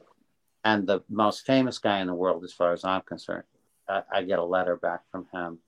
And 0.65 0.87
the 0.87 1.01
most 1.09 1.45
famous 1.45 1.79
guy 1.79 2.01
in 2.01 2.07
the 2.07 2.15
world, 2.15 2.43
as 2.45 2.53
far 2.53 2.73
as 2.73 2.85
I'm 2.85 3.03
concerned, 3.03 3.45
I, 3.89 4.03
I 4.11 4.23
get 4.23 4.39
a 4.39 4.45
letter 4.45 4.77
back 4.77 5.03
from 5.11 5.27
him. 5.33 5.59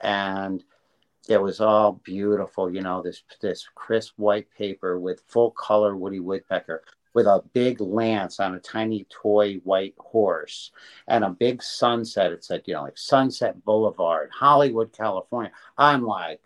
And 0.00 0.62
it 1.28 1.40
was 1.40 1.60
all 1.60 2.00
beautiful, 2.04 2.70
you 2.70 2.82
know, 2.82 3.02
this 3.02 3.22
this 3.40 3.66
crisp 3.74 4.14
white 4.16 4.48
paper 4.58 4.98
with 4.98 5.22
full 5.28 5.52
color 5.52 5.96
Woody 5.96 6.20
Woodpecker 6.20 6.82
with 7.14 7.26
a 7.26 7.42
big 7.52 7.80
lance 7.80 8.40
on 8.40 8.54
a 8.54 8.60
tiny 8.60 9.06
toy 9.10 9.56
white 9.64 9.94
horse 9.98 10.70
and 11.06 11.24
a 11.24 11.30
big 11.30 11.62
sunset. 11.62 12.32
It 12.32 12.44
said, 12.44 12.62
you 12.66 12.74
know, 12.74 12.84
like 12.84 12.98
Sunset 12.98 13.64
Boulevard, 13.64 14.30
Hollywood, 14.32 14.92
California. 14.92 15.52
I'm 15.76 16.04
like, 16.04 16.40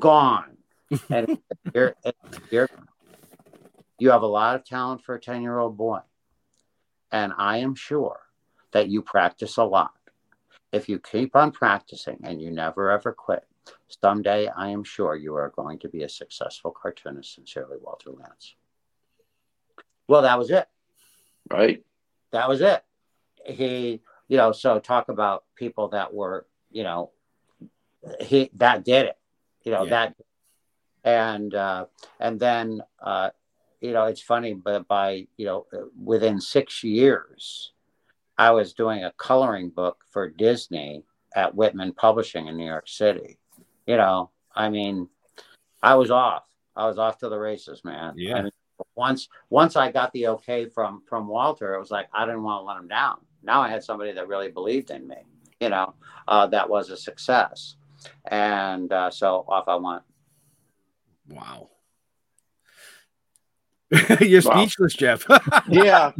gone. 0.00 0.56
and 1.10 1.38
you're, 1.74 1.94
you're, 2.50 2.68
you 3.98 4.10
have 4.10 4.22
a 4.22 4.26
lot 4.26 4.54
of 4.54 4.64
talent 4.64 5.02
for 5.02 5.16
a 5.16 5.20
10 5.20 5.42
year 5.42 5.58
old 5.58 5.76
boy. 5.76 6.00
And 7.10 7.32
I 7.36 7.58
am 7.58 7.74
sure 7.74 8.20
that 8.72 8.88
you 8.88 9.02
practice 9.02 9.56
a 9.56 9.64
lot. 9.64 9.92
If 10.72 10.88
you 10.88 10.98
keep 10.98 11.34
on 11.34 11.52
practicing 11.52 12.18
and 12.22 12.40
you 12.40 12.50
never 12.50 12.90
ever 12.90 13.12
quit, 13.12 13.44
someday 14.02 14.48
I 14.48 14.68
am 14.68 14.84
sure 14.84 15.16
you 15.16 15.34
are 15.34 15.52
going 15.56 15.78
to 15.80 15.88
be 15.88 16.02
a 16.02 16.08
successful 16.08 16.72
cartoonist. 16.72 17.34
Sincerely, 17.34 17.78
Walter 17.80 18.10
Lantz. 18.10 18.54
Well, 20.08 20.22
that 20.22 20.38
was 20.38 20.50
it. 20.50 20.66
Right. 21.50 21.84
That 22.32 22.48
was 22.48 22.60
it. 22.60 22.82
He, 23.44 24.00
you 24.28 24.36
know, 24.36 24.52
so 24.52 24.78
talk 24.78 25.08
about 25.08 25.44
people 25.54 25.88
that 25.88 26.12
were, 26.12 26.46
you 26.70 26.82
know, 26.82 27.10
he 28.20 28.50
that 28.54 28.84
did 28.84 29.06
it. 29.06 29.18
You 29.64 29.72
know, 29.72 29.84
Yeah. 29.84 29.90
that 29.90 30.14
and 31.04 31.54
uh 31.54 31.86
and 32.20 32.38
then 32.38 32.82
uh 33.00 33.30
you 33.80 33.92
know, 33.92 34.04
it's 34.04 34.22
funny, 34.22 34.54
but 34.54 34.88
by, 34.88 35.26
you 35.36 35.46
know, 35.46 35.66
within 36.02 36.40
six 36.40 36.82
years, 36.82 37.72
I 38.38 38.50
was 38.52 38.72
doing 38.72 39.04
a 39.04 39.12
coloring 39.12 39.68
book 39.70 39.98
for 40.10 40.28
Disney 40.28 41.04
at 41.34 41.54
Whitman 41.54 41.92
Publishing 41.92 42.48
in 42.48 42.56
New 42.56 42.66
York 42.66 42.88
City. 42.88 43.38
You 43.86 43.96
know, 43.98 44.30
I 44.54 44.70
mean, 44.70 45.08
I 45.82 45.94
was 45.94 46.10
off. 46.10 46.44
I 46.74 46.86
was 46.86 46.98
off 46.98 47.18
to 47.18 47.28
the 47.28 47.38
races, 47.38 47.84
man. 47.84 48.14
Yeah. 48.16 48.36
I 48.38 48.42
mean, 48.42 48.52
once 48.94 49.28
once 49.50 49.76
I 49.76 49.90
got 49.90 50.12
the 50.12 50.28
okay 50.28 50.66
from 50.68 51.02
from 51.06 51.26
Walter, 51.28 51.74
it 51.74 51.80
was 51.80 51.90
like 51.90 52.08
I 52.12 52.24
didn't 52.24 52.42
want 52.42 52.62
to 52.62 52.66
let 52.66 52.78
him 52.78 52.88
down. 52.88 53.18
Now 53.42 53.60
I 53.62 53.68
had 53.68 53.82
somebody 53.82 54.12
that 54.12 54.28
really 54.28 54.50
believed 54.50 54.90
in 54.90 55.06
me. 55.06 55.16
You 55.60 55.70
know, 55.70 55.94
uh, 56.28 56.46
that 56.48 56.68
was 56.68 56.90
a 56.90 56.96
success, 56.96 57.76
and 58.30 58.92
uh, 58.92 59.10
so 59.10 59.44
off 59.48 59.68
I 59.68 59.76
went. 59.76 60.02
Wow. 61.28 61.70
You're 64.20 64.42
Wow. 64.42 64.64
speechless, 64.64 64.94
Jeff. 64.94 65.24
Yeah. 65.68 66.12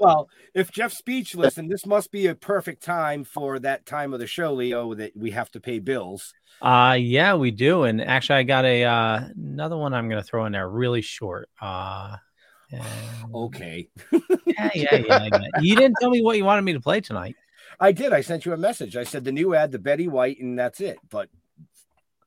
well, 0.00 0.28
if 0.54 0.70
Jeff's 0.70 0.96
speechless, 0.98 1.54
then 1.54 1.68
this 1.68 1.84
must 1.86 2.10
be 2.10 2.26
a 2.26 2.34
perfect 2.34 2.82
time 2.82 3.24
for 3.24 3.58
that 3.60 3.84
time 3.86 4.14
of 4.14 4.20
the 4.20 4.26
show, 4.26 4.54
Leo, 4.54 4.94
that 4.94 5.12
we 5.16 5.30
have 5.32 5.50
to 5.52 5.60
pay 5.60 5.78
bills. 5.78 6.32
Uh 6.62 6.96
yeah, 6.98 7.34
we 7.34 7.50
do. 7.50 7.82
And 7.84 8.00
actually 8.00 8.36
I 8.38 8.42
got 8.44 8.64
a 8.64 8.84
uh 8.84 9.20
another 9.36 9.76
one 9.76 9.92
I'm 9.92 10.08
gonna 10.08 10.22
throw 10.22 10.46
in 10.46 10.52
there 10.52 10.68
really 10.68 11.02
short. 11.02 11.48
Uh 11.60 12.16
and- 12.72 12.82
Okay. 13.34 13.88
yeah, 14.46 14.70
yeah, 14.74 14.94
yeah, 14.96 15.28
yeah. 15.32 15.40
You 15.60 15.76
didn't 15.76 15.96
tell 16.00 16.10
me 16.10 16.22
what 16.22 16.36
you 16.38 16.44
wanted 16.44 16.62
me 16.62 16.72
to 16.72 16.80
play 16.80 17.00
tonight. 17.02 17.36
I 17.78 17.92
did. 17.92 18.12
I 18.14 18.22
sent 18.22 18.46
you 18.46 18.54
a 18.54 18.56
message. 18.56 18.96
I 18.96 19.04
said 19.04 19.24
the 19.24 19.32
new 19.32 19.54
ad, 19.54 19.70
the 19.70 19.78
Betty 19.78 20.08
White, 20.08 20.38
and 20.40 20.58
that's 20.58 20.80
it. 20.80 20.96
But 21.10 21.28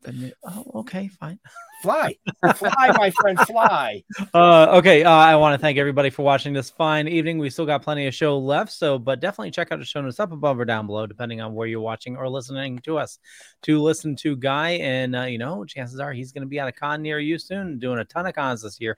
The 0.01 0.33
Oh, 0.43 0.71
okay, 0.75 1.07
fine. 1.19 1.39
fly, 1.81 2.15
fly, 2.55 2.91
my 2.97 3.09
friend, 3.11 3.39
fly. 3.41 4.03
Uh, 4.33 4.77
okay, 4.77 5.03
uh, 5.03 5.11
I 5.11 5.35
want 5.37 5.53
to 5.53 5.57
thank 5.57 5.77
everybody 5.77 6.09
for 6.09 6.23
watching 6.23 6.53
this 6.53 6.69
fine 6.69 7.07
evening. 7.07 7.37
We 7.37 7.49
still 7.49 7.65
got 7.65 7.83
plenty 7.83 8.05
of 8.07 8.13
show 8.13 8.37
left, 8.37 8.71
so 8.71 8.99
but 8.99 9.19
definitely 9.19 9.51
check 9.51 9.71
out 9.71 9.79
the 9.79 9.85
show 9.85 10.01
notes 10.01 10.19
up 10.19 10.31
above 10.31 10.59
or 10.59 10.65
down 10.65 10.87
below, 10.87 11.07
depending 11.07 11.41
on 11.41 11.53
where 11.53 11.67
you're 11.67 11.79
watching 11.79 12.17
or 12.17 12.29
listening 12.29 12.79
to 12.79 12.97
us. 12.97 13.19
To 13.63 13.81
listen 13.81 14.15
to 14.17 14.35
Guy, 14.35 14.71
and 14.71 15.15
uh, 15.15 15.23
you 15.23 15.37
know, 15.37 15.63
chances 15.65 15.99
are 15.99 16.11
he's 16.13 16.31
going 16.31 16.43
to 16.43 16.47
be 16.49 16.59
at 16.59 16.67
a 16.67 16.71
con 16.73 17.01
near 17.01 17.19
you 17.19 17.37
soon, 17.37 17.79
doing 17.79 17.99
a 17.99 18.05
ton 18.05 18.25
of 18.25 18.35
cons 18.35 18.61
this 18.61 18.79
year. 18.81 18.97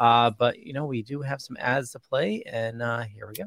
Uh, 0.00 0.30
but 0.30 0.58
you 0.58 0.72
know, 0.72 0.86
we 0.86 1.02
do 1.02 1.22
have 1.22 1.40
some 1.40 1.56
ads 1.60 1.92
to 1.92 1.98
play, 1.98 2.42
and 2.46 2.82
uh, 2.82 3.02
here 3.02 3.26
we 3.26 3.34
go. 3.34 3.44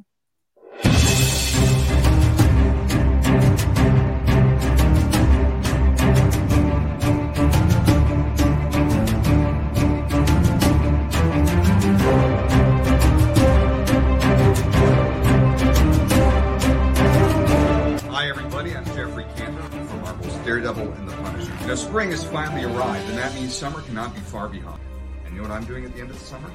Daredevil 20.46 20.94
and 20.94 21.10
the 21.10 21.16
Punisher. 21.18 21.68
Know, 21.68 21.74
spring 21.74 22.12
has 22.12 22.24
finally 22.24 22.64
arrived, 22.66 23.10
and 23.10 23.18
that 23.18 23.34
means 23.34 23.52
summer 23.56 23.82
cannot 23.82 24.14
be 24.14 24.22
far 24.22 24.48
behind. 24.48 24.80
And 25.26 25.36
you 25.36 25.42
know 25.42 25.50
what 25.50 25.58
I'm 25.58 25.66
doing 25.66 25.86
at 25.86 25.94
the 25.96 26.02
end 26.02 26.12
of 26.12 26.20
the 26.20 26.24
summer? 26.24 26.52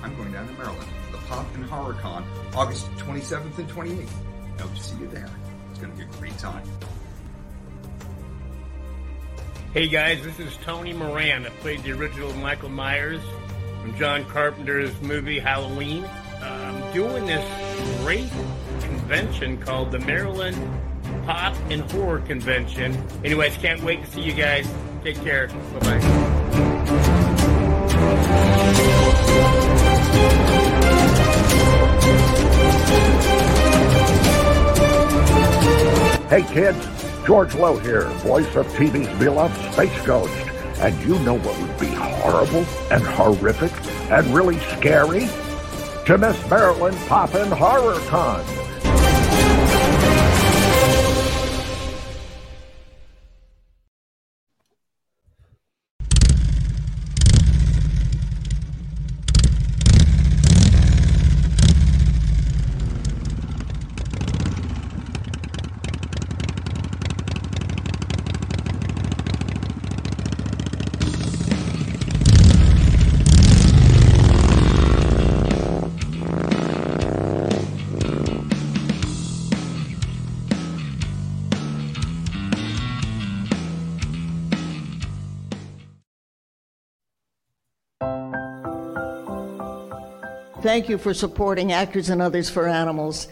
I'm 0.00 0.14
going 0.14 0.30
down 0.30 0.46
to 0.46 0.52
Maryland, 0.54 0.88
the 1.10 1.18
Pop 1.18 1.52
and 1.56 1.64
Horror 1.64 1.94
Con, 1.94 2.24
August 2.54 2.86
27th 2.98 3.58
and 3.58 3.68
28th. 3.68 4.08
I 4.58 4.62
hope 4.62 4.72
to 4.72 4.80
see 4.80 4.96
you 4.98 5.08
there. 5.08 5.28
It's 5.70 5.80
going 5.80 5.90
to 5.90 5.98
be 5.98 6.04
a 6.04 6.18
great 6.18 6.38
time. 6.38 6.64
Hey 9.72 9.88
guys, 9.88 10.22
this 10.22 10.38
is 10.38 10.56
Tony 10.58 10.92
Moran. 10.92 11.44
I 11.44 11.48
played 11.48 11.82
the 11.82 11.92
original 11.92 12.32
Michael 12.34 12.68
Myers 12.68 13.22
from 13.80 13.96
John 13.96 14.24
Carpenter's 14.26 15.00
movie 15.02 15.40
Halloween. 15.40 16.08
I'm 16.40 16.92
doing 16.92 17.26
this 17.26 18.00
great 18.02 18.30
convention 18.82 19.58
called 19.58 19.90
the 19.90 19.98
Maryland 19.98 20.56
Pop 21.24 21.56
and 21.70 21.82
Horror 21.90 22.20
Convention. 22.20 22.96
Anyways, 23.24 23.56
can't 23.56 23.82
wait 23.82 24.04
to 24.04 24.10
see 24.10 24.22
you 24.22 24.32
guys. 24.32 24.68
Take 25.04 25.22
care. 25.22 25.48
Bye 25.48 25.78
bye. 25.80 26.32
Hey 36.28 36.42
kids, 36.44 36.78
George 37.26 37.54
Lowe 37.54 37.76
here, 37.76 38.04
voice 38.20 38.56
of 38.56 38.66
TV's 38.68 39.18
beloved 39.18 39.54
Space 39.74 40.06
Ghost. 40.06 40.32
And 40.78 40.98
you 41.02 41.18
know 41.18 41.38
what 41.38 41.60
would 41.60 41.78
be 41.78 41.94
horrible 41.94 42.64
and 42.90 43.02
horrific 43.02 43.70
and 44.10 44.26
really 44.28 44.58
scary? 44.76 45.28
To 46.06 46.16
miss 46.18 46.48
Maryland 46.48 46.96
Poppin' 47.06 47.50
Horror 47.50 48.00
Con. 48.08 48.61
Thank 90.72 90.88
you 90.88 90.96
for 90.96 91.12
supporting 91.12 91.70
Actors 91.70 92.08
and 92.08 92.22
Others 92.22 92.48
for 92.48 92.66
Animals. 92.66 93.28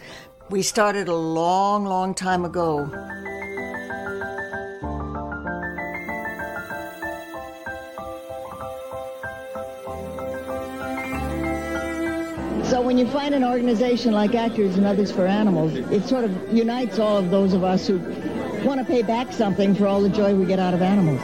We 0.51 0.61
started 0.61 1.07
a 1.07 1.15
long, 1.15 1.85
long 1.85 2.13
time 2.13 2.45
ago. 2.45 2.85
So 12.63 12.79
when 12.79 12.99
you 12.99 13.07
find 13.07 13.33
an 13.33 13.43
organization 13.43 14.13
like 14.13 14.35
Actors 14.35 14.77
and 14.77 14.85
Others 14.85 15.11
for 15.11 15.25
Animals, 15.25 15.73
it 15.73 16.03
sort 16.05 16.25
of 16.25 16.53
unites 16.53 16.99
all 16.99 17.17
of 17.17 17.31
those 17.31 17.53
of 17.53 17.63
us 17.63 17.87
who 17.87 17.97
want 18.63 18.79
to 18.79 18.85
pay 18.85 19.01
back 19.01 19.33
something 19.33 19.73
for 19.73 19.87
all 19.87 19.99
the 19.99 20.09
joy 20.09 20.35
we 20.35 20.45
get 20.45 20.59
out 20.59 20.75
of 20.75 20.83
animals. 20.83 21.21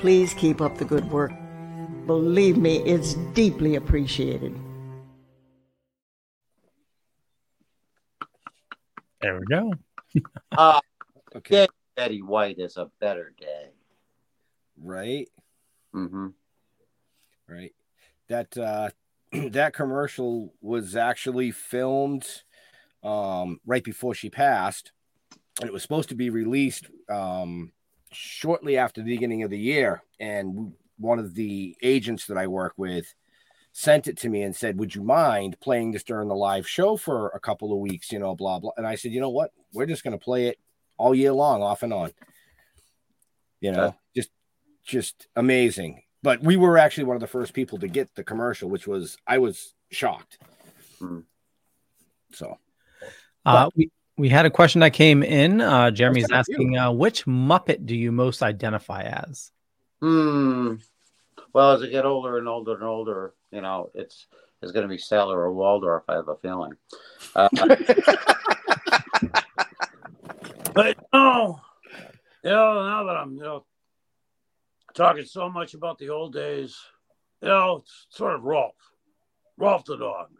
Please 0.00 0.34
keep 0.34 0.60
up 0.60 0.78
the 0.78 0.84
good 0.84 1.08
work. 1.12 1.30
Believe 2.06 2.56
me, 2.56 2.78
it's 2.78 3.14
deeply 3.34 3.76
appreciated. 3.76 4.54
There 9.20 9.38
we 9.38 9.46
go. 9.46 9.72
Uh, 10.56 10.78
Okay. 11.36 11.66
Day 11.66 11.68
Betty 11.96 12.22
White 12.22 12.58
is 12.58 12.76
a 12.76 12.90
better 13.00 13.32
day. 13.38 13.70
Right. 14.80 15.28
Mm-hmm. 15.94 16.28
Right. 17.48 17.74
That 18.28 18.56
uh 18.56 18.90
that 19.50 19.74
commercial 19.74 20.54
was 20.60 20.96
actually 20.96 21.50
filmed 21.50 22.26
um 23.02 23.60
right 23.66 23.82
before 23.82 24.14
she 24.14 24.30
passed. 24.30 24.92
And 25.60 25.68
it 25.68 25.72
was 25.72 25.82
supposed 25.82 26.08
to 26.10 26.14
be 26.14 26.30
released 26.30 26.86
um 27.08 27.72
shortly 28.12 28.76
after 28.78 29.02
the 29.02 29.12
beginning 29.12 29.42
of 29.42 29.50
the 29.50 29.58
year. 29.58 30.02
And 30.20 30.72
one 30.98 31.18
of 31.18 31.34
the 31.34 31.76
agents 31.82 32.26
that 32.26 32.36
I 32.38 32.46
work 32.46 32.74
with 32.76 33.12
sent 33.72 34.06
it 34.06 34.16
to 34.18 34.28
me 34.28 34.42
and 34.42 34.54
said, 34.54 34.78
Would 34.78 34.94
you 34.94 35.02
mind 35.02 35.58
playing 35.60 35.90
this 35.92 36.04
during 36.04 36.28
the 36.28 36.34
live 36.34 36.68
show 36.68 36.96
for 36.96 37.28
a 37.30 37.40
couple 37.40 37.72
of 37.72 37.78
weeks? 37.80 38.12
You 38.12 38.18
know, 38.20 38.34
blah 38.34 38.58
blah. 38.60 38.72
And 38.76 38.86
I 38.86 38.94
said, 38.94 39.12
you 39.12 39.20
know 39.20 39.30
what? 39.30 39.50
We're 39.72 39.86
just 39.86 40.04
gonna 40.04 40.18
play 40.18 40.46
it 40.48 40.58
all 40.96 41.14
year 41.14 41.32
long, 41.32 41.62
off 41.62 41.82
and 41.82 41.92
on. 41.92 42.12
You 43.60 43.72
know, 43.72 43.84
Okay. 43.86 43.96
just 44.16 44.30
just 44.84 45.26
amazing. 45.34 46.02
But 46.22 46.40
we 46.40 46.56
were 46.56 46.78
actually 46.78 47.04
one 47.04 47.16
of 47.16 47.20
the 47.20 47.26
first 47.26 47.52
people 47.52 47.78
to 47.78 47.88
get 47.88 48.14
the 48.14 48.24
commercial, 48.24 48.70
which 48.70 48.86
was 48.86 49.16
I 49.26 49.38
was 49.38 49.74
shocked. 49.90 50.38
Mm. 51.00 51.24
So 52.32 52.58
Uh, 53.44 53.68
we 53.76 53.90
we 54.16 54.28
had 54.28 54.46
a 54.46 54.50
question 54.50 54.80
that 54.80 54.92
came 54.92 55.22
in. 55.24 55.60
Uh, 55.60 55.90
Jeremy's 55.90 56.30
asking, 56.30 56.78
uh, 56.78 56.92
which 56.92 57.26
Muppet 57.26 57.84
do 57.84 57.96
you 57.96 58.12
most 58.12 58.42
identify 58.42 59.02
as? 59.02 59.50
Hmm. 60.00 60.74
Well, 61.52 61.72
as 61.72 61.82
I 61.82 61.86
get 61.86 62.04
older 62.04 62.38
and 62.38 62.48
older 62.48 62.74
and 62.74 62.82
older, 62.82 63.34
you 63.50 63.60
know, 63.60 63.90
it's 63.94 64.26
it's 64.62 64.72
going 64.72 64.82
to 64.82 64.88
be 64.88 64.98
Statler 64.98 65.36
or 65.36 65.52
Waldorf. 65.52 66.04
I 66.08 66.14
have 66.14 66.28
a 66.28 66.36
feeling. 66.36 66.72
Uh, 67.34 67.48
But 70.74 70.98
no, 71.12 71.60
you 72.42 72.50
know, 72.50 72.86
now 72.86 73.04
that 73.04 73.16
I'm 73.16 73.36
you 73.36 73.42
know 73.42 73.64
talking 74.92 75.24
so 75.24 75.48
much 75.48 75.74
about 75.74 75.98
the 75.98 76.08
old 76.08 76.32
days, 76.32 76.76
you 77.40 77.48
know, 77.48 77.82
it's 77.82 78.06
sort 78.10 78.34
of 78.34 78.42
Rowlf, 78.42 78.72
Rowlf 79.58 79.84
the 79.84 79.96
dog. 79.96 80.30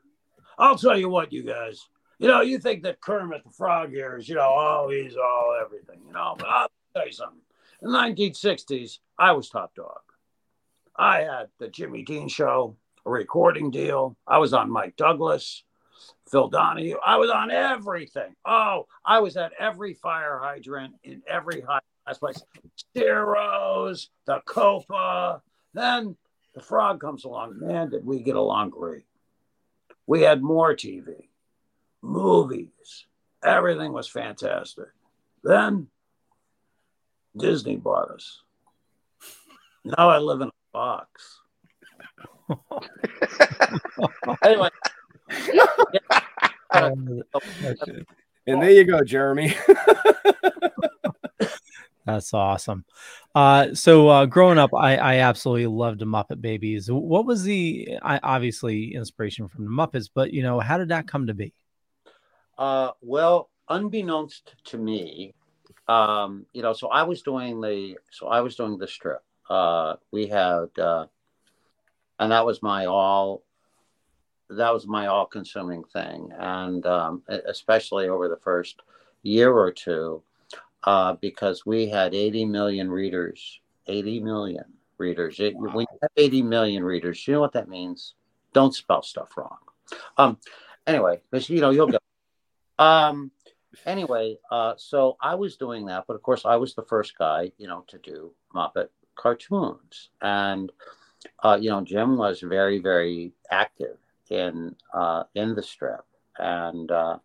I'll 0.58 0.76
tell 0.76 0.98
you 0.98 1.08
what, 1.08 1.32
you 1.32 1.44
guys. 1.44 1.80
You 2.18 2.28
know, 2.28 2.40
you 2.40 2.58
think 2.58 2.82
that 2.82 3.00
Kermit 3.00 3.44
the 3.44 3.50
Frog 3.50 3.90
here 3.90 4.16
is, 4.16 4.28
you 4.28 4.34
know, 4.36 4.54
oh, 4.56 4.88
he's 4.90 5.16
all 5.16 5.56
everything, 5.64 6.00
you 6.06 6.12
know. 6.12 6.34
But 6.36 6.48
I'll 6.48 6.68
tell 6.96 7.06
you 7.06 7.12
something. 7.12 7.40
The 7.84 7.90
1960s, 7.90 9.00
I 9.18 9.32
was 9.32 9.50
top 9.50 9.74
dog. 9.74 10.00
I 10.96 11.18
had 11.18 11.48
the 11.58 11.68
Jimmy 11.68 12.02
Dean 12.02 12.28
show, 12.28 12.78
a 13.04 13.10
recording 13.10 13.70
deal. 13.70 14.16
I 14.26 14.38
was 14.38 14.54
on 14.54 14.70
Mike 14.70 14.96
Douglas, 14.96 15.64
Phil 16.30 16.48
Donahue. 16.48 16.96
I 17.04 17.18
was 17.18 17.28
on 17.28 17.50
everything. 17.50 18.34
Oh, 18.46 18.86
I 19.04 19.20
was 19.20 19.36
at 19.36 19.52
every 19.58 19.92
fire 19.92 20.40
hydrant 20.42 20.94
in 21.04 21.20
every 21.28 21.60
high 21.60 21.80
last 22.06 22.20
place. 22.20 22.42
Ciro's, 22.96 24.08
the 24.24 24.40
Copa. 24.46 25.42
Then 25.74 26.16
the 26.54 26.62
frog 26.62 27.02
comes 27.02 27.26
along. 27.26 27.58
Man, 27.60 27.90
did 27.90 28.06
we 28.06 28.22
get 28.22 28.36
along 28.36 28.70
great. 28.70 29.04
We 30.06 30.22
had 30.22 30.40
more 30.42 30.74
TV, 30.74 31.28
movies, 32.00 33.04
everything 33.44 33.92
was 33.92 34.08
fantastic. 34.08 34.88
Then 35.42 35.88
Disney 37.36 37.76
bought 37.76 38.10
us. 38.10 38.40
Now 39.84 40.08
I 40.08 40.18
live 40.18 40.40
in 40.40 40.48
a 40.48 40.52
box. 40.72 41.40
anyway. 44.42 44.68
and 46.72 47.22
there 48.46 48.70
you 48.70 48.84
go, 48.84 49.02
Jeremy. 49.02 49.54
That's 52.06 52.34
awesome. 52.34 52.84
Uh, 53.34 53.74
so 53.74 54.08
uh, 54.08 54.26
growing 54.26 54.58
up, 54.58 54.74
I, 54.74 54.96
I 54.96 55.16
absolutely 55.20 55.68
loved 55.68 56.00
the 56.00 56.04
Muppet 56.04 56.40
Babies. 56.40 56.90
What 56.90 57.24
was 57.24 57.44
the 57.44 57.98
I, 58.02 58.20
obviously 58.22 58.94
inspiration 58.94 59.48
from 59.48 59.64
the 59.64 59.70
Muppets, 59.70 60.10
but 60.14 60.32
you 60.32 60.42
know, 60.42 60.60
how 60.60 60.76
did 60.76 60.88
that 60.88 61.08
come 61.08 61.26
to 61.28 61.34
be? 61.34 61.54
Uh, 62.58 62.90
well, 63.00 63.48
unbeknownst 63.68 64.54
to 64.64 64.76
me, 64.76 65.34
um, 65.88 66.46
you 66.52 66.62
know, 66.62 66.72
so 66.72 66.88
I 66.88 67.02
was 67.02 67.22
doing 67.22 67.60
the 67.60 67.98
so 68.10 68.28
I 68.28 68.40
was 68.40 68.56
doing 68.56 68.78
the 68.78 68.88
strip. 68.88 69.22
Uh, 69.48 69.96
we 70.10 70.26
had, 70.26 70.78
uh, 70.78 71.06
and 72.18 72.32
that 72.32 72.46
was 72.46 72.62
my 72.62 72.86
all. 72.86 73.42
That 74.50 74.72
was 74.72 74.86
my 74.86 75.06
all-consuming 75.06 75.84
thing, 75.84 76.30
and 76.38 76.84
um, 76.86 77.22
especially 77.28 78.08
over 78.08 78.28
the 78.28 78.36
first 78.36 78.82
year 79.22 79.50
or 79.50 79.72
two 79.72 80.22
uh, 80.84 81.14
because 81.14 81.64
we 81.66 81.88
had 81.88 82.14
80 82.14 82.44
million 82.44 82.90
readers. 82.90 83.60
80 83.86 84.20
million 84.20 84.64
readers. 84.98 85.40
It, 85.40 85.54
wow. 85.56 85.70
When 85.72 85.86
you 85.90 85.98
have 86.02 86.10
80 86.16 86.42
million 86.42 86.84
readers, 86.84 87.26
you 87.26 87.34
know 87.34 87.40
what 87.40 87.52
that 87.52 87.68
means? 87.68 88.14
Don't 88.52 88.74
spell 88.74 89.02
stuff 89.02 89.36
wrong. 89.36 89.58
Um, 90.16 90.38
anyway, 90.86 91.20
because 91.30 91.48
you 91.50 91.60
know 91.60 91.70
you'll 91.70 91.88
go. 91.88 91.98
Um, 92.78 93.30
anyway, 93.86 94.38
uh, 94.50 94.74
so 94.76 95.16
I 95.20 95.34
was 95.34 95.56
doing 95.56 95.86
that, 95.86 96.04
but 96.06 96.14
of 96.14 96.22
course 96.22 96.44
I 96.44 96.56
was 96.56 96.74
the 96.74 96.82
first 96.82 97.16
guy, 97.18 97.52
you 97.58 97.66
know, 97.66 97.84
to 97.88 97.98
do 97.98 98.32
Muppet 98.54 98.88
cartoons, 99.16 100.10
and 100.22 100.70
uh, 101.42 101.58
you 101.60 101.70
know 101.70 101.80
Jim 101.80 102.16
was 102.16 102.40
very, 102.40 102.78
very 102.78 103.32
active 103.50 103.96
in 104.30 104.74
uh, 104.92 105.24
in 105.34 105.54
the 105.54 105.62
strip, 105.62 106.04
and 106.38 106.90
uh, 106.90 107.18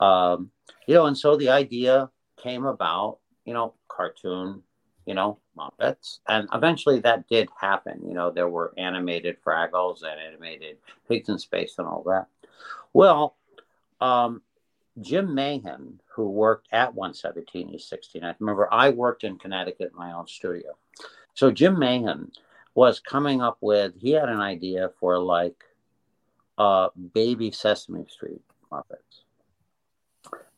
um, 0.00 0.50
you 0.86 0.94
know, 0.94 1.06
and 1.06 1.16
so 1.16 1.36
the 1.36 1.48
idea 1.50 2.10
came 2.36 2.64
about, 2.66 3.18
you 3.44 3.54
know, 3.54 3.74
cartoon, 3.88 4.62
you 5.06 5.14
know, 5.14 5.38
Muppets. 5.56 6.18
And 6.28 6.48
eventually 6.52 7.00
that 7.00 7.28
did 7.28 7.48
happen. 7.58 8.00
You 8.06 8.14
know, 8.14 8.30
there 8.30 8.48
were 8.48 8.74
animated 8.76 9.36
Fraggles 9.44 10.02
and 10.02 10.20
animated 10.20 10.78
Pigs 11.08 11.28
in 11.28 11.38
Space 11.38 11.76
and 11.78 11.86
all 11.86 12.02
that. 12.04 12.26
Well, 12.92 13.36
um, 14.00 14.42
Jim 15.00 15.34
Mahan, 15.34 16.00
who 16.14 16.28
worked 16.28 16.68
at 16.72 16.94
117 16.94 17.70
East 17.70 17.92
69th, 17.92 18.36
remember 18.38 18.72
I 18.72 18.90
worked 18.90 19.24
in 19.24 19.38
Connecticut 19.38 19.90
in 19.92 19.98
my 19.98 20.12
own 20.12 20.26
studio. 20.26 20.76
So 21.34 21.50
Jim 21.50 21.78
Mahan 21.78 22.30
was 22.74 23.00
coming 23.00 23.40
up 23.40 23.58
with, 23.60 23.94
he 23.96 24.12
had 24.12 24.28
an 24.28 24.40
idea 24.40 24.90
for 25.00 25.18
like 25.18 25.56
uh, 26.58 26.88
baby 27.12 27.50
Sesame 27.50 28.06
Street 28.08 28.40
Muppets. 28.70 29.24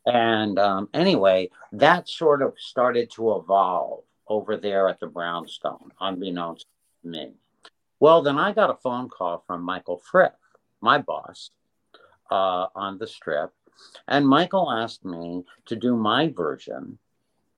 And 0.05 0.57
um, 0.57 0.89
anyway, 0.93 1.49
that 1.73 2.07
sort 2.07 2.41
of 2.41 2.53
started 2.57 3.11
to 3.11 3.35
evolve 3.35 4.03
over 4.27 4.55
there 4.55 4.87
at 4.87 4.99
the 4.99 5.07
Brownstone, 5.07 5.91
unbeknownst 5.99 6.65
to 7.01 7.09
me. 7.09 7.31
Well, 7.99 8.21
then 8.21 8.37
I 8.37 8.53
got 8.53 8.69
a 8.69 8.75
phone 8.75 9.09
call 9.09 9.43
from 9.47 9.63
Michael 9.63 9.97
Frith, 9.97 10.31
my 10.81 10.99
boss, 10.99 11.49
uh, 12.29 12.67
on 12.75 12.97
the 12.99 13.07
strip. 13.07 13.51
And 14.07 14.27
Michael 14.27 14.71
asked 14.71 15.05
me 15.05 15.43
to 15.65 15.75
do 15.75 15.95
my 15.95 16.29
version 16.29 16.97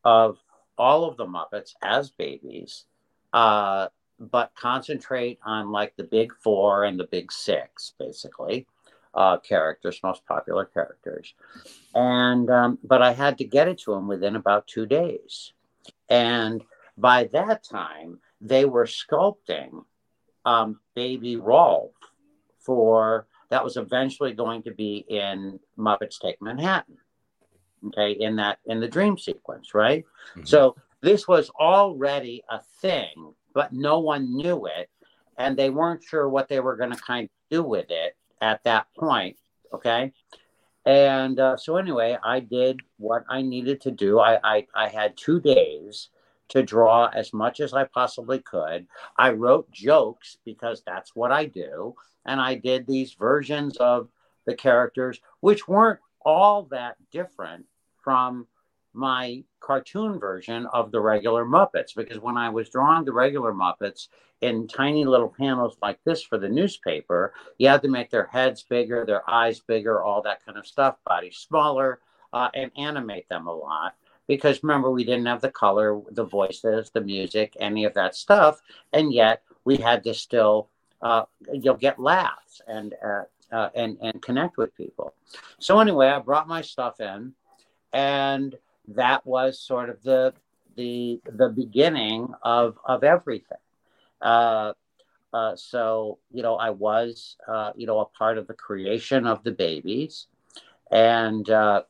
of 0.03 0.39
all 0.77 1.05
of 1.05 1.17
the 1.17 1.25
Muppets 1.25 1.73
as 1.81 2.09
babies, 2.11 2.85
uh, 3.33 3.87
but 4.19 4.51
concentrate 4.55 5.39
on 5.43 5.71
like 5.71 5.95
the 5.95 6.03
big 6.03 6.33
four 6.33 6.83
and 6.83 6.99
the 6.99 7.05
big 7.05 7.31
six, 7.31 7.93
basically 7.99 8.67
uh, 9.13 9.37
characters, 9.37 9.99
most 10.03 10.25
popular 10.25 10.65
characters. 10.65 11.33
And, 11.93 12.49
um, 12.49 12.79
but 12.83 13.01
I 13.01 13.13
had 13.13 13.37
to 13.39 13.43
get 13.43 13.67
it 13.67 13.79
to 13.79 13.93
him 13.93 14.07
within 14.07 14.35
about 14.35 14.67
two 14.67 14.85
days. 14.85 15.53
And 16.09 16.63
by 16.97 17.25
that 17.25 17.63
time, 17.63 18.19
they 18.41 18.65
were 18.65 18.85
sculpting 18.85 19.83
um, 20.45 20.79
baby 20.95 21.35
Rowlf 21.35 21.91
for 22.59 23.27
that 23.49 23.63
was 23.63 23.77
eventually 23.77 24.33
going 24.33 24.63
to 24.63 24.71
be 24.71 25.05
in 25.09 25.59
Muppets 25.77 26.19
Take 26.19 26.41
Manhattan. 26.41 26.97
Okay, 27.87 28.11
in 28.11 28.35
that 28.35 28.59
in 28.65 28.79
the 28.81 28.87
dream 28.87 29.17
sequence, 29.17 29.73
right? 29.73 30.03
Mm-hmm. 30.31 30.43
So 30.43 30.75
this 31.01 31.27
was 31.27 31.49
already 31.51 32.43
a 32.49 32.59
thing, 32.81 33.33
but 33.53 33.71
no 33.71 33.99
one 33.99 34.35
knew 34.35 34.65
it, 34.65 34.89
and 35.37 35.55
they 35.55 35.69
weren't 35.69 36.03
sure 36.03 36.27
what 36.27 36.49
they 36.49 36.59
were 36.59 36.75
going 36.75 36.91
to 36.91 37.01
kind 37.01 37.25
of 37.25 37.29
do 37.49 37.63
with 37.63 37.89
it 37.89 38.17
at 38.41 38.63
that 38.65 38.87
point. 38.97 39.37
Okay. 39.73 40.11
And 40.85 41.39
uh, 41.39 41.57
so, 41.57 41.77
anyway, 41.77 42.17
I 42.23 42.39
did 42.39 42.79
what 42.97 43.23
I 43.29 43.41
needed 43.41 43.81
to 43.81 43.91
do. 43.91 44.19
I, 44.19 44.39
I, 44.43 44.67
I 44.73 44.87
had 44.87 45.17
two 45.17 45.39
days 45.39 46.09
to 46.49 46.63
draw 46.63 47.07
as 47.13 47.31
much 47.31 47.59
as 47.59 47.73
I 47.73 47.83
possibly 47.83 48.39
could. 48.39 48.87
I 49.17 49.31
wrote 49.31 49.69
jokes 49.71 50.37
because 50.45 50.81
that's 50.85 51.15
what 51.15 51.31
I 51.31 51.45
do. 51.45 51.93
And 52.29 52.39
I 52.39 52.55
did 52.55 52.85
these 52.85 53.13
versions 53.13 53.75
of 53.77 54.07
the 54.45 54.55
characters, 54.55 55.19
which 55.41 55.67
weren't 55.67 55.99
all 56.21 56.63
that 56.71 56.95
different 57.11 57.65
from 58.01 58.47
my 58.93 59.43
cartoon 59.59 60.19
version 60.19 60.65
of 60.73 60.91
the 60.91 60.99
regular 60.99 61.45
Muppets 61.45 61.95
because 61.95 62.19
when 62.19 62.37
I 62.37 62.49
was 62.49 62.69
drawing 62.69 63.05
the 63.05 63.13
regular 63.13 63.53
Muppets 63.53 64.07
in 64.41 64.67
tiny 64.67 65.05
little 65.05 65.29
panels 65.29 65.77
like 65.81 65.99
this 66.03 66.23
for 66.23 66.37
the 66.37 66.49
newspaper, 66.49 67.33
you 67.57 67.67
had 67.67 67.81
to 67.81 67.87
make 67.87 68.09
their 68.09 68.25
heads 68.25 68.63
bigger, 68.63 69.05
their 69.05 69.29
eyes 69.29 69.59
bigger, 69.59 70.01
all 70.01 70.21
that 70.23 70.45
kind 70.45 70.57
of 70.57 70.67
stuff, 70.67 70.97
body 71.05 71.31
smaller, 71.31 71.99
uh, 72.33 72.49
and 72.53 72.71
animate 72.77 73.27
them 73.29 73.47
a 73.47 73.55
lot. 73.55 73.95
Because 74.27 74.63
remember, 74.63 74.91
we 74.91 75.03
didn't 75.03 75.25
have 75.25 75.41
the 75.41 75.51
color, 75.51 76.01
the 76.11 76.23
voices, 76.23 76.91
the 76.91 77.01
music, 77.01 77.57
any 77.59 77.85
of 77.85 77.95
that 77.95 78.15
stuff, 78.15 78.61
and 78.93 79.11
yet 79.11 79.41
we 79.65 79.77
had 79.77 80.03
to 80.03 80.13
still, 80.13 80.69
uh, 81.01 81.23
you'll 81.53 81.75
get 81.75 81.99
laughs 81.99 82.61
and 82.67 82.93
uh, 83.05 83.23
uh, 83.51 83.69
and 83.75 83.97
and 84.01 84.21
connect 84.21 84.57
with 84.57 84.75
people. 84.75 85.13
So 85.59 85.79
anyway, 85.79 86.07
I 86.07 86.19
brought 86.19 86.47
my 86.47 86.61
stuff 86.61 86.99
in, 86.99 87.33
and 87.93 88.55
that 88.89 89.25
was 89.25 89.59
sort 89.59 89.89
of 89.89 90.01
the 90.03 90.33
the 90.75 91.21
the 91.25 91.49
beginning 91.49 92.33
of 92.43 92.77
of 92.85 93.03
everything. 93.03 93.57
Uh, 94.21 94.73
uh, 95.33 95.55
so 95.55 96.19
you 96.31 96.41
know, 96.41 96.55
I 96.55 96.71
was 96.71 97.37
uh, 97.47 97.71
you 97.75 97.87
know 97.87 97.99
a 97.99 98.05
part 98.05 98.37
of 98.37 98.47
the 98.47 98.53
creation 98.53 99.27
of 99.27 99.43
the 99.43 99.51
babies, 99.51 100.27
and 100.91 101.49
uh, 101.49 101.83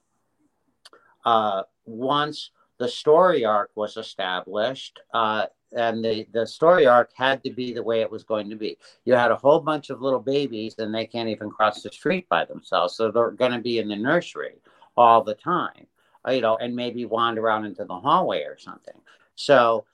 uh, 1.26 1.64
once 1.86 2.52
the 2.78 2.88
story 2.88 3.46
arc 3.46 3.72
was 3.76 3.98
established, 3.98 5.00
uh, 5.14 5.46
and 5.76 6.04
the, 6.04 6.28
the 6.32 6.46
story 6.46 6.86
arc 6.88 7.12
had 7.16 7.44
to 7.44 7.52
be 7.52 7.74
the 7.74 7.84
way 7.84 8.02
it 8.02 8.12
was 8.12 8.24
going 8.24 8.50
to 8.50 8.56
be. 8.56 8.78
You 9.06 9.14
had 9.14 9.32
a 9.32 9.36
whole 9.36 9.60
bunch 9.60 9.90
of 9.90 10.02
little 10.02 10.20
babies, 10.20 10.76
and 10.80 10.94
they 10.94 11.06
can't 11.06 11.30
even 11.30 11.50
cross 11.50 11.84
the 11.84 11.92
street 11.92 12.28
by 12.30 12.46
themselves, 12.46 12.96
so 12.96 13.12
they're 13.12 13.32
going 13.32 13.52
to 13.52 13.60
be 13.60 13.80
in 13.80 13.88
the 13.88 13.96
nursery 13.96 14.56
all 14.98 15.24
the 15.24 15.36
time. 15.36 15.88
Uh, 16.28 16.32
you 16.32 16.42
know, 16.42 16.58
and 16.58 16.76
maybe 16.76 17.06
wander 17.06 17.50
out 17.50 17.64
into 17.64 17.86
the 17.86 17.98
hallway 17.98 18.44
or 18.44 18.58
something. 18.58 19.00
So 19.36 19.86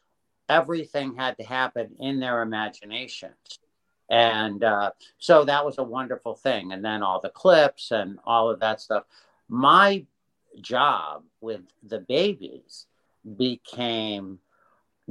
everything 0.50 1.16
had 1.16 1.38
to 1.38 1.44
happen 1.44 1.96
in 2.00 2.20
their 2.20 2.42
imaginations. 2.42 3.60
And 4.10 4.64
uh, 4.64 4.92
so 5.20 5.46
that 5.46 5.64
was 5.64 5.78
a 5.78 5.84
wonderful 5.84 6.36
thing. 6.36 6.72
And 6.72 6.84
then 6.84 7.04
all 7.04 7.20
the 7.22 7.30
clips 7.30 7.92
and 7.92 8.18
all 8.26 8.50
of 8.50 8.60
that 8.62 8.82
stuff. 8.82 9.04
My 9.50 10.06
job 10.62 11.24
with 11.42 11.62
the 11.84 12.00
babies 12.00 12.88
became 13.38 14.40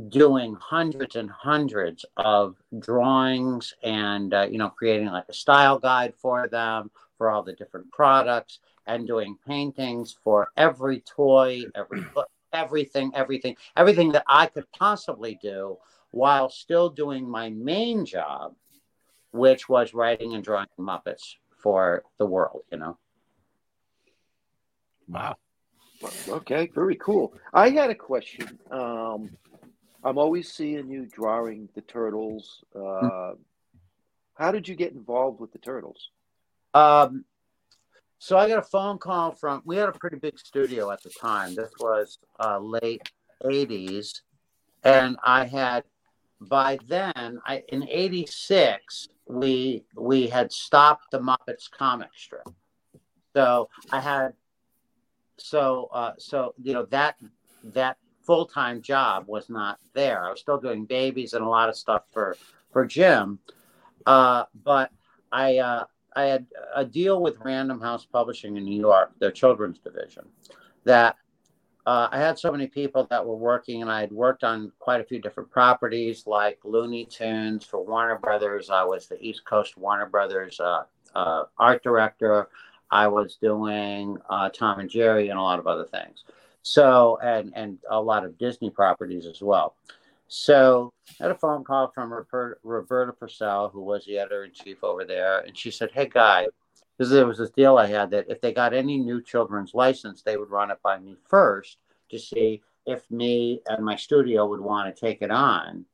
doing 0.08 0.54
hundreds 0.54 1.16
and 1.16 1.30
hundreds 1.30 2.04
of 2.16 2.56
drawings 2.80 3.74
and 3.82 4.34
uh, 4.34 4.46
you 4.50 4.58
know 4.58 4.68
creating 4.70 5.06
like 5.06 5.28
a 5.28 5.32
style 5.32 5.78
guide 5.78 6.14
for 6.16 6.48
them 6.48 6.90
for 7.16 7.30
all 7.30 7.42
the 7.42 7.52
different 7.52 7.90
products 7.92 8.58
and 8.86 9.06
doing 9.06 9.36
paintings 9.46 10.16
for 10.22 10.48
every 10.56 11.00
toy, 11.00 11.62
every 11.74 12.04
everything, 12.52 13.10
everything, 13.14 13.56
everything 13.76 14.12
that 14.12 14.24
I 14.28 14.46
could 14.46 14.70
possibly 14.72 15.38
do 15.42 15.76
while 16.12 16.48
still 16.48 16.88
doing 16.88 17.28
my 17.28 17.50
main 17.50 18.06
job, 18.06 18.54
which 19.32 19.68
was 19.68 19.92
writing 19.92 20.34
and 20.34 20.44
drawing 20.44 20.68
Muppets 20.78 21.34
for 21.56 22.04
the 22.18 22.26
world, 22.26 22.62
you 22.70 22.78
know. 22.78 22.96
Wow. 25.08 25.36
Okay, 26.28 26.70
very 26.74 26.96
cool. 26.96 27.34
I 27.52 27.70
had 27.70 27.90
a 27.90 27.94
question. 27.94 28.58
Um, 28.70 29.30
I'm 30.04 30.18
always 30.18 30.52
seeing 30.52 30.90
you 30.90 31.06
drawing 31.06 31.68
the 31.74 31.80
turtles. 31.80 32.62
Uh, 32.74 33.32
how 34.34 34.52
did 34.52 34.68
you 34.68 34.74
get 34.74 34.92
involved 34.92 35.40
with 35.40 35.52
the 35.52 35.58
turtles? 35.58 36.10
Um, 36.74 37.24
so 38.18 38.36
I 38.36 38.48
got 38.48 38.58
a 38.58 38.62
phone 38.62 38.98
call 38.98 39.32
from. 39.32 39.62
We 39.64 39.76
had 39.76 39.88
a 39.88 39.92
pretty 39.92 40.16
big 40.16 40.38
studio 40.38 40.90
at 40.90 41.02
the 41.02 41.10
time. 41.10 41.54
This 41.54 41.70
was 41.80 42.18
uh, 42.38 42.58
late 42.58 43.10
'80s, 43.42 44.20
and 44.82 45.16
I 45.24 45.46
had 45.46 45.84
by 46.40 46.78
then. 46.86 47.40
I 47.46 47.62
in 47.68 47.88
'86 47.88 49.08
we 49.26 49.84
we 49.96 50.26
had 50.26 50.52
stopped 50.52 51.10
the 51.10 51.20
Muppets 51.20 51.70
comic 51.70 52.10
strip. 52.14 52.48
So 53.34 53.68
I 53.90 54.00
had 54.00 54.34
so 55.38 55.88
uh, 55.92 56.12
so 56.18 56.54
you 56.62 56.72
know 56.74 56.86
that 56.86 57.16
that 57.62 57.96
full 58.24 58.46
time 58.46 58.82
job 58.82 59.24
was 59.26 59.48
not 59.48 59.78
there. 59.92 60.24
I 60.24 60.30
was 60.30 60.40
still 60.40 60.58
doing 60.58 60.84
babies 60.84 61.32
and 61.32 61.44
a 61.44 61.48
lot 61.48 61.68
of 61.68 61.76
stuff 61.76 62.02
for 62.12 62.36
for 62.72 62.84
Jim, 62.84 63.38
uh, 64.06 64.44
but 64.64 64.90
I 65.30 65.58
uh, 65.58 65.84
I 66.16 66.24
had 66.24 66.46
a 66.74 66.84
deal 66.84 67.20
with 67.20 67.38
Random 67.40 67.80
House 67.80 68.06
Publishing 68.06 68.56
in 68.56 68.64
New 68.64 68.80
York, 68.80 69.12
their 69.18 69.32
children's 69.32 69.78
division, 69.78 70.24
that 70.84 71.16
uh, 71.86 72.08
I 72.10 72.18
had 72.18 72.38
so 72.38 72.50
many 72.50 72.66
people 72.66 73.06
that 73.10 73.24
were 73.24 73.36
working, 73.36 73.82
and 73.82 73.90
I 73.90 74.00
had 74.00 74.12
worked 74.12 74.42
on 74.42 74.72
quite 74.78 75.00
a 75.00 75.04
few 75.04 75.20
different 75.20 75.50
properties 75.50 76.26
like 76.26 76.58
Looney 76.64 77.04
Tunes 77.04 77.64
for 77.64 77.84
Warner 77.84 78.18
Brothers. 78.18 78.70
I 78.70 78.84
was 78.84 79.06
the 79.06 79.20
East 79.20 79.44
Coast 79.44 79.76
Warner 79.76 80.06
Brothers 80.06 80.58
uh, 80.60 80.84
uh, 81.14 81.44
art 81.58 81.82
director. 81.82 82.48
I 82.90 83.08
was 83.08 83.36
doing 83.36 84.16
uh, 84.30 84.48
Tom 84.50 84.78
and 84.78 84.88
Jerry 84.88 85.28
and 85.28 85.38
a 85.38 85.42
lot 85.42 85.58
of 85.58 85.66
other 85.66 85.84
things. 85.84 86.24
So, 86.64 87.18
and 87.22 87.52
and 87.54 87.78
a 87.90 88.00
lot 88.00 88.24
of 88.24 88.38
Disney 88.38 88.70
properties 88.70 89.26
as 89.26 89.42
well. 89.42 89.76
So, 90.28 90.92
I 91.20 91.24
had 91.24 91.30
a 91.30 91.34
phone 91.34 91.62
call 91.62 91.88
from 91.88 92.10
Roberta, 92.10 93.12
Purcell, 93.12 93.68
who 93.68 93.82
was 93.82 94.06
the 94.06 94.18
editor 94.18 94.44
in 94.44 94.52
chief 94.52 94.82
over 94.82 95.04
there, 95.04 95.40
and 95.40 95.56
she 95.56 95.70
said, 95.70 95.90
"Hey, 95.92 96.08
guy." 96.08 96.48
Because 96.96 97.10
there 97.10 97.26
was 97.26 97.38
this 97.38 97.50
deal 97.50 97.76
I 97.76 97.86
had 97.86 98.10
that 98.12 98.30
if 98.30 98.40
they 98.40 98.52
got 98.52 98.72
any 98.72 98.98
new 98.98 99.20
children's 99.20 99.74
license, 99.74 100.22
they 100.22 100.36
would 100.36 100.50
run 100.50 100.70
it 100.70 100.78
by 100.82 100.98
me 100.98 101.16
first 101.28 101.78
to 102.10 102.18
see 102.18 102.62
if 102.86 103.10
me 103.10 103.60
and 103.66 103.84
my 103.84 103.96
studio 103.96 104.46
would 104.46 104.60
want 104.60 104.94
to 104.94 105.00
take 105.00 105.20
it 105.20 105.30
on. 105.30 105.84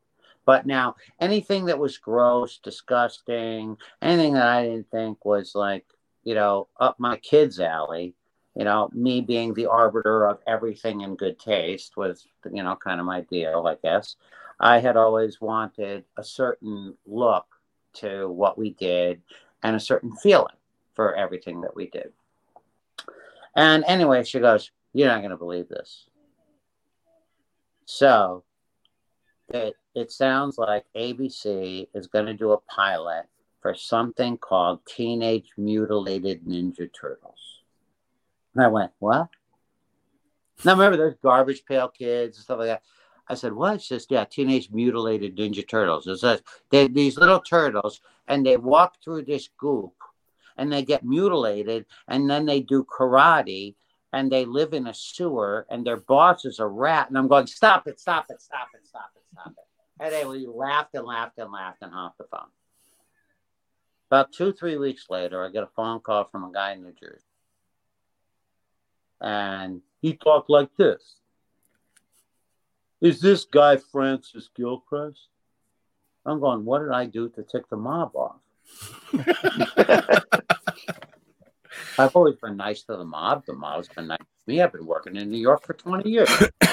But 0.45 0.66
now, 0.66 0.97
anything 1.18 1.64
that 1.66 1.79
was 1.79 1.99
gross, 1.99 2.59
disgusting, 2.59 3.77
anything 4.03 4.35
that 4.35 4.47
I 4.47 4.64
didn't 4.64 4.91
think 4.91 5.25
was 5.25 5.55
like, 5.55 5.87
you 6.23 6.35
know, 6.35 6.68
up 6.79 7.01
my 7.01 7.16
kids' 7.16 7.61
alley, 7.61 8.14
you 8.61 8.64
know, 8.64 8.90
me 8.92 9.22
being 9.22 9.54
the 9.54 9.64
arbiter 9.64 10.28
of 10.28 10.40
everything 10.46 11.00
in 11.00 11.16
good 11.16 11.38
taste 11.38 11.96
was, 11.96 12.26
you 12.52 12.62
know, 12.62 12.76
kind 12.76 13.00
of 13.00 13.06
my 13.06 13.22
deal, 13.22 13.66
I 13.66 13.76
guess. 13.82 14.16
I 14.61 14.80
had 14.80 14.98
always 14.98 15.40
wanted 15.40 16.04
a 16.18 16.22
certain 16.22 16.94
look 17.06 17.46
to 17.94 18.28
what 18.28 18.58
we 18.58 18.72
did 18.74 19.22
and 19.62 19.74
a 19.74 19.80
certain 19.80 20.14
feeling 20.14 20.58
for 20.92 21.14
everything 21.14 21.62
that 21.62 21.74
we 21.74 21.88
did. 21.88 22.12
And 23.56 23.82
anyway, 23.86 24.24
she 24.24 24.40
goes, 24.40 24.70
You're 24.92 25.08
not 25.08 25.20
going 25.20 25.30
to 25.30 25.38
believe 25.38 25.70
this. 25.70 26.11
So 27.86 28.44
it, 29.48 29.74
it 29.94 30.12
sounds 30.12 30.58
like 30.58 30.84
ABC 30.94 31.88
is 31.94 32.08
going 32.08 32.26
to 32.26 32.34
do 32.34 32.52
a 32.52 32.61
pilot 32.61 33.24
for 33.62 33.74
something 33.74 34.36
called 34.36 34.84
Teenage 34.84 35.48
Mutilated 35.56 36.44
Ninja 36.44 36.90
Turtles. 36.92 37.59
And 38.55 38.64
I 38.64 38.68
went, 38.68 38.92
what? 38.98 39.28
Now 40.64 40.72
remember, 40.72 40.96
there's 40.96 41.16
garbage 41.22 41.64
pail 41.64 41.88
kids 41.88 42.36
and 42.36 42.44
stuff 42.44 42.59
like 42.59 42.68
that. 42.68 42.82
I 43.28 43.34
said, 43.34 43.53
what? 43.53 43.76
It's 43.76 43.88
just, 43.88 44.11
yeah, 44.11 44.24
Teenage 44.24 44.70
Mutilated 44.70 45.36
Ninja 45.36 45.66
Turtles. 45.66 46.07
It 46.07 46.18
says 46.18 46.42
they 46.70 46.88
these 46.88 47.16
little 47.16 47.40
turtles, 47.40 48.01
and 48.26 48.44
they 48.44 48.57
walk 48.57 48.96
through 49.03 49.22
this 49.22 49.48
goop, 49.57 49.94
and 50.57 50.72
they 50.72 50.82
get 50.82 51.05
mutilated, 51.05 51.86
and 52.09 52.28
then 52.28 52.44
they 52.44 52.61
do 52.61 52.84
karate, 52.84 53.76
and 54.12 54.30
they 54.30 54.44
live 54.44 54.74
in 54.74 54.88
a 54.88 54.94
sewer, 54.94 55.66
and 55.70 55.86
their 55.86 55.98
boss 55.98 56.44
is 56.44 56.59
a 56.59 56.66
rat. 56.66 57.09
And 57.09 57.16
I'm 57.16 57.28
going, 57.28 57.46
stop 57.46 57.86
it, 57.86 58.01
stop 58.01 58.26
it, 58.30 58.42
stop 58.42 58.68
it, 58.74 58.84
stop 58.84 59.12
it, 59.14 59.22
stop 59.32 59.53
it. 59.57 60.03
And 60.03 60.12
they 60.12 60.24
laughed 60.46 60.94
and 60.94 61.07
laughed 61.07 61.38
and 61.38 61.53
laughed 61.53 61.82
and 61.82 61.92
hung 61.92 62.11
the 62.18 62.24
phone. 62.24 62.48
About 64.11 64.32
two, 64.32 64.53
three 64.53 64.76
weeks 64.76 65.07
later, 65.09 65.44
I 65.44 65.51
get 65.51 65.62
a 65.62 65.68
phone 65.76 66.01
call 66.01 66.24
from 66.24 66.42
a 66.42 66.53
guy 66.53 66.72
in 66.72 66.82
New 66.82 66.92
Jersey 67.01 67.30
and 69.21 69.83
he 70.01 70.14
talked 70.14 70.51
like 70.51 70.71
this. 70.77 71.16
Is 73.01 73.21
this 73.21 73.45
guy 73.45 73.77
Francis 73.77 74.51
Gilchrist? 74.55 75.29
I'm 76.27 76.41
going, 76.41 76.64
what 76.64 76.81
did 76.81 76.91
I 76.91 77.07
do 77.07 77.29
to 77.31 77.43
tick 77.43 77.68
the 77.71 77.77
mob 77.77 78.12
off? 78.14 78.41
I've 81.99 82.14
always 82.14 82.37
been 82.37 82.57
nice 82.57 82.83
to 82.85 82.97
the 82.97 83.05
mob. 83.05 83.45
The 83.47 83.55
mob's 83.55 83.89
been 83.89 84.07
nice 84.07 84.18
to 84.18 84.25
me. 84.47 84.61
I've 84.61 84.73
been 84.73 84.87
working 84.87 85.16
in 85.16 85.31
New 85.31 85.39
York 85.39 85.66
for 85.66 85.75
20 85.75 86.11
years. 86.11 86.31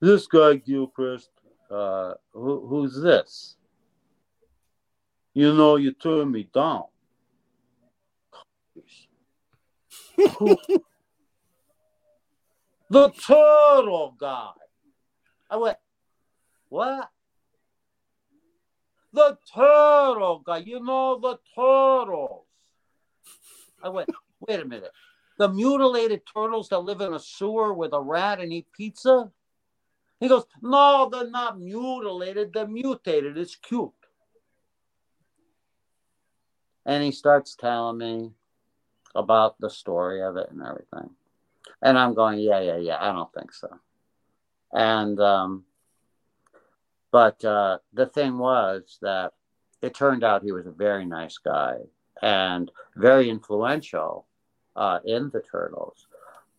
this 0.00 0.26
guy 0.26 0.56
Gilchrist, 0.56 1.30
uh, 1.70 2.14
who, 2.32 2.66
who's 2.66 3.00
this? 3.00 3.56
You 5.32 5.54
know, 5.54 5.76
you 5.76 5.92
turned 5.92 6.30
me 6.30 6.48
down. 6.54 6.84
The 12.90 13.10
turtle 13.10 14.16
guy. 14.18 14.50
I 15.50 15.56
went, 15.56 15.76
what? 16.68 17.10
The 19.12 19.38
turtle 19.54 20.42
guy. 20.44 20.58
You 20.58 20.80
know 20.80 21.18
the 21.20 21.38
turtles. 21.54 22.46
I 23.82 23.88
went, 23.88 24.08
wait 24.40 24.60
a 24.60 24.64
minute. 24.64 24.92
The 25.38 25.48
mutilated 25.48 26.22
turtles 26.32 26.68
that 26.68 26.80
live 26.80 27.00
in 27.00 27.14
a 27.14 27.18
sewer 27.18 27.74
with 27.74 27.92
a 27.92 28.00
rat 28.00 28.40
and 28.40 28.52
eat 28.52 28.66
pizza? 28.72 29.30
He 30.20 30.28
goes, 30.28 30.44
no, 30.62 31.08
they're 31.10 31.28
not 31.28 31.60
mutilated. 31.60 32.52
They're 32.52 32.68
mutated. 32.68 33.36
It's 33.36 33.56
cute. 33.56 33.90
And 36.86 37.02
he 37.02 37.10
starts 37.12 37.56
telling 37.56 37.98
me 37.98 38.30
about 39.14 39.58
the 39.60 39.70
story 39.70 40.22
of 40.22 40.36
it 40.36 40.50
and 40.50 40.62
everything. 40.62 41.10
And 41.82 41.98
I'm 41.98 42.14
going, 42.14 42.38
yeah, 42.40 42.60
yeah, 42.60 42.76
yeah. 42.76 42.96
I 43.00 43.12
don't 43.12 43.32
think 43.32 43.52
so. 43.52 43.68
And 44.72 45.20
um, 45.20 45.64
but 47.10 47.44
uh, 47.44 47.78
the 47.92 48.06
thing 48.06 48.38
was 48.38 48.98
that 49.02 49.34
it 49.82 49.94
turned 49.94 50.24
out 50.24 50.42
he 50.42 50.52
was 50.52 50.66
a 50.66 50.72
very 50.72 51.04
nice 51.04 51.38
guy 51.38 51.76
and 52.22 52.70
very 52.96 53.30
influential 53.30 54.26
uh, 54.74 54.98
in 55.04 55.30
the 55.30 55.40
Turtles. 55.40 56.06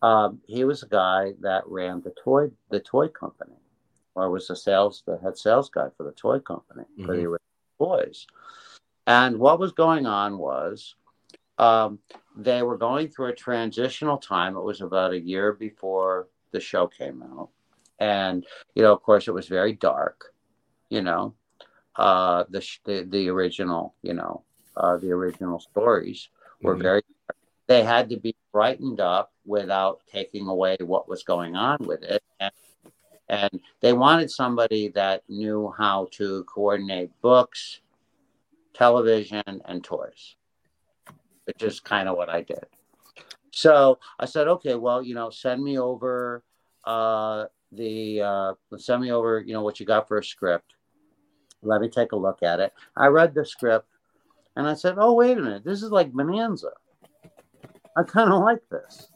Um, 0.02 0.40
he 0.46 0.64
was 0.64 0.82
a 0.82 0.88
guy 0.88 1.32
that 1.40 1.64
ran 1.66 2.00
the 2.02 2.14
toy 2.22 2.50
the 2.70 2.80
toy 2.80 3.08
company, 3.08 3.56
or 4.14 4.30
was 4.30 4.48
the 4.48 4.56
sales 4.56 5.02
the 5.06 5.18
head 5.18 5.36
sales 5.36 5.68
guy 5.68 5.88
for 5.96 6.04
the 6.04 6.12
toy 6.12 6.38
company 6.38 6.84
mm-hmm. 6.84 7.06
for 7.06 7.16
the 7.16 7.22
mm-hmm. 7.22 7.84
toys. 7.84 8.26
And 9.06 9.38
what 9.38 9.60
was 9.60 9.72
going 9.72 10.06
on 10.06 10.38
was 10.38 10.94
um, 11.58 11.98
they 12.36 12.62
were 12.62 12.76
going 12.76 13.08
through 13.08 13.28
a 13.28 13.34
transitional 13.34 14.18
time. 14.18 14.56
It 14.56 14.62
was 14.62 14.80
about 14.80 15.12
a 15.12 15.20
year 15.20 15.52
before 15.52 16.28
the 16.52 16.60
show 16.60 16.86
came 16.86 17.22
out. 17.22 17.48
And, 17.98 18.44
you 18.74 18.82
know, 18.82 18.92
of 18.92 19.02
course, 19.02 19.26
it 19.26 19.32
was 19.32 19.48
very 19.48 19.72
dark, 19.72 20.34
you 20.90 21.00
know, 21.00 21.34
uh, 21.96 22.44
the, 22.50 22.66
the, 22.84 23.06
the 23.08 23.28
original, 23.30 23.94
you 24.02 24.12
know, 24.12 24.42
uh, 24.76 24.98
the 24.98 25.10
original 25.12 25.58
stories 25.58 26.28
were 26.60 26.74
mm-hmm. 26.74 26.82
very, 26.82 27.02
they 27.68 27.82
had 27.82 28.10
to 28.10 28.18
be 28.18 28.36
brightened 28.52 29.00
up 29.00 29.32
without 29.46 30.00
taking 30.12 30.46
away 30.46 30.76
what 30.80 31.08
was 31.08 31.22
going 31.22 31.56
on 31.56 31.78
with 31.80 32.02
it. 32.02 32.22
And, 32.38 32.52
and 33.28 33.60
they 33.80 33.94
wanted 33.94 34.30
somebody 34.30 34.88
that 34.88 35.22
knew 35.28 35.74
how 35.76 36.08
to 36.12 36.44
coordinate 36.44 37.10
books, 37.22 37.80
television, 38.74 39.42
and 39.46 39.82
toys 39.82 40.36
which 41.46 41.62
is 41.62 41.80
kind 41.80 42.08
of 42.08 42.16
what 42.16 42.28
I 42.28 42.42
did. 42.42 42.66
So 43.52 43.98
I 44.18 44.26
said, 44.26 44.48
okay, 44.48 44.74
well, 44.74 45.02
you 45.02 45.14
know, 45.14 45.30
send 45.30 45.62
me 45.62 45.78
over 45.78 46.44
uh, 46.84 47.46
the 47.72 48.20
uh, 48.20 48.54
send 48.76 49.02
me 49.02 49.12
over, 49.12 49.40
you 49.40 49.54
know, 49.54 49.62
what 49.62 49.80
you 49.80 49.86
got 49.86 50.08
for 50.08 50.18
a 50.18 50.24
script. 50.24 50.74
Let 51.62 51.80
me 51.80 51.88
take 51.88 52.12
a 52.12 52.16
look 52.16 52.42
at 52.42 52.60
it. 52.60 52.72
I 52.96 53.06
read 53.06 53.34
the 53.34 53.44
script, 53.44 53.88
and 54.56 54.66
I 54.66 54.74
said, 54.74 54.96
oh, 54.98 55.14
wait 55.14 55.38
a 55.38 55.40
minute, 55.40 55.64
this 55.64 55.82
is 55.82 55.90
like 55.90 56.12
Bonanza. 56.12 56.70
I 57.96 58.02
kind 58.02 58.30
of 58.30 58.42
like 58.42 58.60
this. 58.70 59.08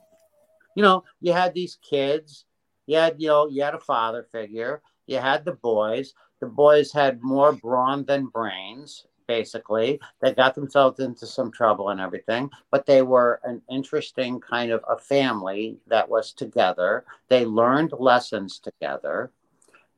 You 0.74 0.82
know, 0.82 1.04
you 1.20 1.32
had 1.32 1.52
these 1.52 1.78
kids. 1.82 2.46
You 2.86 2.96
had, 2.96 3.16
you 3.18 3.28
know, 3.28 3.48
you 3.48 3.62
had 3.62 3.74
a 3.74 3.80
father 3.80 4.26
figure. 4.32 4.80
You 5.06 5.18
had 5.18 5.44
the 5.44 5.52
boys. 5.52 6.14
The 6.40 6.46
boys 6.46 6.92
had 6.92 7.22
more 7.22 7.52
brawn 7.52 8.04
than 8.06 8.26
brains 8.26 9.04
basically. 9.30 10.00
They 10.20 10.34
got 10.34 10.56
themselves 10.56 10.98
into 10.98 11.24
some 11.24 11.52
trouble 11.52 11.90
and 11.90 12.00
everything, 12.00 12.50
but 12.72 12.84
they 12.84 13.02
were 13.02 13.40
an 13.44 13.62
interesting 13.70 14.40
kind 14.40 14.72
of 14.72 14.84
a 14.88 14.98
family 14.98 15.78
that 15.86 16.08
was 16.08 16.32
together. 16.32 17.04
They 17.28 17.44
learned 17.44 17.92
lessons 17.96 18.58
together. 18.58 19.30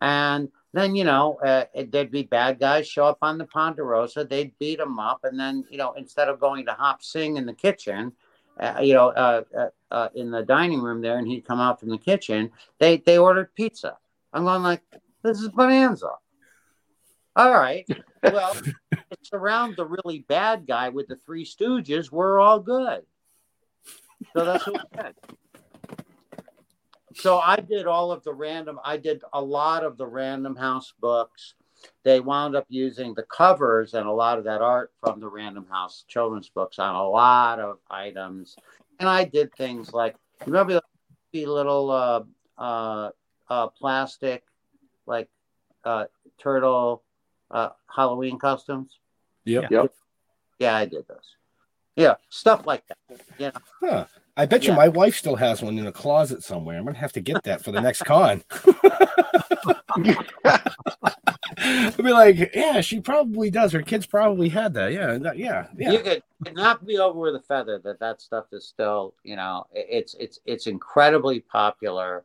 And 0.03 0.51
then, 0.74 0.95
you 0.95 1.05
know, 1.05 1.39
uh, 1.43 1.64
there'd 1.89 2.11
be 2.11 2.24
bad 2.24 2.61
guys 2.61 2.87
show 2.87 3.07
up 3.07 3.20
on 3.22 3.39
the 3.39 3.47
Ponderosa, 3.47 4.22
they'd 4.24 4.59
beat 4.59 4.78
them 4.78 4.99
up. 4.99 5.20
And 5.24 5.41
then, 5.41 5.64
you 5.70 5.78
know, 5.78 5.95
instead 5.95 6.28
of 6.28 6.39
going 6.39 6.66
to 6.66 6.72
Hop 6.72 7.03
Sing 7.03 7.39
in 7.39 7.47
the 7.47 7.55
kitchen, 7.55 8.12
uh, 8.61 8.80
you 8.83 8.93
know, 8.93 9.09
uh, 9.12 9.45
uh, 9.57 9.68
uh, 9.91 10.09
in 10.14 10.30
the 10.30 10.43
dining 10.43 10.83
room 10.83 11.01
there, 11.01 11.16
and 11.16 11.26
he'd 11.26 11.47
come 11.47 11.59
out 11.59 11.80
from 11.80 11.89
the 11.89 11.97
kitchen. 11.97 12.51
They 12.78 12.99
they 12.99 13.16
ordered 13.16 13.55
pizza. 13.55 13.97
I'm 14.35 14.45
going 14.45 14.62
like, 14.62 14.83
this 15.22 15.41
is 15.41 15.49
bonanza. 15.49 16.11
All 17.35 17.51
right. 17.51 17.89
Well, 18.23 18.57
it's 19.11 19.31
around 19.33 19.77
the 19.77 19.87
really 19.87 20.20
bad 20.20 20.66
guy 20.66 20.89
with 20.91 21.09
the 21.09 21.16
Three 21.16 21.45
Stooges. 21.45 22.11
We're 22.11 22.41
all 22.41 22.61
good. 22.61 23.03
So 24.35 24.45
that's 24.45 24.66
what 24.66 24.87
we. 24.95 25.35
So 27.14 27.39
I 27.39 27.57
did 27.57 27.87
all 27.87 28.11
of 28.11 28.25
the 28.25 28.33
random. 28.33 28.81
I 28.85 28.97
did 28.97 29.23
a 29.33 29.41
lot 29.41 29.85
of 29.85 29.99
the 29.99 30.07
Random 30.07 30.57
House 30.57 30.95
books. 31.01 31.55
They 32.05 32.20
wound 32.20 32.57
up 32.57 32.66
using 32.68 33.12
the 33.14 33.25
covers 33.25 33.95
and 33.95 34.07
a 34.07 34.12
lot 34.12 34.39
of 34.39 34.45
that 34.45 34.62
art 34.62 34.93
from 35.01 35.20
the 35.20 35.29
Random 35.29 35.66
House 35.70 36.05
children's 36.09 36.49
books 36.49 36.79
on 36.79 36.95
a 36.95 37.09
lot 37.09 37.59
of 37.59 37.79
items. 37.91 38.57
And 39.01 39.09
I 39.09 39.25
did 39.25 39.53
things 39.55 39.93
like 39.93 40.16
remember 40.47 40.81
the 41.33 41.47
little 41.47 41.91
uh, 41.91 42.23
uh, 42.57 43.11
uh, 43.51 43.66
plastic 43.68 44.45
like 45.07 45.29
uh, 45.85 46.05
turtle 46.39 47.03
uh, 47.53 47.70
Halloween 47.94 48.38
costumes. 48.38 48.98
Yep. 49.44 49.70
Yep. 49.70 49.92
Yeah, 50.59 50.76
I 50.76 50.86
did 50.86 51.07
those. 51.09 51.36
Yeah, 51.96 52.14
stuff 52.30 52.66
like 52.66 52.84
that. 52.88 53.20
Yeah. 53.38 53.50
Huh. 53.80 54.07
I 54.34 54.46
bet 54.46 54.64
you 54.64 54.72
my 54.72 54.88
wife 54.88 55.14
still 55.16 55.36
has 55.36 55.61
one 55.61 55.78
in 55.78 55.86
a 55.86 55.92
closet 55.92 56.42
somewhere. 56.42 56.78
I'm 56.78 56.86
gonna 56.86 56.96
have 56.96 57.12
to 57.12 57.20
get 57.20 57.42
that 57.42 57.62
for 57.62 57.70
the 57.70 57.80
next 57.82 58.03
con. 58.07 58.42
I'll 61.64 61.92
be 61.92 62.11
like, 62.12 62.55
yeah, 62.55 62.80
she 62.80 63.00
probably 63.00 63.50
does. 63.50 63.72
Her 63.72 63.82
kids 63.82 64.07
probably 64.07 64.48
had 64.48 64.74
that. 64.74 64.92
Yeah, 64.92 65.18
that- 65.18 65.36
yeah, 65.38 65.66
yeah. 65.76 65.90
You 65.92 65.98
could 66.00 66.22
could 66.44 66.57
not 66.57 66.84
be 66.86 66.98
over 66.98 67.18
with 67.18 67.34
a 67.36 67.40
feather 67.40 67.78
that 67.84 68.00
that 68.00 68.20
stuff 68.20 68.46
is 68.53 68.66
still, 68.66 69.14
you 69.22 69.36
know, 69.36 69.66
it's 69.72 70.14
it's 70.14 70.38
it's 70.46 70.66
incredibly 70.66 71.40
popular. 71.40 72.24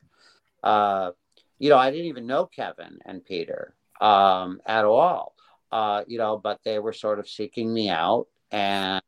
Uh, 0.64 1.12
you 1.60 1.70
know, 1.70 1.78
I 1.78 1.92
didn't 1.92 2.06
even 2.08 2.26
know 2.26 2.46
Kevin 2.46 3.00
and 3.06 3.24
Peter 3.24 3.74
um, 4.02 4.62
at 4.66 4.86
all. 4.86 5.34
Uh, 5.72 6.04
you 6.08 6.18
know, 6.18 6.38
but 6.38 6.60
they 6.64 6.80
were 6.80 6.94
sort 6.94 7.20
of 7.20 7.28
seeking 7.28 7.74
me 7.74 7.90
out, 7.90 8.28
and 8.52 9.02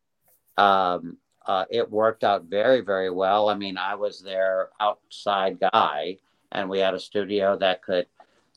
um, 0.58 1.18
uh, 1.46 1.66
it 1.70 1.90
worked 1.90 2.24
out 2.24 2.44
very, 2.44 2.82
very 2.82 3.10
well. 3.10 3.48
I 3.50 3.56
mean, 3.56 3.78
I 3.78 3.96
was 3.96 4.20
their 4.20 4.70
outside 4.80 5.58
guy, 5.60 6.18
and 6.52 6.70
we 6.70 6.80
had 6.80 6.94
a 6.94 7.00
studio 7.00 7.56
that 7.58 7.82
could, 7.82 8.08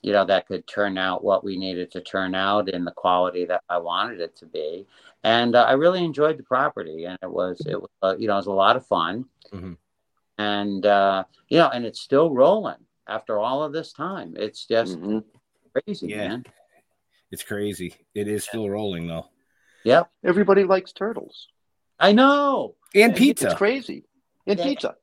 you 0.02 0.12
know, 0.12 0.24
that 0.24 0.48
could 0.48 0.66
turn 0.66 0.98
out 0.98 1.22
what 1.22 1.44
we 1.44 1.56
needed 1.56 1.92
to 1.92 2.00
turn 2.00 2.34
out 2.34 2.68
in 2.68 2.84
the 2.84 2.90
quality 2.90 3.44
that 3.44 3.62
I 3.68 3.78
wanted 3.78 4.20
it 4.20 4.34
to 4.38 4.46
be. 4.46 4.84
And 5.22 5.54
uh, 5.54 5.62
I 5.62 5.72
really 5.74 6.04
enjoyed 6.04 6.36
the 6.38 6.42
property, 6.42 7.04
and 7.04 7.16
it 7.22 7.30
was, 7.30 7.62
it 7.64 7.80
was, 7.80 7.90
uh, 8.02 8.16
you 8.18 8.26
know, 8.26 8.34
it 8.34 8.38
was 8.38 8.46
a 8.46 8.52
lot 8.52 8.74
of 8.74 8.84
fun, 8.84 9.26
Mhm. 9.52 9.76
and 10.38 10.84
uh, 10.84 11.22
you 11.48 11.58
know, 11.58 11.68
and 11.68 11.84
it's 11.84 12.00
still 12.00 12.30
rolling 12.30 12.84
after 13.06 13.38
all 13.38 13.62
of 13.62 13.72
this 13.72 13.92
time. 13.92 14.34
It's 14.36 14.66
just 14.66 14.98
crazy, 15.72 16.08
Yeah. 16.08 16.28
man. 16.28 16.46
It's 17.30 17.42
crazy. 17.42 17.94
It 18.14 18.28
is 18.28 18.44
still 18.44 18.68
rolling 18.68 19.06
though. 19.06 19.26
Yep. 19.84 20.10
Everybody 20.24 20.64
likes 20.64 20.92
turtles. 20.92 21.48
I 21.98 22.12
know. 22.12 22.76
And 22.94 23.16
pizza. 23.16 23.46
It's 23.46 23.54
crazy. 23.54 24.04
And 24.46 24.58
They- 24.58 24.62
pizza. 24.64 24.96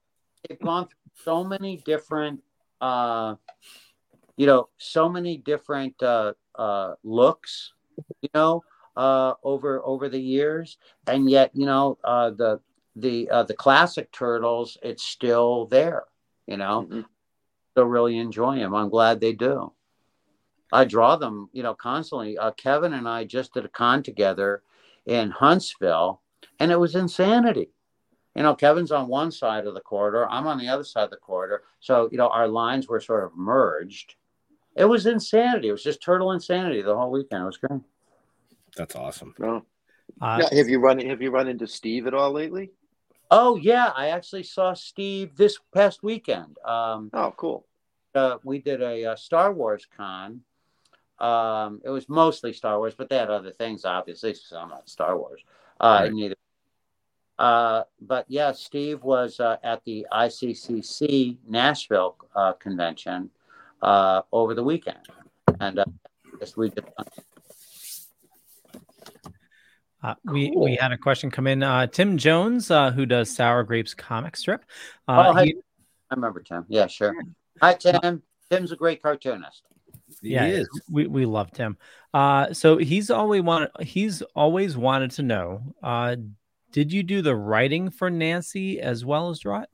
they've 0.47 0.59
gone 0.59 0.87
through 0.87 1.11
so 1.23 1.43
many 1.43 1.77
different 1.77 2.41
uh 2.81 3.35
you 4.37 4.45
know 4.45 4.69
so 4.77 5.09
many 5.09 5.35
different 5.35 6.01
uh 6.01 6.31
uh 6.55 6.93
looks 7.03 7.73
you 8.21 8.29
know 8.33 8.63
uh 8.95 9.33
over 9.43 9.81
over 9.85 10.07
the 10.07 10.19
years 10.21 10.77
and 11.07 11.29
yet 11.29 11.51
you 11.53 11.65
know 11.65 11.97
uh 12.05 12.29
the 12.29 12.61
the 12.95 13.29
uh 13.29 13.43
the 13.43 13.53
classic 13.53 14.09
turtles 14.13 14.77
it's 14.81 15.03
still 15.03 15.65
there 15.65 16.05
you 16.47 16.55
know 16.55 16.87
still 17.71 17.83
really 17.85 18.17
enjoy 18.17 18.55
them 18.57 18.73
i'm 18.73 18.87
glad 18.89 19.19
they 19.19 19.33
do 19.33 19.73
i 20.71 20.83
draw 20.83 21.15
them 21.15 21.49
you 21.53 21.63
know 21.63 21.73
constantly 21.73 22.37
uh 22.37 22.51
kevin 22.51 22.93
and 22.93 23.07
i 23.07 23.23
just 23.23 23.53
did 23.53 23.65
a 23.65 23.69
con 23.69 24.01
together 24.03 24.61
in 25.05 25.31
huntsville 25.31 26.21
and 26.59 26.71
it 26.71 26.79
was 26.79 26.95
insanity 26.95 27.69
you 28.35 28.43
know, 28.43 28.55
Kevin's 28.55 28.91
on 28.91 29.07
one 29.07 29.31
side 29.31 29.65
of 29.65 29.73
the 29.73 29.81
corridor, 29.81 30.25
I'm 30.29 30.47
on 30.47 30.59
the 30.59 30.69
other 30.69 30.83
side 30.83 31.03
of 31.03 31.09
the 31.09 31.17
corridor. 31.17 31.63
So, 31.79 32.07
you 32.11 32.17
know, 32.17 32.29
our 32.29 32.47
lines 32.47 32.87
were 32.87 33.01
sort 33.01 33.23
of 33.25 33.35
merged. 33.35 34.15
It 34.75 34.85
was 34.85 35.05
insanity. 35.07 35.67
It 35.67 35.71
was 35.73 35.83
just 35.83 36.01
turtle 36.01 36.31
insanity 36.31 36.81
the 36.81 36.95
whole 36.95 37.11
weekend. 37.11 37.43
It 37.43 37.45
was 37.45 37.57
great. 37.57 37.81
That's 38.77 38.95
awesome. 38.95 39.33
No. 39.39 39.65
Uh, 40.21 40.37
Now, 40.37 40.47
have 40.53 40.69
you 40.69 40.79
run 40.79 40.99
have 40.99 41.21
you 41.21 41.31
run 41.31 41.47
into 41.47 41.67
Steve 41.67 42.07
at 42.07 42.13
all 42.13 42.31
lately? 42.31 42.71
Oh 43.29 43.57
yeah, 43.57 43.91
I 43.95 44.09
actually 44.09 44.43
saw 44.43 44.73
Steve 44.73 45.35
this 45.35 45.59
past 45.73 46.01
weekend. 46.01 46.57
Um, 46.63 47.09
oh, 47.13 47.33
cool. 47.35 47.65
Uh, 48.15 48.37
we 48.43 48.59
did 48.59 48.81
a, 48.81 49.05
uh 49.05 49.15
Star 49.15 49.51
Wars 49.51 49.85
con. 49.97 50.41
Um, 51.19 51.81
it 51.83 51.89
was 51.89 52.07
mostly 52.09 52.53
Star 52.53 52.77
Wars, 52.77 52.95
but 52.95 53.09
they 53.09 53.17
had 53.17 53.29
other 53.29 53.51
things, 53.51 53.85
obviously. 53.85 54.33
So 54.33 54.57
I'm 54.57 54.69
not 54.69 54.89
Star 54.89 55.17
Wars. 55.17 55.41
Uh, 55.79 55.99
Right. 56.03 56.13
Neither. 56.13 56.35
Uh, 57.37 57.83
but 58.01 58.25
yeah, 58.27 58.51
Steve 58.51 59.01
was 59.01 59.39
uh, 59.39 59.55
at 59.63 59.83
the 59.85 60.05
ICCC 60.11 61.37
Nashville 61.47 62.17
uh, 62.35 62.51
convention 62.53 63.29
uh, 63.81 64.23
over 64.33 64.53
the 64.53 64.63
weekend, 64.63 65.07
and 65.61 65.79
uh, 65.79 65.85
we 66.57 66.69
did. 66.69 66.83
Uh, 70.03 70.15
we 70.25 70.51
we 70.55 70.75
had 70.75 70.91
a 70.91 70.97
question 70.97 71.29
come 71.31 71.47
in. 71.47 71.63
Uh, 71.63 71.87
Tim 71.87 72.17
Jones, 72.17 72.71
uh, 72.71 72.91
who 72.91 73.05
does 73.05 73.33
Sour 73.33 73.63
Grapes 73.63 73.93
comic 73.93 74.35
strip. 74.35 74.65
Uh, 75.07 75.25
oh, 75.27 75.33
hey, 75.33 75.45
he- 75.47 75.55
I 76.11 76.15
remember 76.15 76.41
Tim. 76.41 76.65
Yeah, 76.67 76.87
sure. 76.87 77.15
Hi, 77.61 77.73
Tim. 77.73 78.21
Tim's 78.49 78.71
a 78.71 78.75
great 78.75 79.01
cartoonist. 79.03 79.63
Yeah, 80.21 80.63
we 80.89 81.07
we 81.07 81.25
loved 81.25 81.57
him. 81.57 81.77
Uh, 82.13 82.53
so 82.53 82.77
he's 82.77 83.09
always 83.09 83.41
wanted 83.41 83.69
he's 83.81 84.21
always 84.35 84.77
wanted 84.77 85.11
to 85.11 85.23
know. 85.23 85.75
Uh, 85.81 86.15
did 86.71 86.91
you 86.91 87.03
do 87.03 87.21
the 87.21 87.35
writing 87.35 87.89
for 87.89 88.09
Nancy 88.09 88.79
as 88.79 89.03
well 89.03 89.29
as 89.29 89.39
draw 89.39 89.61
it? 89.61 89.69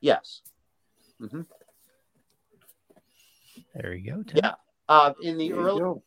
Yes. 0.00 0.42
hmm 1.18 1.42
There 3.74 3.94
you 3.94 4.12
go. 4.12 4.22
Tim. 4.22 4.40
Yeah. 4.42 4.54
Uh, 4.88 5.14
in 5.22 5.38
the 5.38 5.50
There 5.50 5.60
early 5.60 6.00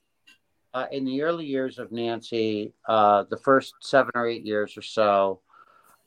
uh, 0.74 0.86
in 0.92 1.06
the 1.06 1.24
early 1.24 1.46
years 1.46 1.80
of 1.80 1.92
Nancy, 1.92 2.74
uh, 2.88 3.24
the 3.30 3.38
first 3.38 3.74
seven 3.82 4.12
or 4.14 4.28
eight 4.28 4.46
years 4.46 4.78
or 4.78 4.84
so, 4.84 5.42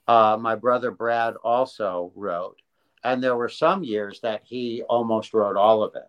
uh, 0.07 0.37
my 0.41 0.55
brother 0.55 0.93
Brad 0.93 1.35
also 1.43 2.13
wrote, 2.15 2.63
and 3.03 3.23
there 3.23 3.35
were 3.37 3.49
some 3.49 3.83
years 3.83 4.21
that 4.23 4.43
he 4.45 4.83
almost 4.89 5.35
wrote 5.35 5.57
all 5.57 5.83
of 5.83 5.97
it, 5.97 6.09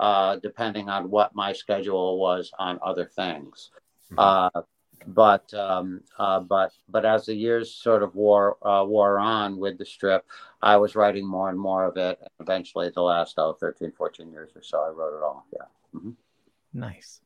uh, 0.00 0.36
depending 0.36 0.88
on 0.88 1.10
what 1.10 1.34
my 1.34 1.52
schedule 1.52 2.18
was 2.18 2.50
on 2.58 2.78
other 2.82 3.04
things. 3.04 3.70
Uh, 4.16 4.50
but 5.06 5.52
um, 5.54 6.00
uh, 6.18 6.40
but 6.40 6.72
but 6.88 7.04
as 7.04 7.26
the 7.26 7.34
years 7.34 7.72
sort 7.72 8.02
of 8.02 8.14
wore 8.14 8.56
uh, 8.66 8.84
wore 8.84 9.18
on 9.18 9.58
with 9.58 9.78
the 9.78 9.84
strip, 9.84 10.24
I 10.60 10.76
was 10.78 10.96
writing 10.96 11.26
more 11.26 11.48
and 11.48 11.58
more 11.58 11.84
of 11.84 11.96
it. 11.96 12.18
Eventually, 12.40 12.90
the 12.94 13.02
last 13.02 13.34
oh, 13.38 13.52
13, 13.52 13.92
14 13.92 14.30
years 14.30 14.50
or 14.56 14.62
so, 14.62 14.80
I 14.80 14.88
wrote 14.88 15.16
it 15.16 15.22
all. 15.22 15.46
Yeah. 15.52 15.98
Mhm. 16.00 16.16
Nice. 16.72 17.20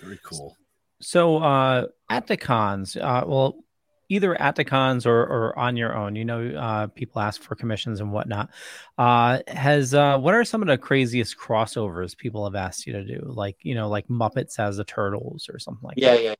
Very 0.00 0.18
cool. 0.22 0.56
So 1.00 1.38
uh, 1.38 1.86
at 2.10 2.26
the 2.26 2.36
cons, 2.36 2.96
uh, 2.96 3.24
well, 3.26 3.64
either 4.08 4.40
at 4.40 4.56
the 4.56 4.64
cons 4.64 5.06
or, 5.06 5.20
or 5.20 5.58
on 5.58 5.76
your 5.76 5.96
own, 5.96 6.16
you 6.16 6.24
know, 6.24 6.48
uh, 6.56 6.86
people 6.88 7.20
ask 7.20 7.42
for 7.42 7.54
commissions 7.54 8.00
and 8.00 8.12
whatnot. 8.12 8.50
Uh, 8.96 9.40
has 9.48 9.94
uh, 9.94 10.18
what 10.18 10.34
are 10.34 10.44
some 10.44 10.62
of 10.62 10.68
the 10.68 10.78
craziest 10.78 11.36
crossovers 11.38 12.16
people 12.16 12.44
have 12.44 12.54
asked 12.54 12.86
you 12.86 12.92
to 12.94 13.04
do? 13.04 13.20
Like 13.24 13.56
you 13.62 13.74
know, 13.74 13.88
like 13.88 14.08
Muppets 14.08 14.58
as 14.58 14.76
the 14.76 14.84
Turtles 14.84 15.48
or 15.52 15.58
something 15.58 15.86
like 15.86 15.98
yeah, 15.98 16.14
that. 16.14 16.22
yeah. 16.22 16.34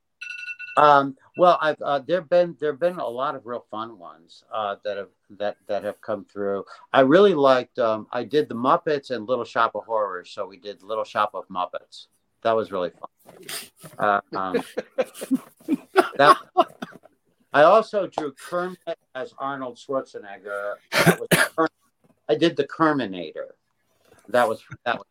Um, 0.79 1.17
well, 1.37 1.59
I've 1.61 1.81
uh, 1.83 1.99
there've 2.07 2.29
been 2.29 2.57
there've 2.61 2.79
been 2.79 2.99
a 2.99 3.09
lot 3.09 3.35
of 3.35 3.47
real 3.47 3.67
fun 3.69 3.99
ones 3.99 4.45
uh, 4.53 4.77
that 4.85 4.97
have 4.97 5.09
that 5.31 5.57
that 5.67 5.83
have 5.83 6.01
come 6.01 6.25
through. 6.25 6.65
I 6.93 7.01
really 7.01 7.35
liked. 7.35 7.81
Um, 7.81 8.07
I 8.13 8.23
did 8.23 8.49
the 8.49 8.55
Muppets 8.55 9.11
and 9.11 9.27
Little 9.27 9.45
Shop 9.45 9.73
of 9.75 9.85
Horrors, 9.85 10.31
so 10.31 10.47
we 10.47 10.57
did 10.57 10.83
Little 10.85 11.05
Shop 11.05 11.33
of 11.35 11.49
Muppets. 11.49 12.07
That 12.43 12.53
was 12.53 12.71
really 12.71 12.91
fun. 12.91 13.09
Uh, 13.99 14.21
um, 14.37 14.63
that, 16.17 16.37
I 17.53 17.63
also 17.63 18.07
drew 18.07 18.33
Kermit 18.33 18.79
as 19.15 19.35
Arnold 19.39 19.77
Schwarzenegger. 19.79 20.75
That 20.93 21.19
was 21.19 21.29
Kerm- 21.33 21.69
I 22.29 22.35
did 22.35 22.57
the 22.57 22.67
Kerminator. 22.67 23.53
That 24.29 24.49
was 24.49 24.63
that 24.85 24.99
was. 24.99 25.07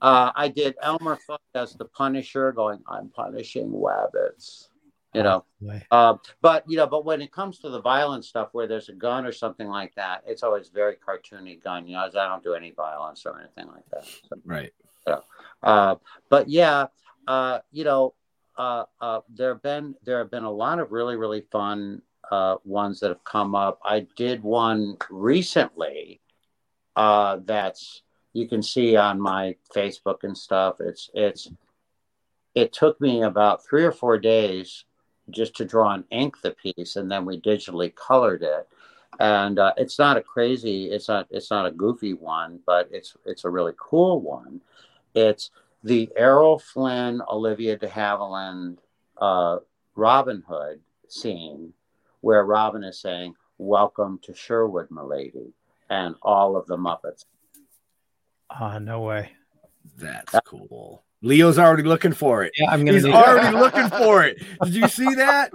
Uh, 0.00 0.32
I 0.34 0.48
did 0.48 0.76
Elmer 0.82 1.18
Fudd 1.28 1.38
as 1.54 1.74
the 1.74 1.84
Punisher, 1.86 2.52
going, 2.52 2.80
"I'm 2.86 3.08
punishing 3.10 3.70
wabbits," 3.70 4.68
you 5.14 5.22
know. 5.22 5.44
Uh, 5.90 6.16
but 6.42 6.64
you 6.68 6.76
know, 6.76 6.86
but 6.86 7.04
when 7.04 7.22
it 7.22 7.32
comes 7.32 7.58
to 7.60 7.70
the 7.70 7.80
violent 7.80 8.24
stuff, 8.24 8.48
where 8.52 8.66
there's 8.66 8.88
a 8.88 8.94
gun 8.94 9.24
or 9.24 9.32
something 9.32 9.68
like 9.68 9.94
that, 9.94 10.22
it's 10.26 10.42
always 10.42 10.68
very 10.68 10.96
cartoony 10.96 11.62
gun. 11.62 11.86
You 11.86 11.94
know, 11.96 12.06
as 12.06 12.16
I 12.16 12.26
don't 12.28 12.42
do 12.42 12.54
any 12.54 12.70
violence 12.72 13.24
or 13.24 13.38
anything 13.38 13.66
like 13.72 13.84
that. 13.92 14.04
So, 14.04 14.36
Right. 14.44 14.72
so, 15.06 15.22
uh, 15.62 15.96
but 16.28 16.48
yeah, 16.48 16.86
uh, 17.26 17.60
you 17.72 17.84
know, 17.84 18.14
uh, 18.56 18.84
uh, 19.00 19.20
there 19.28 19.54
have 19.54 19.62
been 19.62 19.94
there 20.04 20.18
have 20.18 20.30
been 20.30 20.44
a 20.44 20.50
lot 20.50 20.78
of 20.78 20.92
really 20.92 21.16
really 21.16 21.42
fun 21.50 22.02
uh, 22.30 22.56
ones 22.64 23.00
that 23.00 23.08
have 23.08 23.24
come 23.24 23.54
up. 23.54 23.80
I 23.84 24.06
did 24.16 24.42
one 24.42 24.96
recently 25.10 26.20
uh, 26.96 27.38
that's 27.44 28.02
you 28.32 28.48
can 28.48 28.62
see 28.62 28.96
on 28.96 29.20
my 29.20 29.56
Facebook 29.74 30.24
and 30.24 30.36
stuff. 30.36 30.76
It's 30.80 31.10
it's 31.14 31.48
it 32.54 32.72
took 32.72 33.00
me 33.00 33.22
about 33.22 33.64
three 33.64 33.84
or 33.84 33.92
four 33.92 34.18
days 34.18 34.84
just 35.30 35.56
to 35.56 35.64
draw 35.64 35.92
and 35.92 36.04
ink 36.10 36.40
the 36.42 36.52
piece, 36.52 36.96
and 36.96 37.10
then 37.10 37.24
we 37.24 37.40
digitally 37.40 37.94
colored 37.94 38.42
it. 38.42 38.68
And 39.20 39.58
uh, 39.58 39.72
it's 39.76 39.98
not 39.98 40.16
a 40.16 40.22
crazy, 40.22 40.90
it's 40.90 41.08
not 41.08 41.26
it's 41.30 41.50
not 41.50 41.66
a 41.66 41.72
goofy 41.72 42.14
one, 42.14 42.60
but 42.66 42.88
it's 42.92 43.16
it's 43.24 43.44
a 43.44 43.50
really 43.50 43.74
cool 43.78 44.20
one. 44.20 44.60
It's 45.14 45.50
the 45.84 46.10
Errol 46.16 46.58
Flynn, 46.58 47.20
Olivia 47.30 47.76
de 47.76 47.86
Havilland, 47.86 48.78
uh, 49.20 49.58
Robin 49.94 50.42
Hood 50.48 50.80
scene 51.08 51.72
where 52.22 52.42
Robin 52.44 52.82
is 52.82 52.98
saying, 53.00 53.34
"Welcome 53.58 54.18
to 54.22 54.34
Sherwood, 54.34 54.90
milady," 54.90 55.52
and 55.90 56.16
all 56.22 56.56
of 56.56 56.66
the 56.66 56.76
Muppets. 56.76 57.26
Oh, 58.58 58.78
no 58.78 59.00
way. 59.02 59.32
That's 59.98 60.34
cool. 60.46 61.04
Leo's 61.22 61.58
already 61.58 61.82
looking 61.82 62.12
for 62.12 62.42
it. 62.44 62.52
Yeah, 62.56 62.70
I'm 62.70 62.80
gonna 62.80 62.92
He's 62.94 63.04
need- 63.04 63.14
already 63.14 63.56
looking 63.56 63.88
for 63.90 64.24
it. 64.24 64.42
Did 64.64 64.74
you 64.74 64.88
see 64.88 65.14
that? 65.16 65.52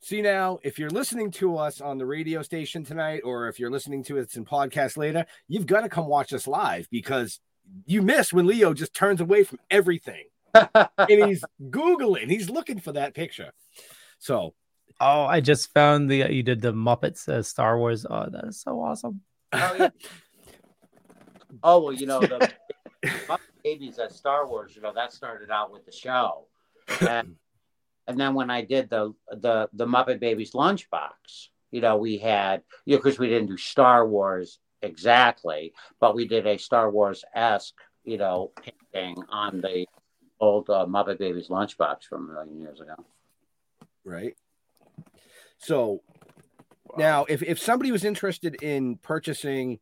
See 0.00 0.20
now, 0.20 0.58
if 0.62 0.78
you're 0.78 0.90
listening 0.90 1.30
to 1.32 1.56
us 1.56 1.80
on 1.80 1.96
the 1.96 2.04
radio 2.06 2.42
station 2.42 2.84
tonight, 2.84 3.22
or 3.24 3.48
if 3.48 3.58
you're 3.58 3.70
listening 3.70 4.02
to 4.04 4.18
us 4.18 4.36
in 4.36 4.44
podcast 4.44 4.96
later, 4.96 5.24
you've 5.48 5.66
got 5.66 5.80
to 5.80 5.88
come 5.88 6.06
watch 6.06 6.32
us 6.32 6.46
live 6.46 6.88
because 6.90 7.40
you 7.86 8.02
miss 8.02 8.32
when 8.32 8.46
Leo 8.46 8.74
just 8.74 8.94
turns 8.94 9.20
away 9.20 9.44
from 9.44 9.58
everything 9.70 10.24
and 10.54 10.88
he's 11.26 11.44
googling. 11.60 12.30
He's 12.30 12.50
looking 12.50 12.80
for 12.80 12.92
that 12.92 13.14
picture. 13.14 13.52
So 14.18 14.54
Oh, 15.00 15.24
I 15.24 15.40
just 15.40 15.72
found 15.72 16.10
the 16.10 16.32
you 16.32 16.42
did 16.42 16.60
the 16.60 16.72
Muppets 16.72 17.28
uh, 17.28 17.42
Star 17.42 17.78
Wars. 17.78 18.06
Oh, 18.08 18.26
that 18.30 18.44
is 18.44 18.60
so 18.60 18.80
awesome. 18.80 19.22
Oh, 19.52 19.76
yeah. 19.78 19.88
oh 21.62 21.82
well, 21.82 21.92
you 21.92 22.06
know 22.06 22.20
the 22.20 22.50
babies 23.64 23.98
at 23.98 24.12
Star 24.12 24.46
Wars. 24.46 24.74
You 24.76 24.82
know 24.82 24.92
that 24.94 25.12
started 25.12 25.50
out 25.50 25.72
with 25.72 25.84
the 25.84 25.92
show, 25.92 26.46
and, 27.00 27.34
and 28.06 28.20
then 28.20 28.34
when 28.34 28.50
I 28.50 28.62
did 28.62 28.88
the 28.88 29.14
the 29.30 29.68
the 29.72 29.86
Muppet 29.86 30.20
Babies 30.20 30.52
lunchbox, 30.52 31.48
you 31.72 31.80
know 31.80 31.96
we 31.96 32.18
had 32.18 32.62
you 32.84 32.96
know 32.96 33.02
because 33.02 33.18
we 33.18 33.28
didn't 33.28 33.48
do 33.48 33.56
Star 33.56 34.06
Wars 34.06 34.60
exactly, 34.82 35.72
but 36.00 36.14
we 36.14 36.26
did 36.26 36.46
a 36.46 36.58
Star 36.58 36.90
Wars 36.90 37.24
esque 37.34 37.74
you 38.04 38.18
know 38.18 38.52
painting 38.92 39.22
on 39.30 39.60
the 39.60 39.86
old 40.40 40.68
uh, 40.70 40.86
Muppet 40.86 41.18
Babies 41.18 41.48
lunchbox 41.48 42.04
from 42.04 42.30
a 42.30 42.34
million 42.34 42.60
years 42.60 42.80
ago. 42.80 42.94
right? 44.04 44.36
So 45.58 46.02
now, 46.98 47.24
if 47.28 47.42
if 47.42 47.58
somebody 47.58 47.90
was 47.90 48.04
interested 48.04 48.62
in 48.62 48.96
purchasing 48.96 49.78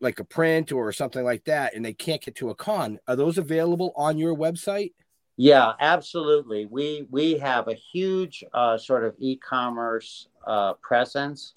like 0.00 0.18
a 0.18 0.24
print 0.24 0.72
or 0.72 0.92
something 0.92 1.24
like 1.24 1.44
that, 1.44 1.74
and 1.74 1.84
they 1.84 1.94
can't 1.94 2.22
get 2.22 2.34
to 2.36 2.50
a 2.50 2.54
con, 2.54 2.98
are 3.08 3.16
those 3.16 3.38
available 3.38 3.92
on 3.96 4.18
your 4.18 4.36
website? 4.36 4.92
Yeah, 5.36 5.72
absolutely. 5.80 6.66
We 6.66 7.06
we 7.10 7.38
have 7.38 7.68
a 7.68 7.74
huge 7.74 8.44
uh, 8.52 8.78
sort 8.78 9.04
of 9.04 9.14
e-commerce 9.18 10.28
uh, 10.46 10.74
presence, 10.74 11.54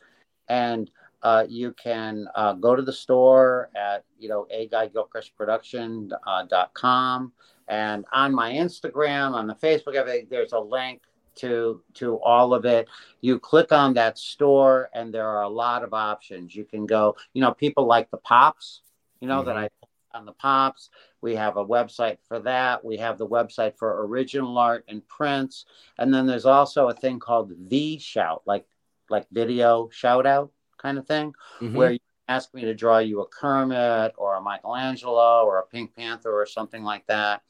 and 0.47 0.89
uh, 1.23 1.45
you 1.47 1.73
can 1.73 2.27
uh, 2.35 2.53
go 2.53 2.75
to 2.75 2.81
the 2.81 2.93
store 2.93 3.69
at 3.75 4.03
you 4.19 4.29
know 4.29 4.47
a 4.49 4.67
guy 4.67 4.87
Gilchrist 4.87 5.35
production 5.35 6.11
uh, 6.25 6.45
com, 6.73 7.31
and 7.67 8.05
on 8.13 8.33
my 8.33 8.51
Instagram, 8.53 9.33
on 9.33 9.47
the 9.47 9.55
Facebook, 9.55 9.95
everything, 9.95 10.27
there's 10.29 10.53
a 10.53 10.59
link 10.59 11.01
to 11.35 11.81
to 11.95 12.19
all 12.19 12.53
of 12.53 12.65
it. 12.65 12.87
You 13.21 13.39
click 13.39 13.71
on 13.71 13.93
that 13.95 14.17
store, 14.17 14.89
and 14.93 15.13
there 15.13 15.27
are 15.27 15.43
a 15.43 15.49
lot 15.49 15.83
of 15.83 15.93
options. 15.93 16.55
You 16.55 16.65
can 16.65 16.85
go. 16.85 17.15
You 17.33 17.41
know, 17.41 17.53
people 17.53 17.85
like 17.85 18.09
the 18.11 18.17
pops. 18.17 18.81
You 19.19 19.27
know 19.27 19.43
that 19.43 19.55
Mhm. 19.55 19.63
I 19.63 19.69
on 20.13 20.25
the 20.25 20.33
pops. 20.33 20.89
We 21.21 21.35
have 21.35 21.57
a 21.57 21.65
website 21.65 22.17
for 22.27 22.39
that. 22.39 22.83
We 22.83 22.97
have 22.97 23.17
the 23.17 23.27
website 23.27 23.77
for 23.77 24.05
original 24.05 24.57
art 24.57 24.85
and 24.87 25.07
prints. 25.07 25.65
And 25.97 26.13
then 26.13 26.25
there's 26.25 26.45
also 26.45 26.87
a 26.89 26.93
thing 26.93 27.19
called 27.19 27.69
the 27.69 27.99
shout, 27.99 28.41
like 28.45 28.65
like 29.09 29.25
video 29.31 29.89
shout 29.89 30.25
out 30.25 30.51
kind 30.77 30.97
of 30.97 31.07
thing, 31.07 31.33
Mhm. 31.59 31.73
where 31.73 31.91
you 31.91 31.99
ask 32.29 32.53
me 32.53 32.61
to 32.61 32.73
draw 32.73 32.97
you 32.97 33.21
a 33.21 33.27
Kermit 33.27 34.13
or 34.17 34.35
a 34.35 34.41
Michelangelo 34.41 35.45
or 35.45 35.59
a 35.59 35.65
Pink 35.65 35.95
Panther 35.95 36.33
or 36.33 36.45
something 36.45 36.83
like 36.83 37.05
that. 37.07 37.43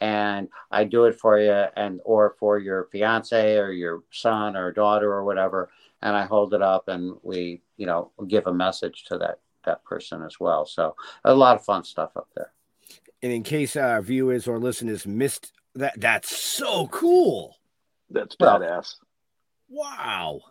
And 0.00 0.48
I 0.70 0.84
do 0.84 1.04
it 1.04 1.18
for 1.18 1.38
you 1.38 1.52
and 1.76 2.00
or 2.04 2.34
for 2.38 2.58
your 2.58 2.84
fiance 2.86 3.56
or 3.56 3.70
your 3.70 4.02
son 4.10 4.56
or 4.56 4.72
daughter 4.72 5.12
or 5.12 5.24
whatever. 5.24 5.70
And 6.02 6.16
I 6.16 6.24
hold 6.24 6.52
it 6.52 6.62
up 6.62 6.88
and 6.88 7.16
we, 7.22 7.62
you 7.76 7.86
know, 7.86 8.10
give 8.26 8.46
a 8.46 8.52
message 8.52 9.04
to 9.04 9.18
that 9.18 9.38
that 9.64 9.82
person 9.84 10.22
as 10.22 10.38
well. 10.38 10.66
So 10.66 10.94
a 11.24 11.34
lot 11.34 11.56
of 11.56 11.64
fun 11.64 11.84
stuff 11.84 12.16
up 12.16 12.28
there. 12.34 12.52
And 13.22 13.32
in 13.32 13.42
case 13.42 13.76
our 13.76 14.02
viewers 14.02 14.46
or 14.46 14.58
listeners 14.58 15.06
missed 15.06 15.52
that, 15.74 15.98
that's 15.98 16.36
so 16.36 16.88
cool. 16.88 17.56
That's 18.10 18.36
badass. 18.36 18.96
Wow. 19.70 20.42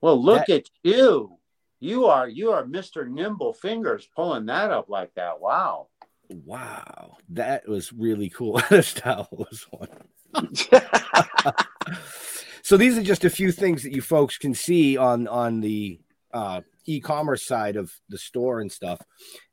Well, 0.00 0.22
look 0.22 0.46
That- 0.46 0.56
at 0.60 0.70
you. 0.82 1.36
You 1.82 2.06
are 2.06 2.28
you 2.28 2.50
are 2.52 2.64
Mr. 2.64 3.08
Nimble 3.08 3.54
Fingers 3.54 4.06
pulling 4.14 4.46
that 4.46 4.70
up 4.70 4.88
like 4.90 5.14
that. 5.14 5.40
Wow. 5.40 5.88
Wow. 6.28 7.16
That 7.30 7.66
was 7.66 7.92
really 7.92 8.28
cool. 8.28 8.60
the 8.70 8.82
Star 8.82 9.26
Wars 9.30 9.66
one. 9.70 9.88
so 12.62 12.76
these 12.76 12.96
are 12.98 13.02
just 13.02 13.24
a 13.24 13.30
few 13.30 13.50
things 13.52 13.82
that 13.82 13.94
you 13.94 14.02
folks 14.02 14.38
can 14.38 14.54
see 14.54 14.96
on 14.96 15.26
on 15.28 15.60
the 15.60 16.00
uh, 16.32 16.60
e-commerce 16.86 17.44
side 17.46 17.76
of 17.76 17.92
the 18.08 18.18
store 18.18 18.60
and 18.60 18.70
stuff 18.70 19.00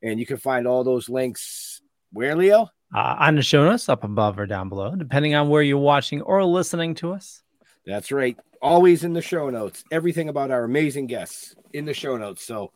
and 0.04 0.20
you 0.20 0.26
can 0.26 0.38
find 0.38 0.68
all 0.68 0.84
those 0.84 1.10
links 1.10 1.82
where 2.14 2.36
leo 2.36 2.70
Uh, 2.94 3.16
on 3.20 3.36
the 3.36 3.42
show 3.42 3.64
notes 3.66 3.90
up 3.90 4.04
above 4.04 4.38
or 4.38 4.46
down 4.46 4.70
below, 4.70 4.96
depending 4.96 5.34
on 5.36 5.50
where 5.50 5.62
you're 5.64 5.78
watching 5.78 6.22
or 6.22 6.46
listening 6.46 6.94
to 6.96 7.12
us. 7.14 7.42
That's 7.88 8.12
right 8.12 8.38
always 8.62 9.04
in 9.04 9.14
the 9.14 9.22
show 9.22 9.50
notes 9.50 9.84
everything 9.92 10.30
about 10.30 10.52
our 10.52 10.64
amazing 10.64 11.08
guests 11.08 11.56
in 11.74 11.86
the 11.86 11.94
show 11.94 12.18
notes 12.18 12.46
so 12.46 12.72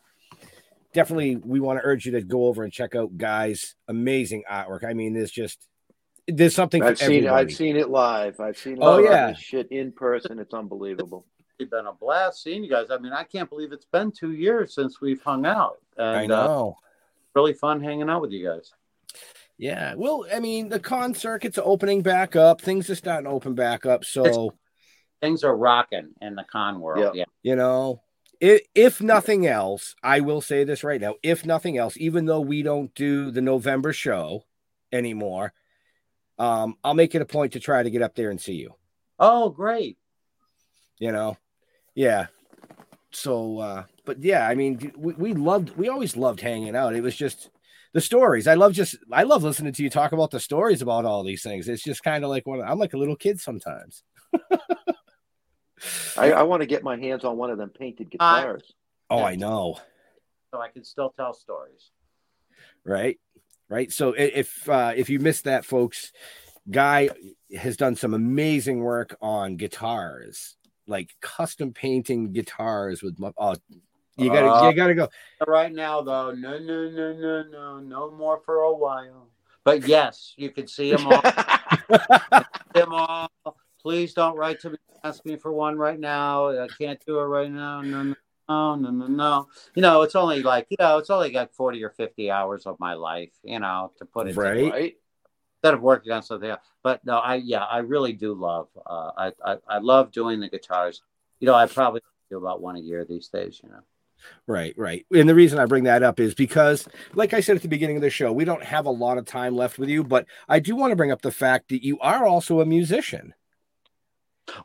definitely 0.94 1.36
we 1.36 1.60
want 1.60 1.78
to 1.80 1.86
urge 1.86 2.06
you 2.06 2.14
to 2.14 2.22
go 2.22 2.46
over 2.48 2.64
and 2.64 2.72
check 2.74 2.96
out 2.96 3.16
guys 3.18 3.76
amazing 3.88 4.44
artwork 4.50 4.84
i 4.84 4.94
mean 4.94 5.14
there's 5.14 5.32
just 5.32 5.68
there's 6.28 6.56
something 6.56 6.82
I've 6.84 7.00
for 7.00 7.06
seen 7.06 7.26
everybody. 7.26 7.42
I've 7.42 7.52
seen 7.52 7.76
it 7.78 7.90
live. 7.90 8.40
I've 8.40 8.56
seen 8.56 8.78
Oh, 8.80 8.98
live 8.98 9.06
yeah. 9.06 9.34
shit 9.34 9.70
in 9.72 9.92
person. 9.92 10.38
It's 10.38 10.54
unbelievable. 10.54 11.26
It's 11.58 11.70
been 11.70 11.88
a 11.88 11.94
blast 11.94 12.44
seeing 12.44 12.64
you 12.64 12.70
guys. 12.70 12.92
I 12.92 13.00
mean, 13.00 13.12
I 13.12 13.24
can't 13.24 13.50
believe 13.50 13.72
it's 13.74 13.88
been 13.92 14.12
two 14.12 14.32
years 14.32 14.76
since 14.76 15.02
we've 15.02 15.22
hung 15.22 15.48
out. 15.48 15.80
And 15.98 16.06
i 16.08 16.24
Uh, 16.24 16.28
know 16.28 16.78
really 17.34 17.54
fun 17.54 17.82
hanging 17.84 18.08
out 18.08 18.22
with 18.22 18.32
you 18.32 18.48
guys. 18.48 18.72
Yeah, 19.58 19.96
well, 19.98 20.26
I 20.32 20.40
mean, 20.40 20.70
the 20.70 20.80
con 20.80 21.16
circuit's 21.16 21.58
opening 21.62 22.02
back 22.04 22.36
up. 22.36 22.62
Things 22.62 22.88
are 22.92 22.96
starting 22.96 23.26
to 23.26 23.32
open 23.32 23.56
back 23.56 23.88
up. 23.88 24.06
So, 24.06 24.54
Things 25.22 25.44
are 25.44 25.56
rocking 25.56 26.10
in 26.22 26.36
the 26.36 26.44
con 26.44 26.80
world. 26.80 27.16
Yeah. 27.16 27.26
you 27.44 27.56
know, 27.56 28.02
if, 28.42 28.62
if 28.74 29.02
nothing 29.02 29.46
else, 29.46 29.96
I 30.02 30.20
will 30.22 30.42
say 30.42 30.64
this 30.64 30.84
right 30.84 31.00
now. 31.00 31.16
If 31.22 31.46
nothing 31.46 31.78
else, 31.78 31.96
even 31.98 32.26
though 32.26 32.42
we 32.42 32.64
don't 32.64 32.94
do 32.96 33.30
the 33.30 33.42
November 33.42 33.94
show 33.94 34.46
anymore, 34.92 35.54
um, 36.40 36.76
I'll 36.84 36.96
make 36.96 37.14
it 37.14 37.22
a 37.22 37.26
point 37.26 37.54
to 37.54 37.60
try 37.60 37.84
to 37.84 37.92
get 37.92 38.02
up 38.02 38.16
there 38.16 38.32
and 38.32 38.42
see 38.42 38.56
you. 38.56 38.74
Oh, 39.20 39.50
great. 39.50 40.00
You 40.98 41.12
know, 41.12 41.38
yeah. 41.94 42.28
So, 43.12 43.60
uh, 43.60 43.84
but 44.06 44.24
yeah, 44.24 44.48
I 44.48 44.56
mean, 44.56 44.92
we, 44.98 45.14
we 45.14 45.34
loved, 45.34 45.78
we 45.78 45.90
always 45.90 46.18
loved 46.18 46.42
hanging 46.42 46.76
out. 46.76 46.96
It 46.96 47.04
was 47.04 47.16
just 47.16 47.52
the 47.94 48.02
stories. 48.02 48.48
I 48.48 48.56
love 48.56 48.74
just, 48.74 48.98
I 49.12 49.22
love 49.22 49.44
listening 49.44 49.74
to 49.74 49.84
you 49.84 49.90
talk 49.92 50.14
about 50.14 50.32
the 50.32 50.40
stories 50.40 50.82
about 50.82 51.06
all 51.06 51.24
these 51.24 51.44
things. 51.44 51.68
It's 51.68 51.84
just 51.84 52.04
kind 52.04 52.24
of 52.24 52.32
like 52.32 52.48
one, 52.48 52.62
I'm 52.62 52.80
like 52.80 52.94
a 52.94 52.98
little 52.98 53.16
kid 53.16 53.40
sometimes. 53.40 54.04
I, 56.18 56.32
I 56.32 56.44
want 56.44 56.62
to 56.62 56.66
get 56.68 56.84
my 56.84 56.98
hands 56.98 57.24
on 57.24 57.38
one 57.38 57.50
of 57.50 57.58
them 57.58 57.70
painted 57.70 58.10
guitars. 58.10 58.64
Oh, 59.10 59.24
I 59.24 59.36
know. 59.36 59.80
So 60.52 60.60
I 60.62 60.68
can 60.70 60.84
still 60.84 61.10
tell 61.10 61.34
stories. 61.34 61.92
right 62.84 63.20
right 63.70 63.92
so 63.92 64.14
if 64.18 64.68
uh 64.68 64.92
if 64.96 65.10
you 65.10 65.20
missed 65.20 65.46
that 65.46 65.64
folks 65.64 66.12
guy 66.70 67.10
has 67.56 67.78
done 67.78 67.96
some 67.96 68.14
amazing 68.14 68.80
work 68.80 69.16
on 69.22 69.56
guitars 69.56 70.58
like 70.88 71.10
custom 71.22 71.72
painting 71.72 72.34
guitars 72.34 73.02
with 73.02 73.18
mu- 73.20 73.32
oh 73.38 73.56
You 74.18 74.30
gotta 74.30 74.52
Uh, 74.52 74.70
you 74.70 74.76
gotta 74.76 74.94
go. 74.96 75.08
Right 75.48 75.72
now, 75.74 76.02
though, 76.02 76.32
no, 76.32 76.60
no, 76.60 76.90
no, 76.90 77.14
no, 77.14 77.44
no, 77.44 77.80
no 77.80 78.12
more 78.12 78.42
for 78.46 78.58
a 78.64 78.74
while. 78.74 79.30
But 79.64 79.88
yes, 79.88 80.34
you 80.38 80.52
can 80.52 80.68
see 80.68 80.92
them 80.92 81.08
all. 81.08 81.22
them 82.74 82.94
all. 82.94 83.32
Please 83.82 84.14
don't 84.14 84.38
write 84.38 84.60
to 84.62 84.72
me. 84.72 84.78
Ask 85.04 85.26
me 85.26 85.36
for 85.36 85.52
one 85.52 85.78
right 85.78 86.00
now. 86.00 86.50
I 86.50 86.68
can't 86.78 87.04
do 87.06 87.20
it 87.20 87.24
right 87.24 87.50
now. 87.52 87.82
No, 87.82 88.04
no, 88.04 88.16
no, 88.48 88.76
no, 88.76 88.92
no, 88.92 89.08
no. 89.08 89.48
You 89.76 89.82
know, 89.82 90.04
it's 90.04 90.16
only 90.16 90.44
like 90.44 90.68
you 90.70 90.78
know, 90.80 90.98
it's 91.00 91.10
only 91.10 91.32
got 91.32 91.54
forty 91.56 91.84
or 91.84 91.90
fifty 91.90 92.30
hours 92.30 92.66
of 92.66 92.80
my 92.80 92.94
life. 92.94 93.32
You 93.44 93.60
know, 93.60 93.92
to 93.98 94.06
put 94.06 94.28
it 94.28 94.36
Right. 94.38 94.72
Right. 94.72 94.96
instead 95.58 95.74
of 95.74 95.82
working 95.82 96.12
on 96.12 96.22
something 96.22 96.50
else. 96.50 96.62
But 96.84 97.04
no, 97.06 97.18
I 97.18 97.36
yeah, 97.36 97.64
I 97.64 97.80
really 97.80 98.14
do 98.14 98.34
love. 98.34 98.68
Uh, 98.86 99.12
I, 99.18 99.32
I 99.44 99.58
I 99.68 99.78
love 99.80 100.12
doing 100.12 100.40
the 100.40 100.50
guitars. 100.50 101.02
You 101.40 101.48
know, 101.48 101.56
I 101.56 101.66
probably 101.66 102.02
do 102.30 102.38
about 102.38 102.62
one 102.62 102.76
a 102.76 102.80
year 102.80 103.04
these 103.04 103.28
days. 103.28 103.60
You 103.64 103.70
know. 103.70 103.80
Right, 104.46 104.76
right. 104.78 105.04
And 105.12 105.28
the 105.28 105.34
reason 105.34 105.58
I 105.58 105.66
bring 105.66 105.86
that 105.86 106.04
up 106.04 106.20
is 106.20 106.36
because, 106.36 106.88
like 107.16 107.34
I 107.34 107.40
said 107.40 107.56
at 107.56 107.64
the 107.64 107.68
beginning 107.68 107.96
of 107.96 108.04
the 108.04 108.12
show, 108.12 108.32
we 108.32 108.46
don't 108.46 108.64
have 108.64 108.86
a 108.86 108.92
lot 108.92 109.18
of 109.18 109.26
time 109.26 109.56
left 109.56 109.80
with 109.80 109.90
you, 109.90 110.04
but 110.04 110.28
I 110.48 110.60
do 110.60 110.76
want 110.76 110.92
to 110.92 110.96
bring 110.96 111.12
up 111.12 111.24
the 111.24 111.32
fact 111.32 111.70
that 111.70 111.84
you 111.84 111.98
are 112.02 112.28
also 112.28 112.62
a 112.62 112.66
musician. 112.68 113.34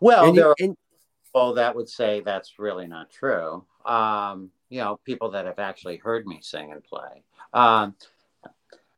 Well, 0.00 0.26
And 0.26 0.34
you- 0.36 0.42
there 0.42 0.50
are 0.50 0.54
people 0.56 1.54
that 1.54 1.74
would 1.76 1.88
say 1.88 2.20
that's 2.20 2.58
really 2.58 2.86
not 2.86 3.10
true. 3.10 3.64
Um, 3.84 4.50
you 4.68 4.80
know, 4.80 4.98
people 5.04 5.30
that 5.30 5.46
have 5.46 5.58
actually 5.58 5.96
heard 5.98 6.26
me 6.26 6.40
sing 6.42 6.72
and 6.72 6.82
play. 6.82 7.22
Um, 7.52 7.94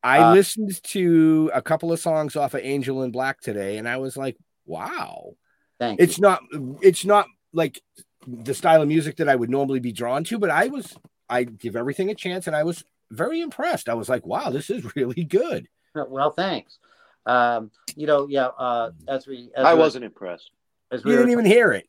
I 0.02 0.20
Uh, 0.20 0.32
listened 0.34 0.82
to 0.84 1.50
a 1.52 1.60
couple 1.60 1.92
of 1.92 1.98
songs 1.98 2.36
off 2.36 2.54
of 2.54 2.60
Angel 2.62 3.02
in 3.02 3.10
Black 3.10 3.40
today, 3.40 3.78
and 3.78 3.88
I 3.88 3.96
was 3.96 4.16
like, 4.16 4.36
wow. 4.64 5.34
Thank 5.78 6.00
it's 6.00 6.18
you. 6.18 6.22
not 6.22 6.42
it's 6.82 7.04
not 7.04 7.26
like 7.52 7.82
the 8.26 8.52
style 8.54 8.82
of 8.82 8.88
music 8.88 9.16
that 9.16 9.28
I 9.28 9.36
would 9.36 9.48
normally 9.50 9.80
be 9.80 9.92
drawn 9.92 10.24
to, 10.24 10.38
but 10.38 10.50
I 10.50 10.68
was 10.68 10.96
I 11.28 11.44
give 11.44 11.76
everything 11.76 12.10
a 12.10 12.14
chance 12.14 12.46
and 12.46 12.56
I 12.56 12.62
was 12.64 12.84
very 13.10 13.40
impressed. 13.40 13.88
I 13.88 13.94
was 13.94 14.08
like, 14.08 14.24
wow, 14.26 14.50
this 14.50 14.70
is 14.70 14.84
really 14.96 15.24
good. 15.24 15.68
well, 15.94 16.30
thanks. 16.30 16.78
Um, 17.26 17.70
you 17.96 18.06
know, 18.06 18.26
yeah. 18.28 18.46
Uh, 18.46 18.90
as 19.06 19.26
we, 19.26 19.50
as 19.54 19.64
I 19.66 19.74
we- 19.74 19.80
wasn't 19.80 20.04
impressed. 20.04 20.50
As 20.90 21.04
You 21.04 21.10
we 21.10 21.16
were 21.16 21.18
didn't 21.22 21.32
even 21.32 21.44
hear 21.44 21.72
it. 21.72 21.86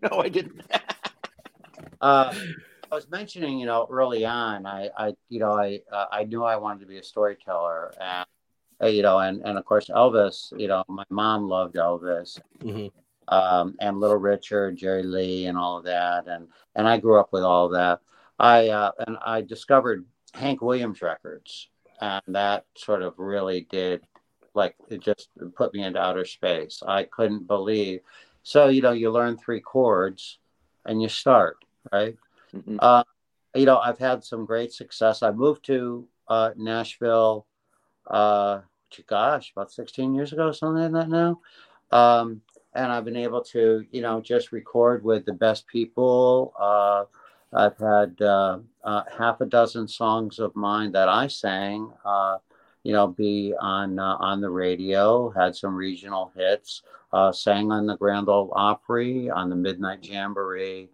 no, 0.02 0.20
I 0.20 0.28
didn't. 0.28 0.62
uh, 2.00 2.34
I 2.90 2.94
was 2.94 3.08
mentioning, 3.10 3.58
you 3.58 3.66
know, 3.66 3.86
early 3.90 4.24
on, 4.24 4.64
I, 4.64 4.88
I, 4.96 5.14
you 5.28 5.40
know, 5.40 5.52
I, 5.52 5.80
uh, 5.92 6.06
I 6.10 6.24
knew 6.24 6.42
I 6.44 6.56
wanted 6.56 6.80
to 6.80 6.86
be 6.86 6.98
a 6.98 7.02
storyteller, 7.02 7.92
and 8.00 8.26
uh, 8.82 8.86
you 8.86 9.02
know, 9.02 9.18
and 9.18 9.42
and 9.44 9.58
of 9.58 9.64
course 9.64 9.88
Elvis, 9.88 10.52
you 10.58 10.68
know, 10.68 10.84
my 10.88 11.04
mom 11.10 11.48
loved 11.48 11.74
Elvis, 11.76 12.38
Mhm. 12.62 12.90
um, 13.28 13.74
and 13.80 14.00
Little 14.00 14.16
Richard, 14.18 14.76
Jerry 14.76 15.02
Lee, 15.02 15.46
and 15.46 15.58
all 15.58 15.78
of 15.78 15.84
that, 15.84 16.26
and 16.28 16.48
and 16.74 16.86
I 16.86 16.98
grew 16.98 17.18
up 17.18 17.32
with 17.32 17.42
all 17.42 17.66
of 17.66 17.72
that. 17.72 18.00
I 18.38 18.68
uh, 18.68 18.92
and 19.06 19.16
I 19.24 19.40
discovered 19.42 20.06
Hank 20.32 20.62
Williams 20.62 21.02
records, 21.02 21.68
and 22.00 22.22
that 22.28 22.66
sort 22.76 23.02
of 23.02 23.18
really 23.18 23.66
did, 23.70 24.06
like, 24.56 24.74
it 24.88 25.00
just 25.00 25.28
put 25.54 25.72
me 25.74 25.82
into 25.82 26.00
outer 26.00 26.24
space. 26.24 26.82
I 26.86 27.04
couldn't 27.04 27.46
believe. 27.46 28.00
So 28.42 28.68
you 28.68 28.82
know, 28.82 28.92
you 28.92 29.10
learn 29.10 29.36
three 29.36 29.60
chords, 29.60 30.38
and 30.84 31.00
you 31.02 31.08
start 31.08 31.58
right. 31.92 32.16
Mhm. 32.54 32.78
Uh, 32.80 33.04
you 33.54 33.66
know, 33.66 33.78
I've 33.78 33.98
had 33.98 34.24
some 34.24 34.44
great 34.44 34.72
success. 34.72 35.22
I 35.22 35.30
moved 35.30 35.64
to 35.66 36.06
uh, 36.28 36.50
Nashville, 36.56 37.46
uh, 38.08 38.60
gosh, 39.06 39.52
about 39.52 39.72
16 39.72 40.14
years 40.14 40.32
ago, 40.32 40.52
something 40.52 40.82
like 40.82 40.92
that 40.92 41.08
now. 41.08 41.40
Um, 41.90 42.42
and 42.74 42.92
I've 42.92 43.04
been 43.04 43.16
able 43.16 43.42
to, 43.42 43.84
you 43.90 44.02
know, 44.02 44.20
just 44.20 44.52
record 44.52 45.04
with 45.04 45.24
the 45.24 45.32
best 45.32 45.66
people. 45.66 46.52
Uh, 46.58 47.04
I've 47.52 47.78
had 47.78 48.20
uh, 48.20 48.58
uh, 48.84 49.02
half 49.16 49.40
a 49.40 49.46
dozen 49.46 49.88
songs 49.88 50.38
of 50.38 50.54
mine 50.54 50.92
that 50.92 51.08
I 51.08 51.26
sang, 51.28 51.90
uh, 52.04 52.38
you 52.86 52.92
know, 52.92 53.08
be 53.08 53.52
on 53.60 53.98
uh, 53.98 54.16
on 54.20 54.40
the 54.40 54.50
radio. 54.50 55.30
Had 55.30 55.56
some 55.56 55.74
regional 55.74 56.32
hits. 56.36 56.82
Uh, 57.12 57.32
sang 57.32 57.72
on 57.72 57.86
the 57.86 57.96
Grand 57.96 58.28
Ole 58.28 58.52
Opry, 58.54 59.30
on 59.30 59.48
the 59.48 59.56
Midnight 59.56 60.04
Jamboree 60.04 60.90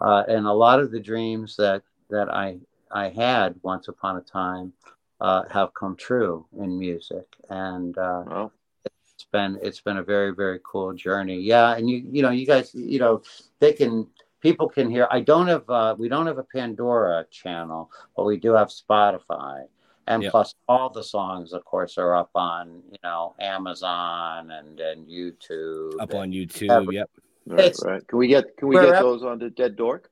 uh, 0.00 0.24
and 0.28 0.46
a 0.46 0.52
lot 0.52 0.80
of 0.80 0.90
the 0.90 1.00
dreams 1.00 1.56
that 1.56 1.82
that 2.10 2.32
I 2.32 2.58
I 2.90 3.08
had 3.10 3.56
once 3.62 3.88
upon 3.88 4.16
a 4.16 4.20
time 4.20 4.72
uh, 5.20 5.44
have 5.50 5.74
come 5.74 5.96
true 5.96 6.46
in 6.58 6.78
music, 6.78 7.26
and 7.50 7.96
uh, 7.98 8.48
it's 8.84 9.26
been 9.32 9.58
it's 9.62 9.80
been 9.80 9.98
a 9.98 10.02
very 10.02 10.34
very 10.34 10.60
cool 10.64 10.92
journey. 10.94 11.40
Yeah, 11.40 11.76
and 11.76 11.88
you 11.90 12.04
you 12.10 12.22
know 12.22 12.30
you 12.30 12.46
guys 12.46 12.74
you 12.74 12.98
know 12.98 13.22
they 13.58 13.72
can 13.72 14.06
people 14.40 14.68
can 14.68 14.90
hear. 14.90 15.08
I 15.10 15.20
don't 15.20 15.48
have 15.48 15.68
uh, 15.68 15.96
we 15.98 16.08
don't 16.08 16.26
have 16.26 16.38
a 16.38 16.44
Pandora 16.44 17.26
channel, 17.30 17.90
but 18.16 18.24
we 18.24 18.36
do 18.36 18.52
have 18.52 18.68
Spotify. 18.68 19.64
And 20.08 20.22
Yep. 20.22 20.30
plus, 20.32 20.54
all 20.66 20.88
the 20.88 21.04
songs, 21.04 21.52
of 21.52 21.64
course, 21.66 21.98
are 21.98 22.14
up 22.16 22.30
on 22.34 22.82
you 22.90 22.96
know 23.04 23.34
Amazon 23.38 24.50
and 24.50 24.80
and 24.80 25.06
YouTube. 25.06 26.00
Up 26.00 26.14
on 26.14 26.32
YouTube. 26.32 26.70
every- 26.70 26.96
Yep. 26.96 27.10
right, 27.46 27.76
right. 27.84 28.08
Can 28.08 28.18
we 28.18 28.26
get 28.26 28.56
can 28.56 28.68
we 28.68 28.76
get 28.76 28.86
wherever- 28.86 29.02
those 29.18 29.38
the 29.38 29.50
Dead 29.50 29.76
Dork? 29.76 30.10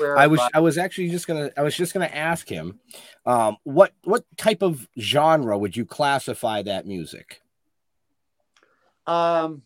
I 0.00 0.26
was 0.26 0.40
I 0.52 0.58
was 0.60 0.76
actually 0.78 1.10
just 1.10 1.26
gonna 1.28 1.50
I 1.56 1.62
was 1.62 1.76
just 1.76 1.94
gonna 1.94 2.06
ask 2.12 2.48
him, 2.48 2.80
um, 3.24 3.56
what 3.62 3.92
what 4.02 4.24
type 4.36 4.62
of 4.62 4.88
genre 4.98 5.56
would 5.56 5.76
you 5.76 5.86
classify 5.86 6.60
that 6.62 6.86
music? 6.86 7.40
Um, 9.06 9.62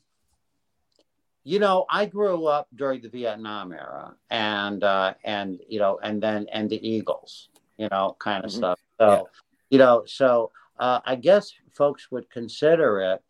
you 1.43 1.59
know, 1.59 1.87
I 1.89 2.05
grew 2.05 2.45
up 2.47 2.69
during 2.75 3.01
the 3.01 3.09
Vietnam 3.09 3.73
era, 3.73 4.15
and 4.29 4.85
uh, 4.85 5.15
and 5.25 5.59
you 5.69 5.79
know, 5.79 5.99
and 6.03 6.23
then 6.23 6.47
and 6.53 6.69
the 6.69 6.87
Eagles, 6.87 7.49
you 7.79 7.89
know, 7.91 8.15
kind 8.19 8.45
of 8.45 8.51
Mhm. 8.51 8.57
stuff. 8.57 8.79
So, 9.01 9.11
Yeah. 9.11 9.23
You 9.71 9.79
know, 9.79 10.03
so 10.07 10.51
uh, 10.79 11.01
I 11.05 11.15
guess 11.17 11.53
folks 11.73 12.11
would 12.11 12.29
consider 12.31 13.01
it, 13.01 13.23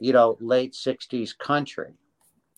you 0.00 0.12
know, 0.12 0.36
late 0.40 0.72
'60s 0.74 1.36
country. 1.38 1.94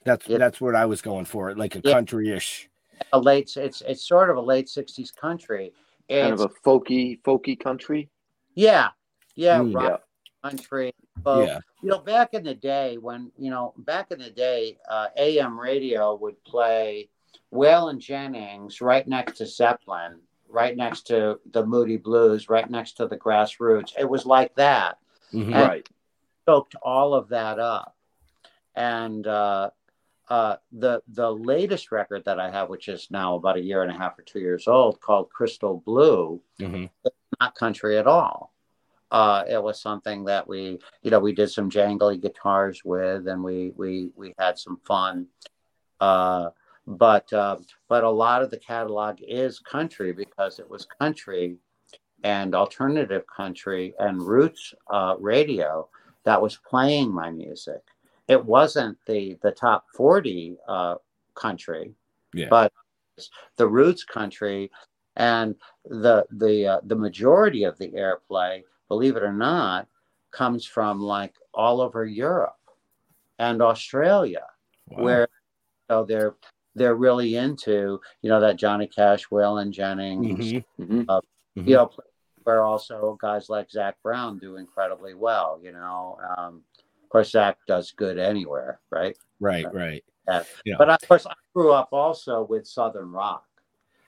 That's 0.04 0.26
Yeah. 0.26 0.38
that's 0.38 0.60
what 0.60 0.74
I 0.74 0.86
was 0.86 1.02
going 1.02 1.26
for, 1.26 1.54
like 1.54 1.76
a 1.76 1.80
Yeah. 1.84 1.92
country-ish. 1.92 2.68
A 3.12 3.20
late, 3.20 3.56
it's 3.56 3.82
it's 3.82 4.06
sort 4.06 4.30
of 4.30 4.36
a 4.36 4.40
late 4.40 4.66
'60s 4.68 5.14
country. 5.14 5.72
Kind 6.08 6.32
of 6.32 6.40
a 6.40 6.48
folky 6.48 7.20
folky 7.22 7.58
country. 7.58 8.10
yeah, 8.56 8.88
yeah, 9.36 9.60
Mm. 9.60 9.74
rock 9.74 10.02
country. 10.42 10.92
folk. 11.22 11.46
Yeah. 11.48 11.58
you 11.82 11.88
know 11.90 11.98
back 11.98 12.32
in 12.34 12.42
the 12.42 12.54
day 12.54 12.96
when 12.96 13.30
you 13.38 13.50
know 13.50 13.74
back 13.76 14.10
in 14.10 14.18
the 14.18 14.30
day 14.30 14.78
uh, 14.88 15.08
am 15.16 15.58
radio 15.60 16.14
would 16.14 16.42
play 16.44 17.10
waylon 17.52 17.98
jennings 17.98 18.80
right 18.80 19.06
next 19.06 19.36
to 19.38 19.44
zeppelin 19.46 20.20
right 20.50 20.76
next 20.76 21.06
to 21.06 21.38
the 21.52 21.64
moody 21.64 21.96
blues 21.96 22.48
right 22.48 22.68
next 22.68 22.92
to 22.96 23.06
the 23.06 23.16
grassroots 23.16 23.92
it 23.98 24.08
was 24.08 24.26
like 24.26 24.54
that 24.56 24.98
Mhm. 25.32 25.54
And- 25.54 25.68
Right. 25.68 25.88
soaked 26.46 26.74
all 26.82 27.14
of 27.14 27.28
that 27.28 27.58
up 27.58 27.96
and 28.74 29.26
uh, 29.26 29.70
uh, 30.28 30.56
the 30.72 31.02
the 31.08 31.30
latest 31.30 31.90
record 31.92 32.24
that 32.24 32.38
i 32.40 32.50
have 32.50 32.68
which 32.68 32.88
is 32.88 33.08
now 33.10 33.34
about 33.36 33.56
a 33.56 33.60
year 33.62 33.82
and 33.82 33.90
a 33.90 33.98
half 33.98 34.18
or 34.18 34.22
two 34.22 34.40
years 34.40 34.66
old 34.68 35.00
called 35.00 35.30
crystal 35.30 35.82
blue 35.84 36.40
Mhm. 36.58 36.90
not 37.40 37.54
country 37.54 37.96
at 37.96 38.06
all. 38.06 38.52
Uh, 39.10 39.44
it 39.48 39.60
was 39.60 39.80
something 39.80 40.24
that 40.26 40.46
we, 40.46 40.78
you 41.02 41.10
know, 41.10 41.18
we 41.18 41.32
did 41.32 41.50
some 41.50 41.68
jangly 41.70 42.20
guitars 42.20 42.84
with, 42.84 43.26
and 43.26 43.42
we 43.42 43.72
we 43.76 44.12
we 44.14 44.34
had 44.38 44.56
some 44.58 44.76
fun. 44.84 45.26
Uh, 46.00 46.50
but 46.86 47.32
uh, 47.32 47.56
but 47.88 48.04
a 48.04 48.10
lot 48.10 48.42
of 48.42 48.50
the 48.50 48.58
catalog 48.58 49.18
is 49.20 49.58
country 49.58 50.12
because 50.12 50.58
it 50.58 50.68
was 50.68 50.86
country 51.00 51.56
and 52.24 52.54
alternative 52.54 53.24
country 53.34 53.94
and 53.98 54.20
roots 54.22 54.74
uh, 54.90 55.14
radio 55.18 55.88
that 56.24 56.40
was 56.40 56.58
playing 56.68 57.12
my 57.12 57.30
music. 57.30 57.80
It 58.28 58.44
wasn't 58.44 58.98
the 59.06 59.38
the 59.42 59.52
top 59.52 59.84
forty 59.94 60.56
uh, 60.68 60.96
country, 61.34 61.94
Yeah. 62.34 62.48
but 62.48 62.72
the 63.56 63.66
roots 63.66 64.04
country 64.04 64.70
and 65.16 65.54
the 65.84 66.26
the 66.30 66.66
uh, 66.66 66.80
the 66.84 66.96
majority 66.96 67.64
of 67.64 67.78
the 67.78 67.88
airplay 67.88 68.62
believe 68.88 69.16
it 69.16 69.22
or 69.22 69.32
not 69.32 69.86
comes 70.30 70.64
from 70.64 71.00
like 71.00 71.34
all 71.52 71.80
over 71.80 72.04
Europe 72.04 72.56
and 73.38 73.60
Australia 73.60 74.44
Wow. 74.88 75.02
where 75.04 75.20
you 75.20 75.96
know 75.96 76.04
they're 76.04 76.34
they're 76.74 76.94
really 76.94 77.36
into 77.36 78.00
you 78.22 78.28
know 78.30 78.40
that 78.40 78.56
Johnny 78.56 78.86
Cash, 78.86 79.28
Waylon 79.28 79.70
Jennings, 79.70 80.52
Mhm. 80.52 80.64
Mhm. 80.78 81.04
uh, 81.08 81.20
Mhm. 81.56 81.66
you 81.66 81.74
know 81.76 81.90
where 82.44 82.62
also 82.62 83.18
guys 83.20 83.48
like 83.50 83.70
Zac 83.70 83.96
Brown 84.02 84.38
do 84.38 84.56
incredibly 84.56 85.14
well. 85.14 85.60
You 85.62 85.72
know, 85.72 86.18
um, 86.36 86.64
of 87.02 87.08
course 87.08 87.30
Zac 87.30 87.58
does 87.66 87.92
good 87.92 88.18
anywhere, 88.18 88.80
right? 88.90 89.16
Right, 89.40 89.72
right. 89.72 90.04
Yeah. 90.28 90.44
Yeah. 90.64 90.74
But 90.78 90.90
of 90.90 91.08
course, 91.08 91.26
I 91.26 91.34
grew 91.54 91.72
up 91.72 91.88
also 91.92 92.44
with 92.44 92.66
Southern 92.66 93.10
rock, 93.10 93.46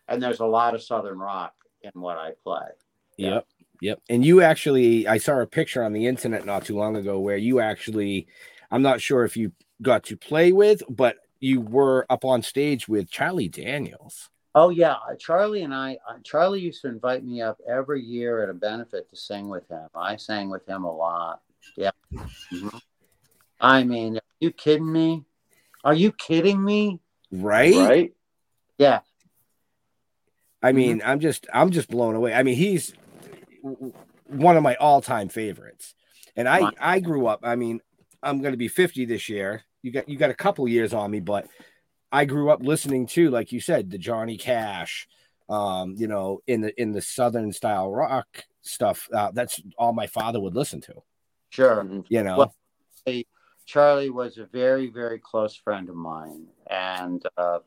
and 0.08 0.22
there's 0.22 0.40
a 0.40 0.46
lot 0.46 0.74
of 0.74 0.82
Southern 0.82 1.18
rock 1.18 1.54
in 1.82 1.90
what 2.00 2.16
I 2.16 2.32
play. 2.44 2.68
Yeah. 3.16 3.28
Yep. 3.34 3.46
Yep. 3.80 4.02
And 4.08 4.24
you 4.24 4.40
actually, 4.42 5.08
I 5.08 5.18
saw 5.18 5.40
a 5.40 5.46
picture 5.46 5.82
on 5.82 5.92
the 5.92 6.06
internet 6.06 6.46
not 6.46 6.64
too 6.64 6.76
long 6.76 6.94
ago 6.96 7.18
where 7.18 7.36
you 7.36 7.58
actually, 7.58 8.28
I'm 8.70 8.82
not 8.82 9.00
sure 9.00 9.24
if 9.24 9.36
you 9.36 9.50
got 9.82 10.04
to 10.04 10.16
play 10.16 10.52
with, 10.52 10.82
but 10.88 11.16
you 11.42 11.60
were 11.60 12.06
up 12.08 12.24
on 12.24 12.40
stage 12.40 12.86
with 12.88 13.10
Charlie 13.10 13.48
Daniels. 13.48 14.30
Oh 14.54 14.68
yeah, 14.70 14.96
Charlie 15.18 15.62
and 15.62 15.74
I. 15.74 15.98
Uh, 16.08 16.18
Charlie 16.22 16.60
used 16.60 16.82
to 16.82 16.88
invite 16.88 17.24
me 17.24 17.42
up 17.42 17.58
every 17.68 18.00
year 18.00 18.42
at 18.42 18.48
a 18.48 18.54
benefit 18.54 19.10
to 19.10 19.16
sing 19.16 19.48
with 19.48 19.66
him. 19.68 19.88
I 19.94 20.16
sang 20.16 20.50
with 20.50 20.66
him 20.68 20.84
a 20.84 20.94
lot. 20.94 21.40
Yeah. 21.76 21.90
Mhm. 22.52 22.80
I 23.60 23.82
mean, 23.82 24.16
are 24.18 24.20
you 24.40 24.52
kidding 24.52 24.90
me? 24.90 25.24
Are 25.82 25.94
you 25.94 26.12
kidding 26.12 26.62
me? 26.62 27.00
Right? 27.32 27.74
Right? 27.76 28.12
Yeah. 28.78 29.00
I 30.62 30.70
mean, 30.72 31.02
I'm 31.04 31.18
just 31.18 31.46
I'm 31.52 31.70
just 31.70 31.88
blown 31.90 32.14
away. 32.14 32.32
I 32.34 32.44
mean, 32.44 32.54
he's 32.54 32.94
one 34.26 34.56
of 34.56 34.62
my 34.62 34.76
all-time 34.76 35.28
favorites. 35.28 35.94
And 36.36 36.48
I 36.48 36.60
Wow. 36.60 36.72
I 36.80 37.00
grew 37.00 37.26
up, 37.26 37.40
I 37.42 37.56
mean, 37.56 37.80
I'm 38.22 38.40
going 38.42 38.52
to 38.52 38.58
be 38.58 38.68
50 38.68 39.04
this 39.06 39.28
year. 39.28 39.64
You 39.82 39.92
got 39.92 40.08
you 40.08 40.16
got 40.16 40.30
a 40.30 40.34
couple 40.34 40.66
years 40.68 40.94
on 40.94 41.10
me, 41.10 41.20
but 41.20 41.46
I 42.10 42.24
grew 42.24 42.50
up 42.50 42.62
listening 42.62 43.06
to 43.08 43.30
like 43.30 43.52
you 43.52 43.60
said, 43.60 43.90
the 43.90 43.98
Johnny 43.98 44.36
Cash 44.36 45.08
um, 45.52 45.94
you 45.98 46.08
know, 46.08 46.42
in 46.46 46.62
the 46.62 46.80
in 46.80 46.92
the 46.92 47.02
southern 47.02 47.52
style 47.52 47.90
rock 47.90 48.44
stuff. 48.62 49.08
Uh, 49.12 49.30
that's 49.32 49.60
all 49.76 49.92
my 49.92 50.06
father 50.06 50.40
would 50.40 50.54
listen 50.54 50.80
to. 50.82 50.94
Sure. 51.50 51.86
You 52.08 52.22
know. 52.22 52.38
Well, 52.38 52.54
hey, 53.04 53.26
Charlie 53.66 54.10
was 54.10 54.38
a 54.38 54.46
very, 54.46 54.88
very 54.88 55.18
close 55.18 55.54
friend 55.54 55.88
of 55.88 55.94
mine, 55.94 56.46
and 56.70 57.22
uh, 57.36 57.58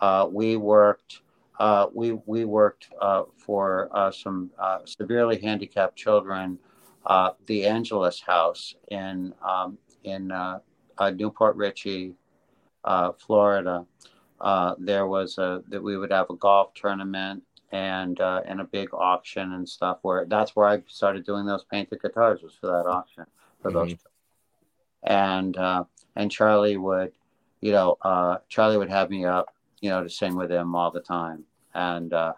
uh, 0.00 0.28
we 0.30 0.56
worked. 0.56 1.22
Uh, 1.58 1.86
we 1.94 2.12
we 2.26 2.44
worked 2.44 2.88
uh, 3.00 3.24
for 3.36 3.88
uh, 3.92 4.10
some 4.10 4.50
uh, 4.58 4.78
severely 4.84 5.40
handicapped 5.40 5.96
children, 5.96 6.58
uh, 7.06 7.30
the 7.46 7.66
Angelus 7.66 8.20
House 8.20 8.74
in 8.90 9.32
um, 9.46 9.78
in 10.04 10.28
uh, 11.00 11.10
New 11.10 11.30
Port 11.30 11.56
Richey, 11.56 12.14
uh, 12.84 13.12
Florida. 13.12 13.86
Uh, 14.40 14.74
there 14.78 15.06
was 15.06 15.38
a 15.38 15.62
that 15.68 15.82
we 15.82 15.96
would 15.96 16.12
have 16.12 16.30
a 16.30 16.36
golf 16.36 16.72
tournament 16.74 17.42
and 17.72 18.20
uh, 18.20 18.42
and 18.46 18.60
a 18.60 18.64
big 18.64 18.90
auction 18.92 19.54
and 19.54 19.68
stuff. 19.68 19.98
Where 20.02 20.24
that's 20.26 20.54
where 20.54 20.68
I 20.68 20.82
started 20.86 21.26
doing 21.26 21.46
those 21.46 21.64
painted 21.64 22.00
guitars 22.00 22.42
was 22.42 22.54
for 22.54 22.68
that 22.68 22.86
auction 22.86 23.26
for 23.60 23.72
those. 23.72 23.94
And 25.02 25.56
uh, 25.56 25.84
and 26.16 26.30
Charlie 26.30 26.76
would, 26.76 27.12
you 27.60 27.72
know, 27.72 27.96
uh, 28.02 28.38
Charlie 28.48 28.76
would 28.76 28.90
have 28.90 29.10
me 29.10 29.24
up, 29.24 29.54
you 29.80 29.90
know, 29.90 30.02
to 30.02 30.10
sing 30.10 30.36
with 30.36 30.50
him 30.50 30.74
all 30.74 30.90
the 30.90 31.00
time. 31.00 31.44
And 31.74 32.12
uh, 32.12 32.34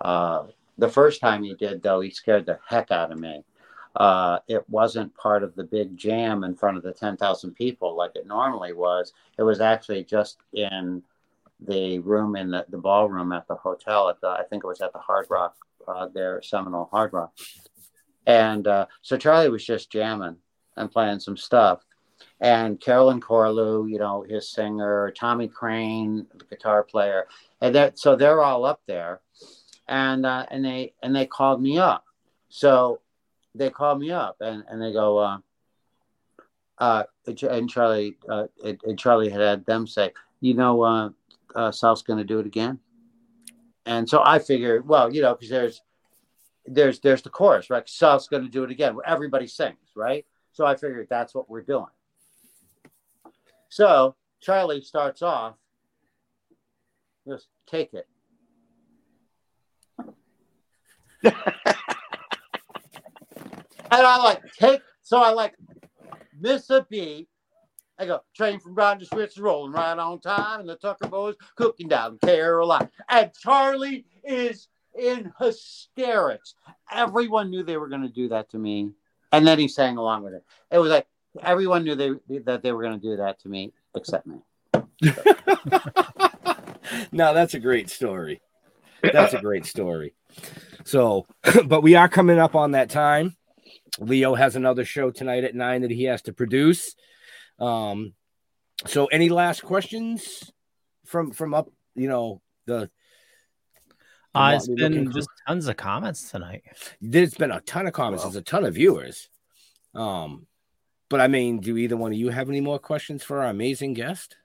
uh, 0.00 0.46
the 0.78 0.88
first 0.88 1.20
time 1.20 1.42
he 1.42 1.54
did, 1.54 1.82
though, 1.82 2.00
he 2.00 2.10
scared 2.10 2.46
the 2.46 2.58
heck 2.66 2.90
out 2.90 3.12
of 3.12 3.18
me. 3.18 3.44
Uh, 3.96 4.38
it 4.46 4.64
wasn't 4.68 5.14
part 5.16 5.42
of 5.42 5.54
the 5.56 5.64
big 5.64 5.96
jam 5.96 6.44
in 6.44 6.54
front 6.54 6.76
of 6.76 6.82
the 6.82 6.92
10,000 6.92 7.54
people 7.54 7.96
like 7.96 8.12
it 8.14 8.26
normally 8.26 8.72
was. 8.72 9.12
It 9.36 9.42
was 9.42 9.60
actually 9.60 10.04
just 10.04 10.38
in 10.52 11.02
the 11.58 11.98
room 11.98 12.36
in 12.36 12.50
the, 12.50 12.64
the 12.68 12.78
ballroom 12.78 13.32
at 13.32 13.46
the 13.48 13.56
hotel 13.56 14.08
at 14.08 14.20
the, 14.20 14.28
I 14.28 14.44
think 14.48 14.64
it 14.64 14.68
was 14.68 14.80
at 14.80 14.92
the 14.92 14.98
Hard 14.98 15.26
Rock, 15.28 15.56
uh, 15.88 16.08
there, 16.14 16.40
Seminole 16.42 16.88
Hard 16.90 17.12
Rock. 17.12 17.32
And 18.26 18.66
uh, 18.66 18.86
so 19.02 19.16
Charlie 19.16 19.48
was 19.48 19.64
just 19.64 19.90
jamming 19.90 20.36
and 20.76 20.90
playing 20.90 21.20
some 21.20 21.36
stuff. 21.36 21.84
And 22.40 22.80
Carolyn 22.80 23.20
Corlew, 23.20 23.90
you 23.90 23.98
know, 23.98 24.24
his 24.28 24.50
singer, 24.50 25.12
Tommy 25.16 25.48
Crain, 25.48 26.26
the 26.34 26.44
guitar 26.44 26.82
player, 26.82 27.26
and 27.60 27.74
that 27.74 27.98
so 27.98 28.14
they're 28.14 28.42
all 28.42 28.64
up 28.64 28.80
there, 28.86 29.20
and 29.88 30.24
uh, 30.24 30.46
and 30.50 30.64
they 30.64 30.92
and 31.02 31.16
they 31.16 31.26
called 31.26 31.62
me 31.62 31.78
up. 31.78 32.04
So 32.48 33.00
they 33.54 33.70
called 33.70 34.00
me 34.00 34.10
up 34.10 34.36
and, 34.40 34.64
and 34.68 34.80
they 34.80 34.92
go, 34.92 35.18
uh, 35.18 35.38
uh, 36.78 37.04
and 37.26 37.68
Charlie 37.68 38.16
uh, 38.28 38.46
and 38.64 38.98
Charlie 38.98 39.28
had 39.28 39.40
had 39.40 39.66
them 39.66 39.86
say, 39.86 40.12
you 40.40 40.54
know, 40.54 40.82
uh, 40.82 41.10
uh, 41.54 41.72
going 42.06 42.18
to 42.18 42.24
do 42.24 42.38
it 42.38 42.46
again. 42.46 42.78
And 43.84 44.08
so 44.08 44.22
I 44.24 44.38
figured, 44.38 44.88
well, 44.88 45.12
you 45.12 45.20
know, 45.20 45.34
because 45.34 45.50
there's 45.50 45.82
there's 46.66 47.00
there's 47.00 47.22
the 47.22 47.30
chorus, 47.30 47.70
right? 47.70 47.86
South's 47.88 48.28
going 48.28 48.44
to 48.44 48.48
do 48.48 48.64
it 48.64 48.70
again, 48.70 48.96
everybody 49.06 49.46
sings, 49.46 49.76
right? 49.94 50.24
So 50.52 50.64
I 50.64 50.74
figured 50.74 51.08
that's 51.10 51.34
what 51.34 51.50
we're 51.50 51.62
doing. 51.62 51.86
So 53.68 54.16
Charlie 54.40 54.82
starts 54.82 55.22
off, 55.22 55.56
just 57.26 57.48
take 57.66 57.92
it. 57.94 58.06
and 63.90 64.06
I 64.06 64.16
like 64.18 64.42
take, 64.54 64.82
so 65.02 65.20
I 65.20 65.30
like 65.30 65.54
miss 66.38 66.70
a 66.70 66.86
beat. 66.88 67.28
I 67.98 68.06
go, 68.06 68.20
train 68.34 68.58
from 68.60 68.74
Grinderswitch 68.74 69.38
rolling 69.38 69.72
right 69.72 69.98
on 69.98 70.20
time, 70.20 70.60
and 70.60 70.68
the 70.68 70.76
Tucker 70.76 71.08
boys 71.08 71.34
cooking 71.54 71.88
down 71.88 72.12
in 72.12 72.18
Carolina. 72.18 72.90
And 73.10 73.30
Charlie 73.34 74.06
is 74.24 74.68
in 74.98 75.30
hysterics. 75.38 76.54
Everyone 76.90 77.50
knew 77.50 77.62
they 77.62 77.76
were 77.76 77.88
going 77.88 78.02
to 78.02 78.08
do 78.08 78.28
that 78.28 78.50
to 78.50 78.58
me, 78.58 78.92
and 79.32 79.46
then 79.46 79.58
he 79.58 79.68
sang 79.68 79.98
along 79.98 80.22
with 80.22 80.32
it. 80.32 80.44
It 80.70 80.78
was 80.78 80.90
like 80.90 81.06
everyone 81.42 81.84
knew 81.84 81.94
they 81.94 82.12
that 82.44 82.62
they 82.62 82.72
were 82.72 82.82
going 82.82 82.98
to 82.98 83.06
do 83.06 83.16
that 83.16 83.38
to 83.40 83.48
me 83.48 83.72
except 83.94 84.26
me. 84.26 84.38
no, 87.12 87.34
that's 87.34 87.54
a 87.54 87.60
great 87.60 87.90
story. 87.90 88.40
That's 89.02 89.34
a 89.34 89.40
great 89.40 89.66
story. 89.66 90.14
So, 90.84 91.26
but 91.66 91.82
we 91.82 91.94
are 91.94 92.08
coming 92.08 92.38
up 92.38 92.54
on 92.54 92.72
that 92.72 92.90
time. 92.90 93.36
Leo 93.98 94.34
has 94.34 94.56
another 94.56 94.84
show 94.84 95.10
tonight 95.10 95.44
at 95.44 95.54
nine 95.54 95.82
that 95.82 95.90
he 95.90 96.04
has 96.04 96.22
to 96.22 96.32
produce. 96.32 96.94
Um, 97.58 98.14
so 98.86 99.06
any 99.06 99.28
last 99.28 99.62
questions 99.62 100.52
from 101.04 101.32
from 101.32 101.54
up, 101.54 101.70
you 101.94 102.08
know, 102.08 102.40
the 102.66 102.90
Uh, 104.34 104.52
it's 104.56 104.68
what 104.68 104.78
we're 104.78 104.88
been 104.88 105.06
for? 105.06 105.12
just 105.12 105.28
tons 105.46 105.66
of 105.68 105.76
comments 105.76 106.30
tonight. 106.30 106.62
there's 107.00 107.34
been 107.34 107.50
a 107.50 107.60
ton 107.60 107.86
of 107.86 107.92
comments, 107.92 108.22
there's 108.24 108.36
a 108.36 108.42
ton 108.42 108.64
of 108.64 108.74
viewers. 108.74 109.28
Um, 109.94 110.46
but 111.08 111.20
I 111.20 111.26
mean, 111.26 111.58
do 111.60 111.76
either 111.76 111.96
one 111.96 112.12
of 112.12 112.18
you 112.18 112.28
have 112.28 112.48
any 112.48 112.60
more 112.60 112.78
questions 112.78 113.22
for 113.24 113.42
our 113.42 113.50
amazing 113.50 113.94
guest? 113.94 114.36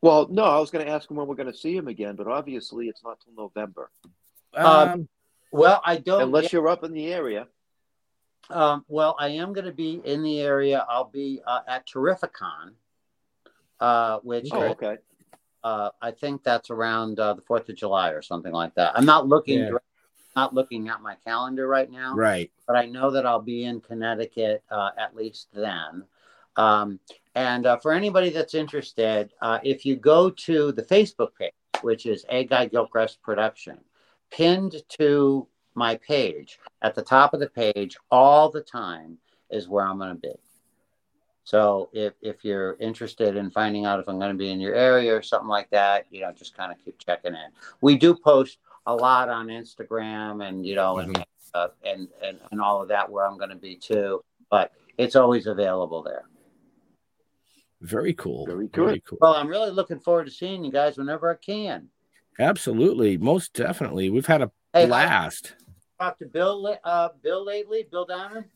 Well, 0.00 0.26
no, 0.28 0.42
I 0.42 0.58
was 0.58 0.70
going 0.72 0.84
to 0.84 0.90
ask 0.90 1.08
him 1.08 1.16
when 1.16 1.28
we're 1.28 1.36
going 1.36 1.52
to 1.52 1.56
see 1.56 1.76
him 1.76 1.86
again, 1.86 2.16
but 2.16 2.26
obviously 2.26 2.88
it's 2.88 3.04
not 3.04 3.20
till 3.20 3.34
November. 3.34 3.88
Um, 4.52 5.08
well, 5.52 5.80
I 5.84 5.96
don't. 5.98 6.22
Unless 6.22 6.52
you're 6.52 6.66
up 6.66 6.82
in 6.82 6.92
the 6.92 7.12
area. 7.12 7.46
Um, 8.50 8.84
well, 8.88 9.16
I 9.18 9.28
am 9.28 9.52
going 9.52 9.66
to 9.66 9.72
be 9.72 10.00
in 10.04 10.22
the 10.22 10.40
area. 10.40 10.84
I'll 10.88 11.04
be 11.10 11.40
uh, 11.46 11.60
at 11.66 11.86
Terrificon, 11.86 12.72
uh, 13.80 14.18
which 14.20 14.48
Oh, 14.52 14.62
okay. 14.70 14.98
uh, 15.64 15.90
I 16.00 16.10
think 16.10 16.42
that's 16.42 16.70
around 16.70 17.18
uh, 17.20 17.34
the 17.34 17.42
Fourth 17.42 17.68
of 17.68 17.76
July 17.76 18.10
or 18.10 18.22
something 18.22 18.52
like 18.52 18.74
that. 18.74 18.92
I'm 18.96 19.06
not 19.06 19.26
looking, 19.28 19.60
Yeah. 19.60 19.68
direct- 19.70 19.86
not 20.34 20.54
looking 20.54 20.88
at 20.88 21.02
my 21.02 21.14
calendar 21.24 21.66
right 21.68 21.90
now, 21.90 22.14
Right. 22.14 22.50
But 22.66 22.76
I 22.76 22.86
know 22.86 23.10
that 23.10 23.26
I'll 23.26 23.42
be 23.42 23.64
in 23.64 23.80
Connecticut 23.80 24.62
uh, 24.70 24.90
at 24.96 25.14
least 25.14 25.48
then. 25.52 26.04
Um, 26.56 27.00
and 27.34 27.66
uh, 27.66 27.76
for 27.78 27.92
anybody 27.92 28.30
that's 28.30 28.54
interested, 28.54 29.32
uh, 29.42 29.58
if 29.62 29.84
you 29.86 29.96
go 29.96 30.30
to 30.30 30.72
the 30.72 30.82
Facebook 30.82 31.34
page, 31.38 31.52
which 31.82 32.06
is 32.06 32.24
A 32.28 32.44
Guy 32.44 32.66
Gilchrist 32.66 33.20
Production, 33.22 33.78
pinned 34.30 34.82
to 34.90 35.46
my 35.74 35.96
page 35.96 36.58
at 36.82 36.94
the 36.94 37.02
top 37.02 37.34
of 37.34 37.40
the 37.40 37.48
page 37.48 37.96
all 38.10 38.50
the 38.50 38.60
time 38.60 39.18
is 39.50 39.68
where 39.68 39.86
I'm 39.86 39.98
going 39.98 40.14
to 40.14 40.20
be. 40.20 40.34
So 41.44 41.90
if, 41.92 42.12
if 42.22 42.44
you're 42.44 42.76
interested 42.78 43.36
in 43.36 43.50
finding 43.50 43.84
out 43.84 43.98
if 43.98 44.08
I'm 44.08 44.18
going 44.18 44.32
to 44.32 44.38
be 44.38 44.50
in 44.50 44.60
your 44.60 44.74
area 44.74 45.14
or 45.14 45.22
something 45.22 45.48
like 45.48 45.70
that, 45.70 46.06
you 46.10 46.20
know, 46.20 46.32
just 46.32 46.56
kind 46.56 46.70
of 46.70 46.78
keep 46.84 46.98
checking 46.98 47.34
in. 47.34 47.48
We 47.80 47.96
do 47.96 48.14
post 48.14 48.58
a 48.86 48.94
lot 48.94 49.28
on 49.28 49.48
Instagram 49.48 50.46
and, 50.46 50.64
you 50.64 50.76
know, 50.76 50.98
and, 50.98 51.24
uh, 51.54 51.68
and, 51.84 52.08
and, 52.24 52.38
and 52.50 52.60
all 52.60 52.80
of 52.80 52.88
that 52.88 53.10
where 53.10 53.26
I'm 53.26 53.38
going 53.38 53.50
to 53.50 53.56
be 53.56 53.74
too, 53.74 54.22
but 54.50 54.72
it's 54.98 55.16
always 55.16 55.46
available 55.46 56.02
there. 56.02 56.24
Very 57.80 58.14
cool. 58.14 58.46
Very 58.46 58.68
Very 58.68 59.00
cool. 59.00 59.18
Well, 59.20 59.34
I'm 59.34 59.48
really 59.48 59.70
looking 59.70 59.98
forward 59.98 60.26
to 60.26 60.30
seeing 60.30 60.64
you 60.64 60.70
guys 60.70 60.96
whenever 60.96 61.28
I 61.28 61.34
can. 61.34 61.88
Absolutely. 62.38 63.18
Most 63.18 63.52
definitely. 63.52 64.08
We've 64.08 64.26
had 64.26 64.42
a 64.42 64.52
Hey, 64.72 64.86
blast. 64.86 65.54
Talked 66.02 66.18
to 66.18 66.26
Bill, 66.26 66.76
uh, 66.82 67.10
Bill 67.22 67.44
lately, 67.44 67.86
Bill 67.88 68.04
Diamond. 68.04 68.46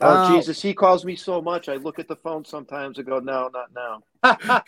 Oh, 0.00 0.14
Uh, 0.14 0.26
Jesus, 0.26 0.62
he 0.62 0.72
calls 0.72 1.04
me 1.04 1.14
so 1.14 1.42
much. 1.42 1.68
I 1.68 1.74
look 1.74 1.98
at 1.98 2.08
the 2.08 2.16
phone 2.16 2.42
sometimes 2.42 2.96
and 2.96 3.06
go, 3.06 3.18
no, 3.18 3.50
not 3.52 3.68
now. 3.74 4.02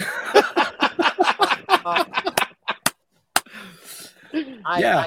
I, 4.66 4.78
Yeah. 4.78 5.06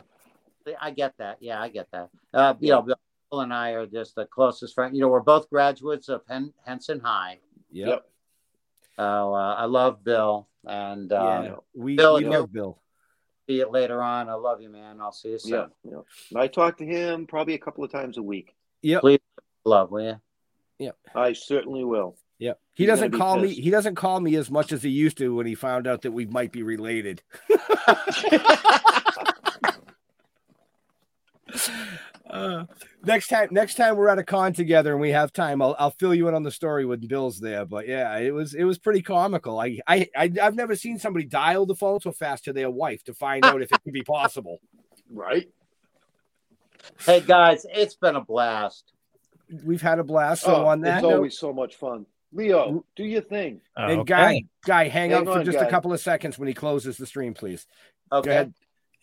I, 0.65 0.75
I 0.81 0.89
get 0.89 1.13
that. 1.19 1.37
Yeah, 1.41 1.61
I 1.61 1.69
get 1.69 1.85
that. 1.91 2.09
Uh, 2.33 2.55
you 2.59 2.71
know, 2.71 2.81
Bill 2.81 2.97
and 3.41 3.53
I 3.53 3.73
are 3.73 3.85
just 3.85 4.15
the 4.15 4.25
closest 4.25 4.73
friends. 4.73 4.95
You 4.95 5.01
know, 5.01 5.09
we're 5.09 5.19
both 5.19 5.47
graduates 5.51 6.09
of 6.09 6.23
Hen- 6.27 6.55
Henson 6.65 6.99
High. 7.01 7.37
Yep. 7.71 8.03
So 8.97 9.03
uh, 9.35 9.53
I 9.53 9.65
love 9.65 10.03
Bill, 10.03 10.47
and 10.65 11.11
uh, 11.11 11.41
Yeah, 11.43 11.55
we, 11.75 11.97
Bill, 11.97 12.15
we 12.15 12.25
love 12.25 12.31
you 12.41 12.47
Bill. 12.47 12.79
See 13.47 13.59
it 13.59 13.71
later 13.71 14.01
on. 14.01 14.29
I 14.29 14.33
love 14.33 14.61
you, 14.61 14.69
man. 14.69 14.99
I'll 15.01 15.11
see 15.11 15.29
you 15.29 15.39
soon. 15.39 15.69
Yeah, 15.83 15.91
yeah. 15.91 16.39
I 16.39 16.47
talk 16.47 16.77
to 16.77 16.85
him 16.85 17.27
probably 17.27 17.53
a 17.53 17.59
couple 17.59 17.83
of 17.83 17.91
times 17.91 18.17
a 18.17 18.23
week. 18.23 18.55
Yeah. 18.81 18.99
Please, 18.99 19.19
love, 19.63 19.91
will 19.91 20.03
you? 20.03 20.21
Yep. 20.79 20.97
I 21.15 21.33
certainly 21.33 21.83
will. 21.83 22.17
Yeah. 22.37 22.53
He 22.73 22.83
He's 22.83 22.89
doesn't 22.89 23.11
be 23.11 23.17
call 23.17 23.39
me. 23.39 23.53
He 23.53 23.69
doesn't 23.69 23.95
call 23.95 24.19
me 24.19 24.35
as 24.35 24.51
much 24.51 24.71
as 24.71 24.83
he 24.83 24.89
used 24.89 25.17
to 25.19 25.33
when 25.35 25.45
he 25.45 25.55
found 25.55 25.87
out 25.87 26.01
that 26.01 26.11
we 26.11 26.25
might 26.25 26.51
be 26.51 26.63
related. 26.63 27.21
Uh, 32.29 32.65
next 33.03 33.27
time, 33.27 33.47
next 33.51 33.75
time 33.75 33.95
we're 33.95 34.07
at 34.09 34.17
a 34.17 34.23
con 34.23 34.51
together 34.51 34.91
and 34.91 34.99
we 35.01 35.11
have 35.11 35.31
time, 35.31 35.61
I'll, 35.61 35.75
I'll 35.77 35.91
fill 35.91 36.13
you 36.15 36.27
in 36.27 36.33
on 36.33 36.43
the 36.43 36.51
story 36.51 36.85
when 36.85 36.99
Bill's 37.05 37.39
there. 37.39 37.65
But 37.65 37.87
yeah, 37.87 38.17
it 38.17 38.33
was 38.33 38.53
it 38.55 38.63
was 38.63 38.79
pretty 38.79 39.01
comical. 39.03 39.59
I 39.59 39.79
I, 39.87 40.07
I 40.15 40.31
I've 40.41 40.55
never 40.55 40.75
seen 40.75 40.97
somebody 40.97 41.25
dial 41.25 41.65
the 41.65 41.75
phone 41.75 41.99
so 42.01 42.11
fast 42.11 42.45
to 42.45 42.53
their 42.53 42.71
wife 42.71 43.03
to 43.03 43.13
find 43.13 43.45
out 43.45 43.61
if 43.61 43.71
it 43.71 43.81
could 43.83 43.93
be 43.93 44.03
possible. 44.03 44.59
Right. 45.11 45.47
Hey 47.05 47.21
guys, 47.21 47.65
it's 47.71 47.93
been 47.95 48.15
a 48.15 48.21
blast. 48.21 48.91
We've 49.63 49.81
had 49.81 49.99
a 49.99 50.03
blast. 50.03 50.41
So 50.43 50.55
Oh, 50.55 50.65
on 50.65 50.81
that 50.81 50.97
it's 50.97 51.03
note, 51.03 51.13
always 51.13 51.37
so 51.37 51.53
much 51.53 51.75
fun. 51.75 52.07
Leo, 52.33 52.83
do 52.95 53.03
your 53.05 53.21
thing. 53.21 53.61
and 53.77 54.05
guy 54.05 54.41
guy, 54.65 54.87
hang, 54.87 55.11
Hang 55.11 55.27
out 55.27 55.33
for 55.33 55.43
just 55.43 55.59
guy. 55.59 55.65
a 55.65 55.69
couple 55.69 55.93
of 55.93 55.99
seconds 55.99 56.39
when 56.39 56.47
he 56.47 56.55
closes 56.55 56.97
the 56.97 57.05
stream, 57.05 57.35
please. 57.35 57.67
Okay. 58.11 58.49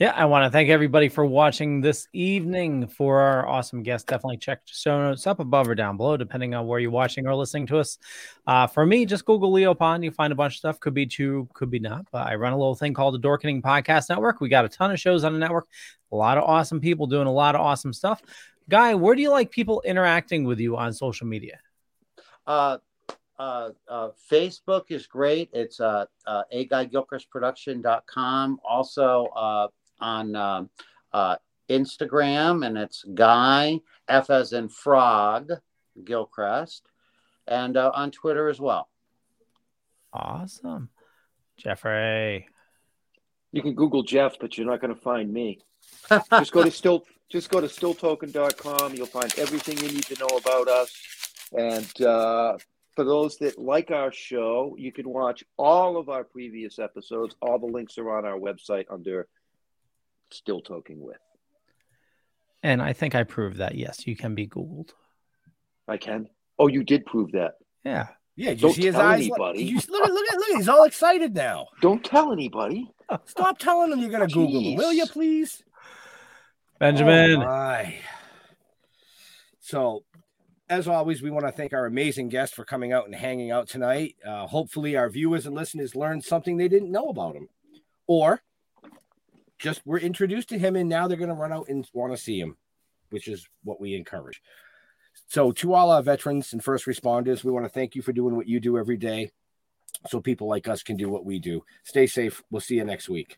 Yeah, 0.02 0.14
I 0.16 0.24
want 0.24 0.44
to 0.44 0.50
thank 0.50 0.68
everybody 0.68 1.08
for 1.08 1.24
watching 1.24 1.80
this 1.80 2.08
evening. 2.12 2.88
For 2.88 3.20
our 3.20 3.46
awesome 3.46 3.84
guests, 3.84 4.04
definitely 4.04 4.38
check 4.38 4.62
show 4.64 5.00
notes 5.00 5.28
up 5.28 5.38
above 5.38 5.68
or 5.68 5.76
down 5.76 5.96
below, 5.96 6.16
depending 6.16 6.56
on 6.56 6.66
where 6.66 6.80
you're 6.80 6.90
watching 6.90 7.24
or 7.24 7.36
listening 7.36 7.68
to 7.68 7.78
us. 7.78 7.98
Uh, 8.44 8.66
for 8.66 8.84
me, 8.84 9.06
just 9.06 9.24
Google 9.24 9.52
Leo 9.52 9.74
Pond. 9.74 10.02
You 10.02 10.10
find 10.10 10.32
a 10.32 10.34
bunch 10.34 10.54
of 10.54 10.58
stuff. 10.58 10.80
Could 10.80 10.92
be 10.92 11.06
true, 11.06 11.48
could 11.54 11.70
be 11.70 11.78
not. 11.78 12.06
But 12.10 12.26
I 12.26 12.34
run 12.34 12.52
a 12.52 12.58
little 12.58 12.74
thing 12.74 12.94
called 12.94 13.14
the 13.14 13.20
Dorkening 13.20 13.62
Podcast 13.62 14.08
Network. 14.08 14.40
We 14.40 14.48
got 14.48 14.64
a 14.64 14.68
ton 14.68 14.90
of 14.90 14.98
shows 14.98 15.22
on 15.22 15.34
the 15.34 15.38
network. 15.38 15.68
A 16.10 16.16
lot 16.16 16.36
of 16.36 16.42
awesome 16.42 16.80
people 16.80 17.06
doing 17.06 17.28
a 17.28 17.32
lot 17.32 17.54
of 17.54 17.60
awesome 17.60 17.92
stuff. 17.92 18.22
Guy, 18.68 18.96
where 18.96 19.14
do 19.14 19.22
you 19.22 19.30
like 19.30 19.52
people 19.52 19.82
interacting 19.86 20.42
with 20.42 20.58
you 20.58 20.76
on 20.76 20.92
social 20.92 21.28
media? 21.28 21.60
Uh, 22.44 22.78
uh, 23.38 23.70
uh, 23.86 24.08
Facebook 24.28 24.86
is 24.88 25.06
great. 25.06 25.48
It's 25.52 25.78
uh, 25.78 26.06
uh, 26.26 26.42
a 26.50 26.64
guy 26.64 26.90
production.com. 27.30 28.60
Also 28.64 29.26
uh, 29.36 29.68
on 30.02 30.36
um 30.36 30.70
uh, 31.12 31.36
Instagram, 31.70 32.66
and 32.66 32.76
it's 32.76 33.04
Guy 33.14 33.80
F 34.08 34.30
as 34.30 34.52
in 34.52 34.68
Frog 34.68 35.50
Gilchrist, 36.04 36.88
and 37.46 37.76
uh, 37.76 37.90
on 37.94 38.10
Twitter 38.10 38.48
as 38.48 38.60
well. 38.60 38.88
Awesome. 40.12 40.90
Jeffrey. 41.56 42.46
You 43.52 43.62
can 43.62 43.74
Google 43.74 44.02
Jeff, 44.02 44.38
but 44.40 44.56
you're 44.56 44.66
not 44.66 44.80
going 44.80 44.94
to 44.94 45.00
find 45.00 45.32
me. 45.32 45.60
just 46.10 46.52
go 46.52 46.62
to 46.62 46.70
still 46.70 47.04
just 47.30 47.50
go 47.50 47.60
to 47.60 47.66
stilltalking.com. 47.66 48.94
You'll 48.94 49.06
find 49.06 49.32
everything 49.38 49.78
you 49.78 49.92
need 49.92 50.04
to 50.04 50.18
know 50.20 50.36
about 50.36 50.68
us. 50.68 50.94
And 51.56 52.02
uh, 52.02 52.58
for 52.94 53.04
those 53.04 53.38
that 53.38 53.58
like 53.58 53.90
our 53.90 54.12
show, 54.12 54.74
you 54.78 54.92
can 54.92 55.08
watch 55.08 55.44
all 55.56 55.96
of 55.96 56.08
our 56.08 56.24
previous 56.24 56.78
episodes. 56.78 57.34
All 57.40 57.58
the 57.58 57.66
links 57.66 57.98
are 57.98 58.10
on 58.16 58.24
our 58.24 58.38
website 58.38 58.86
under 58.90 59.28
Still 60.32 60.60
talking 60.60 61.00
With. 61.00 61.18
And 62.62 62.80
I 62.80 62.92
think 62.92 63.14
I 63.14 63.24
proved 63.24 63.58
that. 63.58 63.74
Yes, 63.74 64.06
you 64.06 64.16
can 64.16 64.34
be 64.34 64.46
Googled. 64.46 64.90
I 65.88 65.96
can. 65.96 66.28
Oh, 66.58 66.68
you 66.68 66.84
did 66.84 67.04
prove 67.06 67.32
that. 67.32 67.54
Yeah. 67.84 68.08
Yeah, 68.36 68.50
did 68.50 68.60
Don't 68.60 68.72
see 68.74 68.86
his 68.86 68.94
tell 68.94 69.04
eyes? 69.04 69.20
anybody. 69.20 69.58
Did 69.58 69.68
you 69.68 69.80
look 69.90 70.04
at 70.04 70.12
look 70.12 70.32
at 70.32 70.38
look 70.38 70.50
at 70.50 70.56
he's 70.56 70.68
all 70.68 70.84
excited 70.84 71.34
now. 71.34 71.66
Don't 71.82 72.02
tell 72.04 72.32
anybody. 72.32 72.90
Stop 73.26 73.58
telling 73.58 73.92
him 73.92 73.98
you're 73.98 74.10
gonna 74.10 74.26
Google 74.26 74.60
him, 74.62 74.76
will 74.76 74.92
you 74.92 75.06
please? 75.06 75.62
Benjamin. 76.78 77.42
Oh. 77.42 77.84
So, 79.60 80.04
as 80.68 80.88
always, 80.88 81.20
we 81.20 81.30
want 81.30 81.44
to 81.44 81.52
thank 81.52 81.72
our 81.74 81.84
amazing 81.86 82.28
guests 82.30 82.54
for 82.54 82.64
coming 82.64 82.92
out 82.92 83.04
and 83.04 83.14
hanging 83.14 83.50
out 83.50 83.68
tonight. 83.68 84.16
Uh, 84.26 84.46
hopefully, 84.46 84.96
our 84.96 85.10
viewers 85.10 85.44
and 85.46 85.54
listeners 85.54 85.94
learned 85.94 86.24
something 86.24 86.56
they 86.56 86.68
didn't 86.68 86.90
know 86.90 87.08
about 87.08 87.36
him, 87.36 87.48
or 88.06 88.40
just 89.62 89.86
were 89.86 89.98
introduced 89.98 90.48
to 90.50 90.58
him 90.58 90.76
and 90.76 90.88
now 90.88 91.06
they're 91.06 91.16
going 91.16 91.28
to 91.28 91.34
run 91.34 91.52
out 91.52 91.68
and 91.68 91.88
want 91.94 92.12
to 92.12 92.18
see 92.18 92.38
him, 92.38 92.56
which 93.10 93.28
is 93.28 93.46
what 93.62 93.80
we 93.80 93.94
encourage. 93.94 94.42
So, 95.28 95.52
to 95.52 95.74
all 95.74 95.90
our 95.90 96.02
veterans 96.02 96.52
and 96.52 96.62
first 96.62 96.86
responders, 96.86 97.44
we 97.44 97.52
want 97.52 97.64
to 97.64 97.70
thank 97.70 97.94
you 97.94 98.02
for 98.02 98.12
doing 98.12 98.34
what 98.36 98.48
you 98.48 98.60
do 98.60 98.76
every 98.76 98.96
day 98.96 99.30
so 100.08 100.20
people 100.20 100.48
like 100.48 100.68
us 100.68 100.82
can 100.82 100.96
do 100.96 101.08
what 101.08 101.24
we 101.24 101.38
do. 101.38 101.62
Stay 101.84 102.06
safe. 102.06 102.42
We'll 102.50 102.60
see 102.60 102.76
you 102.76 102.84
next 102.84 103.08
week. 103.08 103.36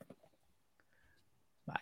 Bye. 1.67 1.81